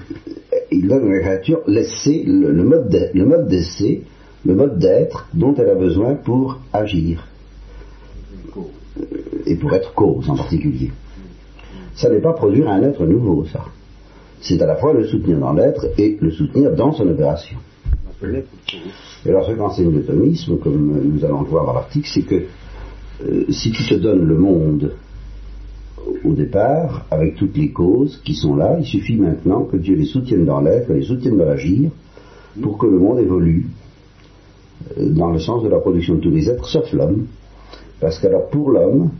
[0.72, 4.02] il donne à la créature l'essai, le, mode d'essai,
[4.46, 7.28] le mode d'être dont elle a besoin pour agir.
[9.46, 10.92] Et pour être cause en particulier.
[11.96, 13.66] Ça n'est pas produire un être nouveau, ça.
[14.42, 17.58] C'est à la fois le soutenir dans l'être et le soutenir dans son opération.
[19.26, 22.44] Et alors ce qu'enseigne le thomisme, comme nous allons le voir dans l'article, c'est que
[23.24, 24.94] euh, si tu te donnes le monde
[26.24, 30.06] au départ, avec toutes les causes qui sont là, il suffit maintenant que Dieu les
[30.06, 31.90] soutienne dans l'être, les soutienne dans l'agir,
[32.62, 33.83] pour que le monde évolue euh,
[34.98, 37.28] dans le sens de la production de tous les êtres, sauf l'homme.
[38.00, 39.12] Parce qu'alors pour l'homme,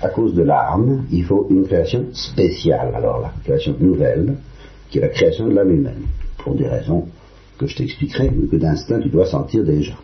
[0.00, 4.36] à cause de l'âme, il faut une création spéciale, alors la création nouvelle,
[4.90, 6.02] qui est la création de l'âme humaine,
[6.38, 7.06] pour des raisons
[7.58, 9.94] que je t'expliquerai, mais que d'instinct tu dois sentir déjà.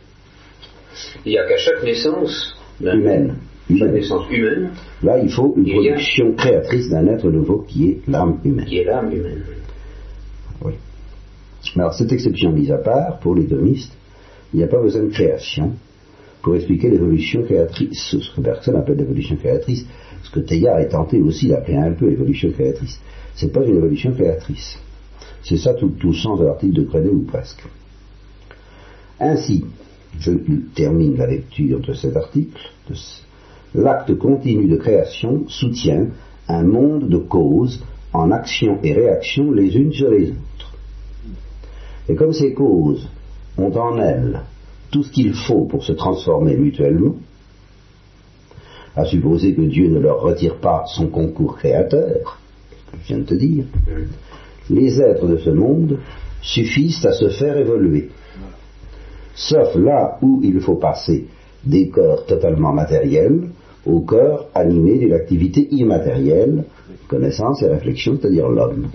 [1.24, 3.36] Il n'y a qu'à chaque naissance humaine,
[3.68, 4.70] chaque naissance humaine,
[5.02, 8.66] là il faut une production créatrice d'un être nouveau qui est l'âme humaine.
[8.66, 9.42] Qui est l'âme humaine.
[10.62, 10.72] Oui.
[11.76, 13.92] Alors cette exception mise à part, pour les thomistes,
[14.52, 15.72] il n'y a pas besoin de création
[16.42, 19.86] pour expliquer l'évolution créatrice, ce que personne appelle l'évolution créatrice,
[20.22, 22.98] ce que Teilhard est tenté aussi d'appeler un peu l'évolution créatrice.
[23.34, 24.78] C'est pas une évolution créatrice.
[25.42, 27.62] C'est ça tout, le sens de l'article de Crédé ou presque.
[29.18, 29.64] Ainsi,
[30.18, 30.32] je
[30.74, 32.58] termine la lecture de cet article.
[33.74, 36.06] L'acte continu de création soutient
[36.48, 37.82] un monde de causes
[38.12, 40.74] en action et réaction les unes sur les autres.
[42.08, 43.06] Et comme ces causes
[43.60, 44.40] ont en elles
[44.90, 47.14] tout ce qu'il faut pour se transformer mutuellement,
[48.96, 52.38] à supposer que Dieu ne leur retire pas son concours créateur,
[53.02, 53.64] je viens de te dire,
[54.68, 55.98] les êtres de ce monde
[56.42, 58.10] suffisent à se faire évoluer.
[59.34, 61.28] Sauf là où il faut passer
[61.64, 63.50] des corps totalement matériels
[63.86, 66.64] au corps animé d'une activité immatérielle,
[67.08, 68.88] connaissance et réflexion, c'est-à-dire l'homme.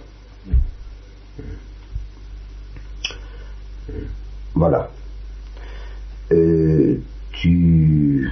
[4.56, 4.90] Voilà.
[6.32, 6.98] Euh,
[7.32, 8.32] tu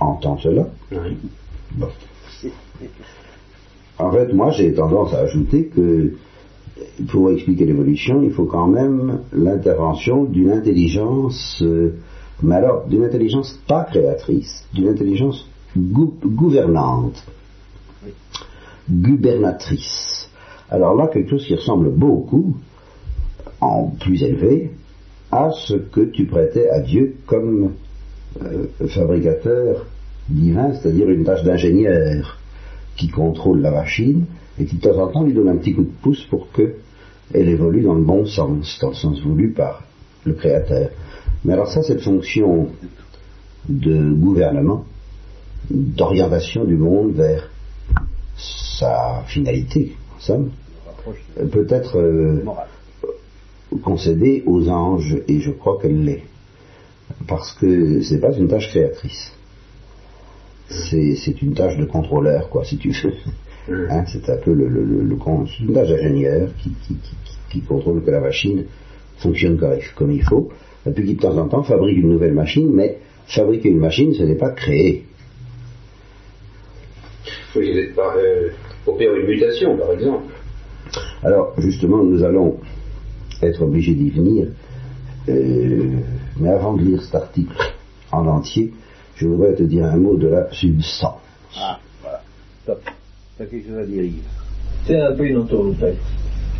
[0.00, 1.16] entends cela Oui.
[1.72, 1.88] Bon.
[3.98, 6.14] En fait, moi, j'ai tendance à ajouter que
[7.08, 11.96] pour expliquer l'évolution, il faut quand même l'intervention d'une intelligence, euh,
[12.42, 17.22] mais alors d'une intelligence pas créatrice, d'une intelligence gouvernante,
[18.90, 20.30] gubernatrice.
[20.70, 22.54] Alors là, quelque chose qui ressemble beaucoup,
[23.60, 24.70] en plus élevé,
[25.30, 27.72] à ce que tu prêtais à Dieu comme
[28.42, 29.86] euh, fabricateur
[30.28, 32.38] divin, c'est-à-dire une tâche d'ingénieur
[32.96, 34.24] qui contrôle la machine
[34.58, 37.48] et qui de temps en temps lui donne un petit coup de pouce pour qu'elle
[37.48, 39.82] évolue dans le bon sens, dans le sens voulu par
[40.24, 40.90] le Créateur.
[41.44, 42.68] Mais alors ça, cette fonction
[43.68, 44.84] de gouvernement,
[45.70, 47.50] d'orientation du monde vers
[48.36, 50.50] sa finalité, en somme,
[51.50, 52.42] peut être euh,
[53.78, 56.22] concédée aux anges, et je crois qu'elle l'est.
[57.28, 59.32] Parce que ce n'est pas une tâche créatrice.
[60.68, 63.12] C'est une tâche de contrôleur, quoi, si tu veux.
[63.90, 65.16] Hein, c'est un peu le, le, le, le
[65.60, 67.16] une tâche d'ingénieur qui, qui, qui,
[67.50, 68.64] qui, contrôle que la machine
[69.18, 69.58] fonctionne
[69.96, 70.50] comme il faut,
[70.86, 74.14] et puis qui de temps en temps fabrique une nouvelle machine, mais fabriquer une machine,
[74.14, 75.04] ce n'est pas créer.
[77.56, 78.50] Oui, pas euh,
[78.86, 80.32] opérer une mutation, par exemple.
[81.22, 82.58] Alors, justement, nous allons
[83.42, 84.48] être obligés d'y venir,
[85.28, 85.98] euh,
[86.38, 87.54] mais avant de lire cet article
[88.12, 88.72] en entier,
[89.16, 91.20] je voudrais te dire un mot de la substance.
[91.58, 92.20] Ah, voilà.
[92.66, 92.82] Top.
[93.38, 94.22] T'as quelque chose à dire, Yves?
[94.86, 95.98] C'est un peu une entourloupette.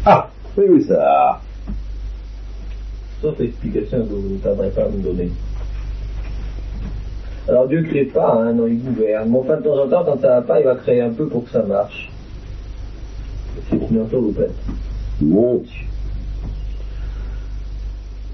[0.04, 1.40] Ah, oui, oui, ça.
[3.22, 5.30] Sauf explication que vous ne tarderez pas à me donner.
[7.48, 9.30] Alors Dieu ne crée pas, hein, non, il gouverne.
[9.30, 11.26] Mais enfin, de temps en temps, quand ça va pas, il va créer un peu
[11.28, 12.10] pour que ça marche.
[13.70, 14.54] C'est une entourloupette.
[15.20, 15.86] Mon Dieu.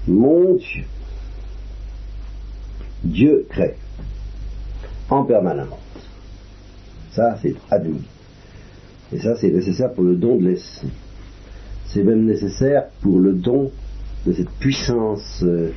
[0.07, 0.83] Mon Dieu.
[3.03, 3.75] Dieu crée
[5.09, 5.79] en permanence.
[7.11, 8.01] Ça, c'est admis.
[9.11, 10.87] Et ça, c'est nécessaire pour le don de l'essai.
[11.85, 13.71] C'est même nécessaire pour le don
[14.25, 15.71] de cette puissance euh,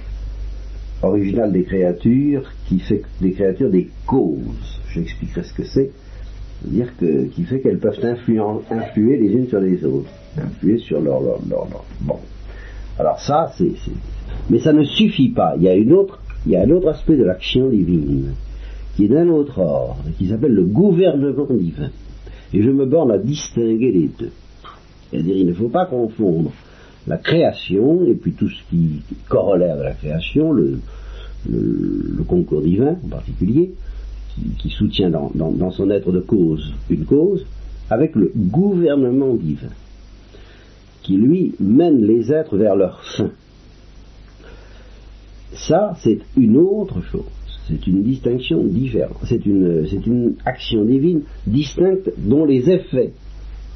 [1.03, 4.81] originale des créatures qui fait des créatures des causes.
[4.93, 5.91] J'expliquerai ce que c'est.
[6.63, 10.09] C'est-à-dire que, qui fait qu'elles peuvent influer les unes sur les autres.
[10.39, 11.85] Influer sur leur, leur, leur, leur.
[12.01, 12.19] Bon.
[12.99, 13.73] Alors ça, c'est.
[14.51, 15.55] Mais ça ne suffit pas.
[15.57, 18.35] Il y a une autre, il y a un autre aspect de l'action divine
[18.97, 21.91] qui est d'un autre ordre, qui s'appelle le gouvernement divin.
[22.55, 24.33] Et je me borne à distinguer les deux.
[25.11, 26.51] C'est-à-dire, il ne faut pas confondre
[27.07, 30.81] la création et puis tout ce qui corollaire de la création, le,
[31.49, 33.73] le, concours divin en particulier,
[34.59, 37.47] qui, soutient dans, dans, son être de cause une cause,
[37.89, 39.71] avec le gouvernement divin,
[41.03, 43.31] qui lui mène les êtres vers leur fin.
[45.57, 47.25] Ça, c'est une autre chose.
[47.69, 49.17] C'est une distinction différente.
[49.25, 53.13] C'est une, une action divine distincte dont les effets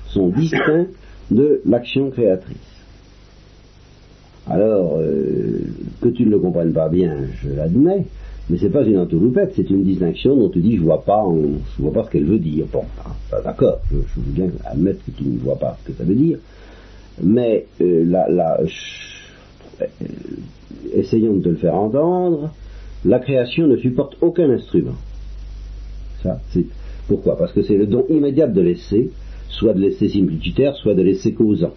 [0.07, 0.87] sont distincts
[1.31, 2.57] de l'action créatrice.
[4.49, 5.61] Alors, euh,
[6.01, 8.07] que tu ne le comprennes pas bien, je l'admets,
[8.49, 11.25] mais c'est pas une entourloupette, c'est une distinction dont tu dis je vois pas,
[11.77, 12.67] je vois pas ce qu'elle veut dire.
[12.73, 16.05] Bon, ah, d'accord, je, veux bien admettre que tu ne vois pas ce que ça
[16.05, 16.39] veut dire,
[17.23, 18.59] mais euh, la,
[20.95, 22.51] essayons de te le faire entendre
[23.05, 24.97] la création ne supporte aucun instrument.
[26.23, 26.41] Ça,
[27.09, 27.37] pourquoi?
[27.39, 29.11] Parce que c'est le don immédiat de l'essai,
[29.49, 31.73] soit de l'essai simplicitaire, soit de l'essai causant.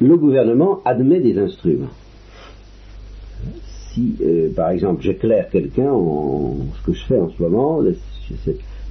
[0.00, 1.88] Le gouvernement admet des instruments.
[3.92, 7.82] Si, euh, par exemple, j'éclaire quelqu'un en ce que je fais en ce moment,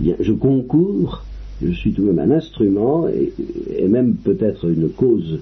[0.02, 1.24] je concours,
[1.64, 5.40] je suis tout de même un instrument et même peut-être une cause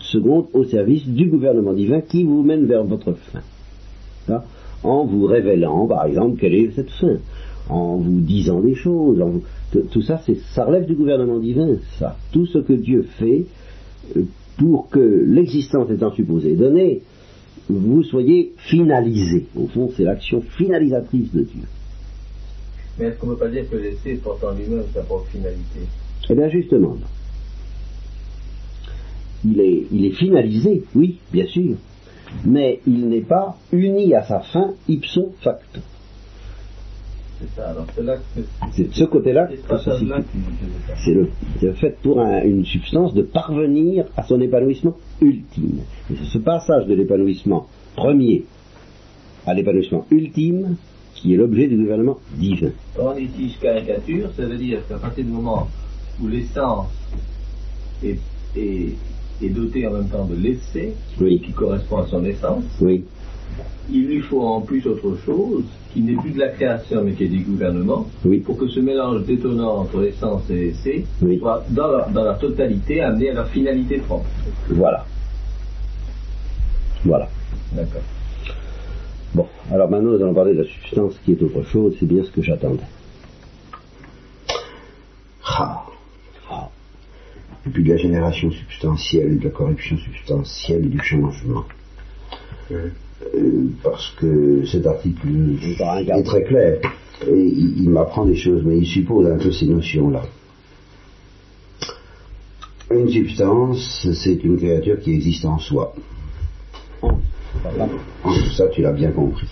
[0.00, 4.42] seconde au service du gouvernement divin qui vous mène vers votre fin.
[4.84, 7.16] en vous révélant, par exemple, quelle est cette fin,
[7.68, 9.22] en vous disant des choses,
[9.90, 10.20] tout ça,
[10.54, 12.16] ça relève du gouvernement divin, ça.
[12.32, 13.44] Tout ce que Dieu fait
[14.16, 14.22] euh,
[14.56, 17.02] pour que l'existence étant supposée donnée,
[17.68, 19.46] vous soyez finalisé.
[19.56, 21.62] Au fond, c'est l'action finalisatrice de Dieu.
[22.98, 25.80] Mais est-ce qu'on ne peut pas dire que l'essai porte en lui-même sa propre finalité?
[26.30, 26.96] Eh bien, justement,
[29.44, 31.76] il est, il est finalisé, oui, bien sûr,
[32.44, 35.80] mais il n'est pas uni à sa fin ipso facto.
[37.40, 38.40] C'est ça, alors c'est là que
[38.72, 39.54] c'est ce côté-là que
[40.96, 41.28] C'est le,
[41.62, 45.82] le, fait pour une substance de parvenir à son épanouissement ultime.
[46.10, 48.44] Et c'est ce passage de l'épanouissement premier
[49.46, 50.76] à l'épanouissement ultime
[51.14, 52.70] qui est l'objet du gouvernement divin.
[52.98, 55.68] On ici caricature, ça veut dire qu'à partir du moment
[56.20, 56.88] où l'essence
[58.02, 58.18] est,
[58.56, 58.94] est
[59.46, 61.40] est doté en même temps de l'essai, Oui.
[61.40, 62.64] qui correspond à son essence.
[62.80, 63.04] Oui.
[63.90, 67.24] Il lui faut en plus autre chose, qui n'est plus de la création mais qui
[67.24, 68.40] est du gouvernement, Oui.
[68.40, 71.04] pour que ce mélange détonnant entre essence et essai
[71.38, 74.26] soit dans la, dans la totalité amené à leur finalité propre.
[74.68, 75.04] Voilà.
[77.04, 77.28] Voilà.
[77.72, 78.02] D'accord.
[79.34, 82.24] Bon, alors maintenant nous allons parler de la substance qui est autre chose, c'est bien
[82.24, 82.82] ce que j'attendais.
[85.46, 85.84] Ah.
[87.66, 91.64] Et puis de la génération substantielle, de la corruption substantielle et du changement.
[92.70, 92.90] Euh,
[93.82, 95.28] parce que cet article
[95.60, 96.80] est très clair
[97.26, 100.22] et il, il m'apprend des choses, mais il suppose un peu ces notions-là.
[102.90, 105.94] Une substance, c'est une créature qui existe en soi.
[108.56, 109.48] Ça, tu l'as bien compris.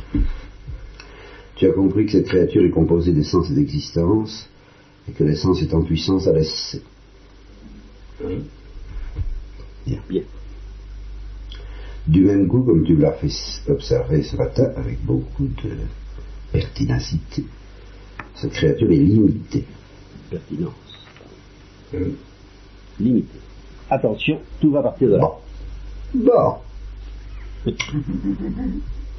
[1.57, 4.49] Tu as compris que cette créature est composée d'essence et d'existence,
[5.09, 6.33] et que l'essence est en puissance à
[8.25, 10.01] Bien.
[10.09, 10.23] Bien.
[12.07, 13.31] Du même coup, comme tu l'as fait
[13.69, 15.71] observer ce matin avec beaucoup de
[16.53, 17.45] pertinacité,
[18.35, 19.65] cette créature est limitée.
[20.31, 20.73] Pertinence.
[23.01, 23.41] Limitée.
[23.91, 25.31] Attention, tout va partir de là.
[26.15, 26.55] Bon.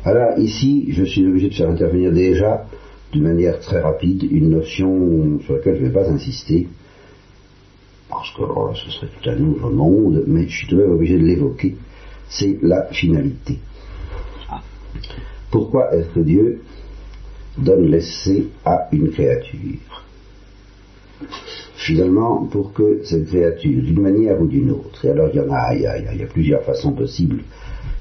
[0.05, 2.65] Alors ici, je suis obligé de faire intervenir déjà,
[3.11, 6.67] d'une manière très rapide, une notion sur laquelle je ne vais pas insister,
[8.09, 10.91] parce que là, ce serait tout un nouveau monde, mais je suis tout de même
[10.91, 11.75] obligé de l'évoquer,
[12.29, 13.59] c'est la finalité.
[15.51, 16.61] Pourquoi est-ce que Dieu
[17.57, 20.03] donne l'essai à une créature?
[21.75, 25.51] Finalement, pour que cette créature, d'une manière ou d'une autre, et alors il y en
[25.51, 27.43] a, il y a, il y a plusieurs façons possibles,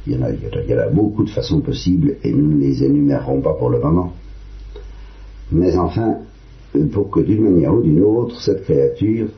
[0.07, 1.61] il y, en a, il, y en a, il y en a beaucoup de façons
[1.61, 4.13] possibles et nous ne les énumérerons pas pour le moment.
[5.53, 6.19] Mais enfin,
[6.93, 9.29] pour que d'une manière ou d'une autre, cette créature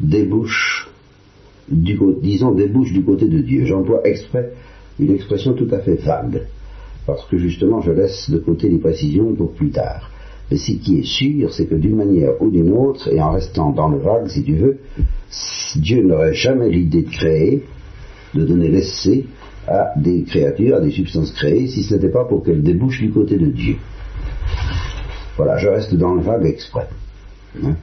[0.00, 0.88] débouche,
[1.68, 3.64] du, disons, débouche du côté de Dieu.
[3.64, 4.52] J'emploie exprès
[4.98, 6.42] une expression tout à fait vague,
[7.06, 10.10] parce que justement je laisse de côté les précisions pour plus tard.
[10.50, 13.70] Mais ce qui est sûr, c'est que d'une manière ou d'une autre, et en restant
[13.70, 14.78] dans le vague, si tu veux,
[15.76, 17.64] Dieu n'aurait jamais l'idée de créer,
[18.34, 19.26] de donner l'essai
[19.68, 23.10] à des créatures, à des substances créées, si ce n'était pas pour qu'elles débouchent du
[23.10, 23.76] côté de Dieu.
[25.36, 26.88] Voilà, je reste dans le vague exprès.
[27.62, 27.76] Hein.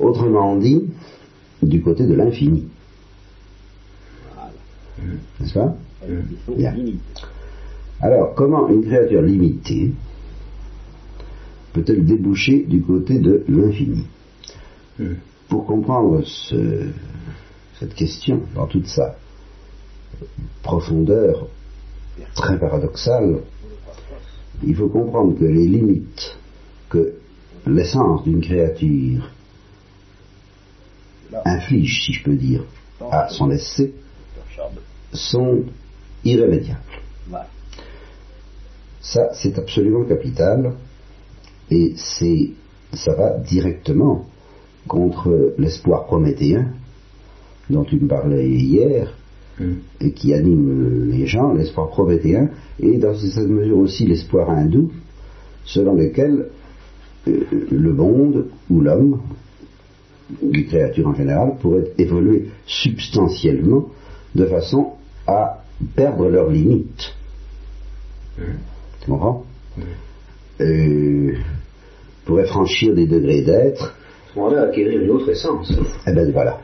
[0.00, 0.84] Autrement dit,
[1.62, 2.68] du côté de l'infini.
[5.40, 5.76] N'est-ce pas
[6.56, 6.74] Bien.
[8.00, 9.92] Alors, comment une créature limitée
[11.72, 14.04] peut-elle déboucher du côté de l'infini
[15.48, 16.86] Pour comprendre ce,
[17.78, 19.16] cette question dans toute sa
[20.62, 21.46] profondeur
[22.34, 23.40] très paradoxale,
[24.64, 26.36] il faut comprendre que les limites
[26.88, 27.14] que
[27.66, 29.30] l'essence d'une créature
[31.44, 32.64] inflige, si je peux dire,
[33.10, 33.92] à son essai,
[35.12, 35.62] sont
[36.24, 36.80] irrémédiables.
[39.00, 40.72] Ça, c'est absolument capital,
[41.70, 42.50] et c'est,
[42.92, 44.26] ça va directement
[44.86, 46.72] contre l'espoir prométhéen
[47.70, 49.14] dont tu me parlais hier,
[50.00, 52.50] et qui anime les gens, l'espoir prométhéen,
[52.80, 54.92] et dans cette mesure aussi l'espoir hindou,
[55.64, 56.48] selon lequel
[57.26, 59.20] euh, le monde ou l'homme,
[60.42, 63.88] les créatures en général, pourraient évoluer substantiellement
[64.34, 64.92] de façon
[65.26, 65.62] à
[65.94, 67.14] perdre leurs limites.
[68.36, 69.44] Tu comprends?
[70.60, 71.34] Euh,
[72.24, 73.94] Pourraient franchir des degrés d'être.
[74.32, 75.72] Ce moment-là, acquérir une autre essence.
[76.06, 76.60] Eh ben voilà.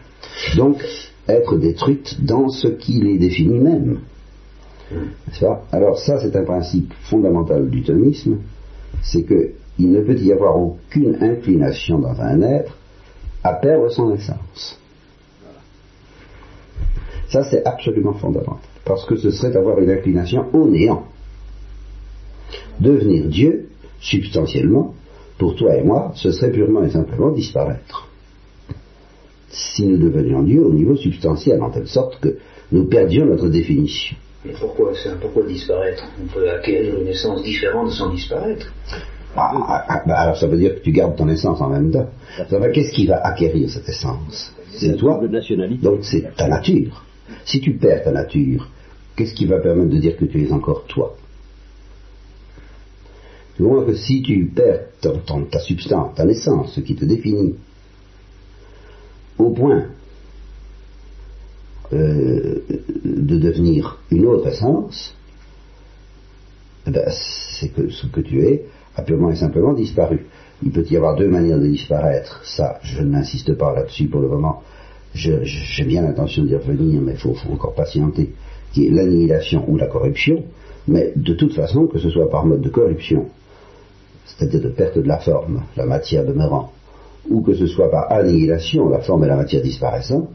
[0.56, 0.84] Donc,
[1.26, 4.00] être détruite dans ce qui les définit même.
[5.72, 8.38] Alors ça, c'est un principe fondamental du thomisme,
[9.02, 12.76] c'est qu'il ne peut y avoir aucune inclination dans un être
[13.44, 14.78] à perdre son essence.
[17.28, 21.04] Ça, c'est absolument fondamental, parce que ce serait avoir une inclination au néant.
[22.80, 23.68] Devenir Dieu,
[24.00, 24.94] substantiellement,
[25.38, 28.08] pour toi et moi, ce serait purement et simplement disparaître
[29.54, 32.36] si nous devenions Dieu au niveau substantiel, en telle sorte que
[32.72, 34.16] nous perdions notre définition.
[34.44, 36.04] Mais pourquoi Pourquoi disparaître?
[36.22, 38.72] On peut acquérir une essence différente sans disparaître.
[39.36, 42.08] Ah, ah, bah alors ça veut dire que tu gardes ton essence en même temps.
[42.72, 44.52] Qu'est-ce qui va acquérir cette essence?
[44.70, 45.20] C'est toi.
[45.82, 47.04] Donc c'est ta nature.
[47.44, 48.68] Si tu perds ta nature,
[49.16, 51.16] qu'est-ce qui va permettre de dire que tu es encore toi?
[53.56, 57.04] Tu vois que si tu perds ton, ton, ta substance, ta naissance, ce qui te
[57.04, 57.54] définit,
[59.38, 59.86] au point
[61.92, 62.64] euh,
[63.04, 65.14] de devenir une autre essence,
[66.86, 68.64] eh ben, c'est que ce que tu es
[68.96, 70.26] a purement et simplement disparu.
[70.62, 72.40] Il peut y avoir deux manières de disparaître.
[72.44, 74.62] Ça, je n'insiste pas là-dessus pour le moment.
[75.14, 78.32] j'ai bien l'intention d'y revenir, mais il faut, encore patienter,
[78.72, 80.44] qui est l'annihilation ou la corruption,
[80.88, 83.26] mais de toute façon, que ce soit par mode de corruption,
[84.26, 86.72] c'est-à-dire de perte de la forme, la matière demeurant,
[87.30, 90.28] ou que ce soit par annihilation, la forme et la matière disparaissant,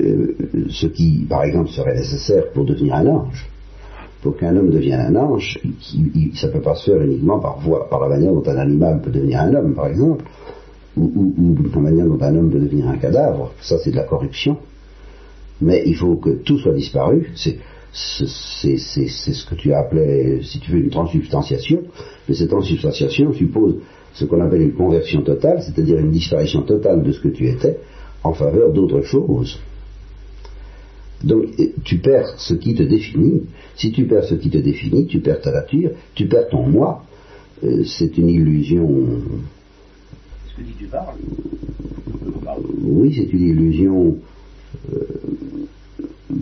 [0.00, 0.34] euh,
[0.70, 3.48] ce qui, par exemple, serait nécessaire pour devenir un ange.
[4.32, 5.60] Qu'un homme devienne un ange,
[6.34, 7.58] ça ne peut pas se faire uniquement par,
[7.90, 10.24] par la manière dont un animal peut devenir un homme, par exemple,
[10.96, 13.52] ou, la manière dont un homme peut devenir un cadavre.
[13.60, 14.56] Ça, c'est de la corruption.
[15.60, 17.32] Mais il faut que tout soit disparu.
[17.34, 17.58] C'est
[17.92, 21.82] ce que tu appelais, si tu veux, une transsubstantiation.
[22.28, 23.76] Mais cette transsubstantiation suppose
[24.14, 27.78] ce qu'on appelle une conversion totale, c'est-à-dire une disparition totale de ce que tu étais
[28.22, 29.58] en faveur d'autre chose.
[31.24, 31.46] Donc
[31.84, 33.42] tu perds ce qui te définit.
[33.76, 37.04] Si tu perds ce qui te définit, tu perds ta nature, tu perds ton moi.
[37.64, 38.88] Euh, c'est une illusion.
[40.46, 41.14] Est-ce que tu parles?
[42.82, 44.16] Oui, c'est une illusion
[44.92, 44.98] euh,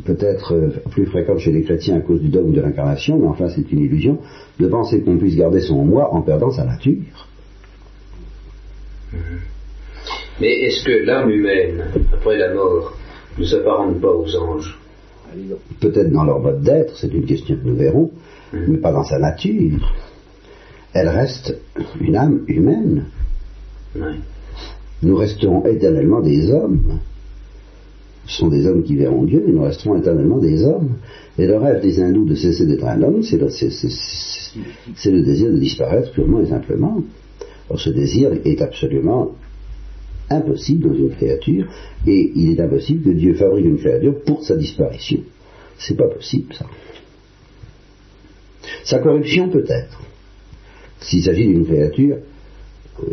[0.04, 3.48] peut-être euh, plus fréquente chez les chrétiens à cause du dogme de l'incarnation, mais enfin
[3.48, 4.18] c'est une illusion
[4.58, 7.28] de penser qu'on puisse garder son moi en perdant sa nature.
[10.40, 12.96] Mais est-ce que l'âme humaine, après la mort,
[13.38, 14.78] ne s'apparente pas aux anges
[15.80, 18.10] Peut-être dans leur mode d'être, c'est une question que nous verrons,
[18.52, 18.60] hum.
[18.68, 19.92] mais pas dans sa nature.
[20.92, 21.56] Elle reste
[22.00, 23.06] une âme humaine.
[25.02, 26.98] Nous resterons éternellement des hommes.
[28.26, 30.96] Ce sont des hommes qui verront Dieu, mais nous resterons éternellement des hommes.
[31.38, 35.58] Et le rêve des hindous de cesser d'être un homme, c'est le, le, désir de
[35.58, 37.02] disparaître purement et simplement.
[37.68, 39.32] Or, ce désir est absolument
[40.36, 41.66] impossible dans une créature,
[42.06, 45.20] et il est impossible que Dieu fabrique une créature pour sa disparition.
[45.78, 46.66] C'est pas possible, ça.
[48.84, 50.00] Sa corruption peut-être,
[51.00, 52.18] s'il s'agit d'une créature
[53.00, 53.04] euh,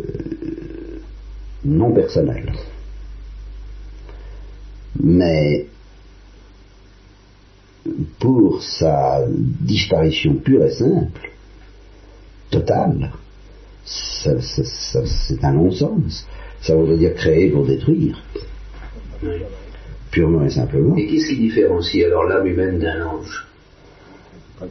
[1.64, 2.52] non personnelle.
[5.02, 5.66] Mais
[8.18, 11.30] pour sa disparition pure et simple,
[12.50, 13.12] totale,
[13.84, 16.26] c'est un non-sens.
[16.60, 18.22] Ça voudrait dire créer pour détruire.
[20.10, 20.96] Purement et simplement.
[20.96, 23.46] Et qu'est-ce qui différencie alors l'âme humaine d'un ange?
[24.60, 24.68] Ben,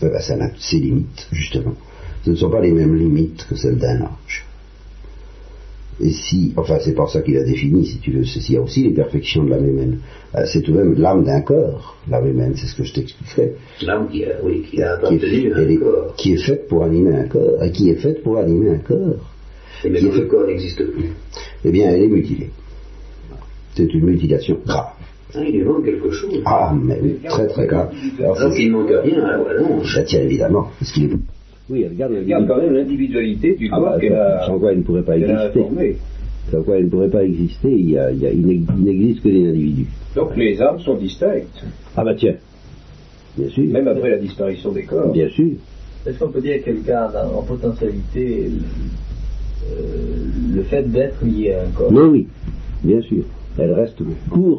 [0.00, 1.74] ben, Ça a ses limites, justement.
[2.24, 4.46] Ce ne sont pas les mêmes limites que celles d'un ange.
[6.02, 8.62] Et si, enfin c'est pour ça qu'il a défini, si tu veux, il y a
[8.62, 9.98] aussi les perfections de l'âme humaine.
[10.34, 13.52] Euh, c'est tout de même l'âme d'un corps, l'âme humaine, c'est ce que je t'expliquerai.
[13.82, 16.14] L'âme qui a, oui, qui a qui est, un corps.
[16.16, 19.29] Qui est faite pour animer un corps, et qui est faite pour animer un corps.
[19.84, 21.10] Et même le corps n'existe plus.
[21.64, 22.50] Eh bien, elle est mutilée.
[23.74, 24.86] C'est une mutilation grave.
[25.34, 26.42] Ah, il lui manque quelque chose.
[26.44, 26.98] Ah, mais
[27.28, 27.90] très très grave.
[28.18, 29.40] Alors, Donc il ne manque rien.
[29.84, 31.16] Ça tient évidemment, parce qu'il est
[31.70, 31.96] oui, elle
[32.26, 35.96] garde, quand même l'individualité du ah, corps bah, Sans quoi elle ne pourrait pas exister.
[36.50, 37.96] Sans quoi elle ne pourrait pas exister, il,
[38.80, 39.86] n'existe que des individus.
[40.16, 41.64] Donc les âmes sont distinctes.
[41.96, 42.34] Ah bah tiens,
[43.38, 43.64] bien sûr.
[43.70, 45.12] Même après la disparition des corps.
[45.12, 45.52] Bien sûr.
[46.04, 48.50] Est-ce qu'on peut dire qu'elle garde en potentialité
[50.70, 52.28] fait d'être lié à un corps Non, oui,
[52.82, 53.24] bien sûr.
[53.58, 54.58] Elle reste pour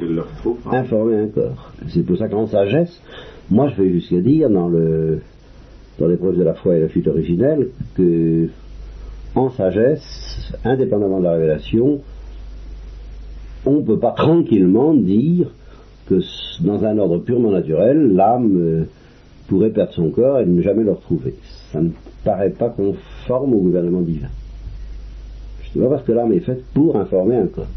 [0.71, 1.71] informer un corps.
[1.87, 3.01] C'est pour ça qu'en sagesse,
[3.49, 5.21] moi je vais jusqu'à dire dans le
[5.99, 8.47] dans l'épreuve de la foi et la fuite originelle que,
[9.35, 12.01] en sagesse, indépendamment de la révélation,
[13.65, 15.51] on ne peut pas tranquillement dire
[16.07, 16.19] que
[16.61, 18.83] dans un ordre purement naturel, l'âme euh,
[19.47, 21.35] pourrait perdre son corps et ne jamais le retrouver.
[21.71, 21.89] Ça ne
[22.23, 24.29] paraît pas conforme au gouvernement divin.
[25.75, 27.67] Ne pas parce que l'âme est faite pour informer un corps.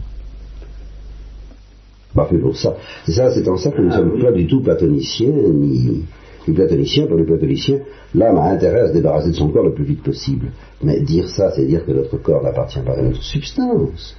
[2.15, 2.77] Pas fait pour ça.
[3.07, 6.05] C'est ça, c'est en ça que nous ne ah sommes pas du tout platoniciens ni,
[6.47, 7.81] les platoniciens, pour les platoniciens,
[8.15, 10.53] l'âme a intérêt à se débarrasser de son corps le plus vite possible.
[10.83, 14.17] Mais dire ça, c'est dire que notre corps n'appartient pas à notre substance.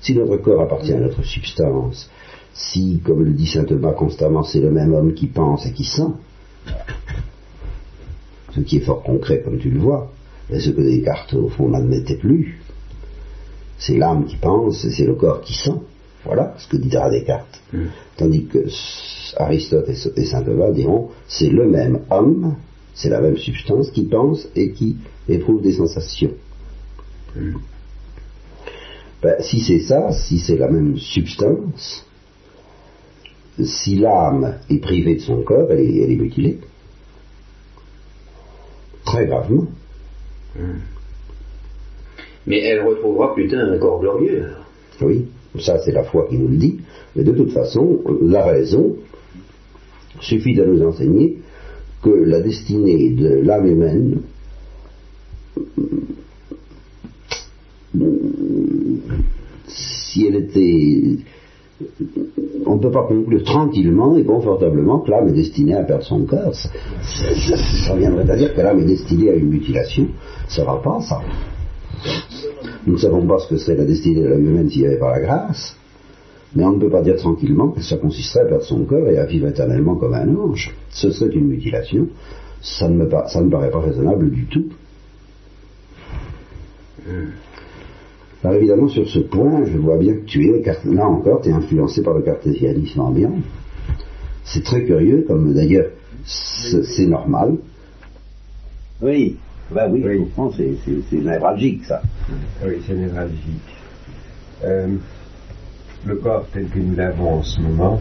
[0.00, 2.10] Si notre corps appartient à notre substance,
[2.54, 5.84] si, comme le dit saint Thomas constamment, c'est le même homme qui pense et qui
[5.84, 6.12] sent,
[8.54, 10.10] ce qui est fort concret comme tu le vois,
[10.58, 12.60] ce que Descartes au fond n'admettait plus,
[13.78, 15.80] c'est l'âme qui pense et c'est le corps qui sent.
[16.24, 17.60] Voilà ce que dira Descartes.
[17.72, 17.86] Mm.
[18.16, 18.66] Tandis que
[19.36, 22.56] Aristote et saint Thomas diront c'est le même homme,
[22.94, 24.98] c'est la même substance qui pense et qui
[25.28, 26.32] éprouve des sensations.
[27.34, 27.56] Mm.
[29.22, 32.04] Ben, si c'est ça, si c'est la même substance,
[33.62, 36.58] si l'âme est privée de son corps, elle est, mutilée.
[39.04, 39.66] Très gravement.
[40.56, 40.80] Mm.
[42.46, 44.46] Mais elle retrouvera plus tard un corps glorieux.
[45.00, 45.26] Oui.
[45.60, 46.80] Ça, c'est la foi qui nous le dit.
[47.14, 48.96] Mais de toute façon, la raison
[50.20, 51.38] suffit de nous enseigner
[52.02, 54.22] que la destinée de l'âme humaine
[60.12, 61.18] si elle était
[62.66, 66.24] on ne peut pas conclure tranquillement et confortablement que l'âme est destinée à perdre son
[66.24, 66.54] cœur.
[66.54, 70.08] Ça, viendrait à dire que l'âme est destinée à une mutilation.
[70.48, 71.20] Ça ne va pas, ça.
[72.86, 74.98] Nous ne savons pas ce que serait la destinée de l'âme humaine s'il n'y avait
[74.98, 75.76] pas la grâce.
[76.54, 79.18] Mais on ne peut pas dire tranquillement que ça consisterait à perdre son cœur et
[79.18, 80.74] à vivre éternellement comme un ange.
[80.90, 82.08] Ce serait une mutilation.
[82.60, 84.66] Ça ne me, ça ne me paraît pas raisonnable du tout.
[88.44, 91.52] Alors évidemment, sur ce point, je vois bien que tu es, là encore, tu es
[91.52, 93.34] influencé par le cartésianisme ambiant.
[94.44, 95.90] C'est très curieux, comme d'ailleurs,
[96.24, 97.56] c'est normal.
[99.00, 99.36] Oui,
[99.72, 100.60] bah oui, oui.
[101.10, 102.02] c'est névralgique, ça.
[102.64, 103.38] Oui, c'est névralgique.
[104.64, 104.88] Euh,
[106.04, 108.00] le corps tel que nous l'avons en ce moment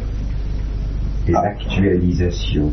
[1.28, 1.44] est ah.
[1.44, 2.72] l'actualisation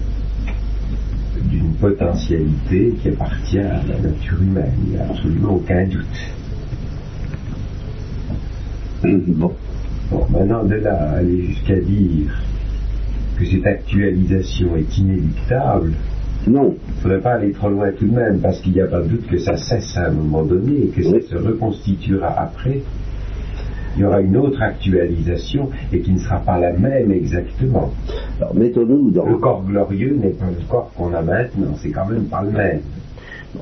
[1.45, 4.73] d'une potentialité qui appartient à la nature humaine.
[4.87, 6.38] Il n'y a absolument aucun doute.
[9.03, 9.53] Bon.
[10.11, 12.43] bon, maintenant de là aller jusqu'à dire
[13.39, 15.93] que cette actualisation est inéluctable,
[16.47, 16.75] non.
[16.87, 19.01] Il ne faudrait pas aller trop loin tout de même, parce qu'il n'y a pas
[19.01, 22.83] de doute que ça cesse à un moment donné et que ça se reconstituera après.
[23.97, 27.93] Il y aura une autre actualisation et qui ne sera pas la même exactement.
[28.39, 29.27] Alors mettons-nous dans...
[29.27, 32.51] Le corps glorieux n'est pas le corps qu'on a maintenant, c'est quand même pas le
[32.51, 32.81] même.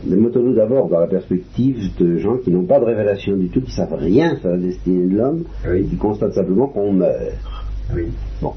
[0.05, 3.61] Mais mettons-nous d'abord dans la perspective de gens qui n'ont pas de révélation du tout,
[3.61, 5.45] qui savent rien sur la destinée de l'homme,
[5.89, 7.39] qui constatent simplement qu'on meurt.
[7.95, 8.09] Oui.
[8.43, 8.53] Bon.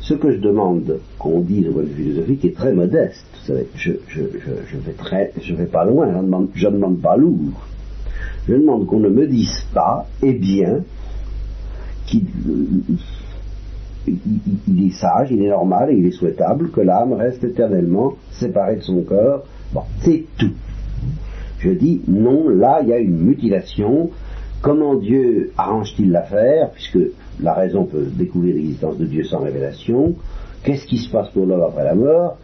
[0.00, 3.24] Ce que je demande qu'on dise au point de vue philosophique est très modeste.
[3.32, 4.20] Vous savez, je, je,
[4.70, 7.66] je, vais très, je vais pas loin, je ne demande, je demande pas lourd.
[8.46, 10.82] Je demande qu'on ne me dise pas, eh bien,
[12.06, 12.26] qu'il
[14.06, 18.76] il, est sage, il est normal et il est souhaitable que l'âme reste éternellement séparée
[18.76, 19.44] de son corps.
[19.72, 20.52] Bon, c'est tout.
[21.64, 24.10] Je dis non, là il y a une mutilation.
[24.60, 26.98] Comment Dieu arrange-t-il l'affaire, puisque
[27.40, 30.14] la raison peut découvrir l'existence de Dieu sans révélation?
[30.62, 32.36] Qu'est-ce qui se passe pour l'homme après la mort?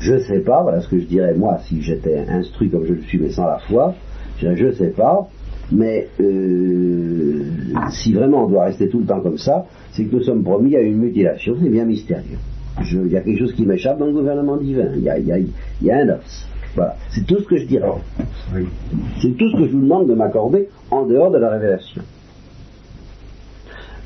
[0.00, 2.94] Je ne sais pas, voilà ce que je dirais moi si j'étais instruit comme je
[2.94, 3.94] le suis mais sans la foi.
[4.38, 5.28] Je ne sais pas,
[5.70, 7.44] mais euh,
[7.90, 10.74] si vraiment on doit rester tout le temps comme ça, c'est que nous sommes promis
[10.74, 12.38] à une mutilation, c'est bien mystérieux.
[12.80, 15.46] il y a quelque chose qui m'échappe dans le gouvernement divin, il y
[15.82, 16.46] il y a un os.
[16.74, 16.96] Voilà.
[17.10, 17.88] C'est tout ce que je dirais.
[19.20, 22.02] C'est tout ce que je vous demande de m'accorder en dehors de la révélation.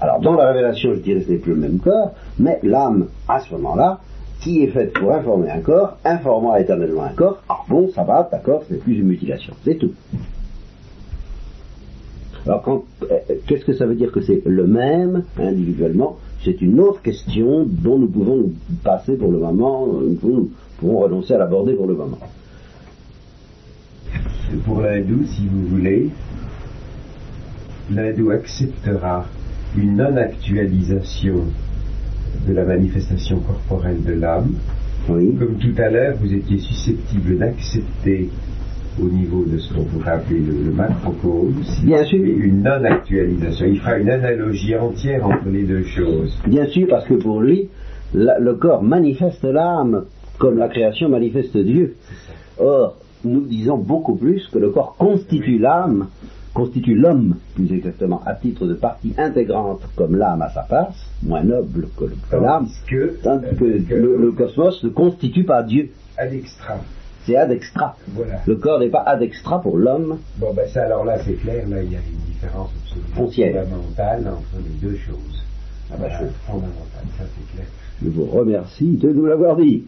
[0.01, 3.07] Alors, dans la révélation, je dirais que ce n'est plus le même corps, mais l'âme,
[3.29, 4.01] à ce moment-là,
[4.41, 8.29] qui est faite pour informer un corps, informant éternellement un corps, ah bon, ça va,
[8.31, 9.55] d'accord, ce n'est plus une mutilation.
[9.65, 9.93] C'est tout.
[12.45, 12.63] Alors,
[13.11, 16.17] euh, qu'est-ce que ça veut dire que c'est le même individuellement?
[16.45, 21.33] C'est une autre question dont nous pouvons nous passer pour le moment, nous pouvons renoncer
[21.33, 22.19] à l'aborder pour le moment
[24.65, 26.11] pour l'hindou, si vous voulez,
[27.91, 29.27] l'hindou acceptera
[29.77, 31.45] une non-actualisation
[32.47, 34.53] de la manifestation corporelle de l'âme.
[35.09, 35.35] Oui.
[35.39, 38.31] Comme tout à l'heure, vous étiez susceptible d'accepter
[39.03, 42.23] au niveau de ce qu'on pourrait appeler le, macrocosme, Bien sûr.
[42.23, 43.67] une non-actualisation.
[43.67, 46.39] Il fera une analogie entière entre les deux choses.
[46.47, 47.69] Bien sûr, parce que pour lui,
[48.15, 50.05] le corps manifeste l'âme
[50.39, 51.97] comme la création manifeste Dieu.
[52.59, 56.09] Or, nous disons beaucoup plus que le corps constitue l'âme,
[56.53, 61.43] constitue l'homme, plus exactement, à titre de partie intégrante, comme l'âme à sa place, moins
[61.43, 62.05] noble que,
[62.37, 62.69] l'âme,
[63.23, 65.91] tandis que, le, cosmos ne constitue pas Dieu.
[66.17, 66.77] Ad extra.
[67.27, 67.97] C'est ad extra.
[68.09, 68.41] Voilà.
[68.47, 70.19] Le corps n'est pas ad extra pour l'homme.
[70.37, 72.71] Bon, ben ça, alors là, c'est clair, là, il y a une différence
[73.15, 75.43] foncière fondamentale entre les deux choses.
[75.91, 76.11] Ah ben,
[76.47, 77.67] fondamentale, ça c'est clair.
[78.03, 79.85] Je vous remercie de nous l'avoir dit.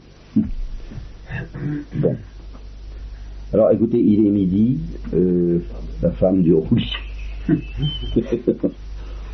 [1.97, 2.17] bon.
[3.57, 4.77] Alors écoutez, il est midi,
[5.15, 5.61] euh,
[6.03, 6.93] la femme du rouge.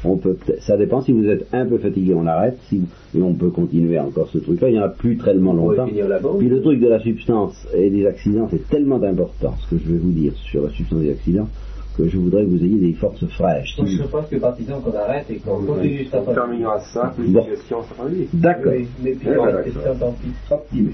[0.05, 2.83] on peut ça dépend si vous êtes un peu fatigué, on arrête, si,
[3.17, 4.69] et on peut continuer encore ce truc-là.
[4.69, 5.89] Il n'y en a plus tellement longtemps.
[6.39, 9.91] Puis le truc de la substance et des accidents, c'est tellement important, ce que je
[9.91, 11.49] vais vous dire sur la substance des accidents,
[11.97, 13.75] que je voudrais que vous ayez des forces fraîches.
[13.75, 16.15] Si je pense que partisan qu'on arrête et qu'on continue juste.
[16.15, 17.45] On terminera ça, bon.
[18.33, 18.73] D'accord.
[18.77, 20.15] Oui, mais puis, ouais, on va tant
[20.71, 20.91] pis.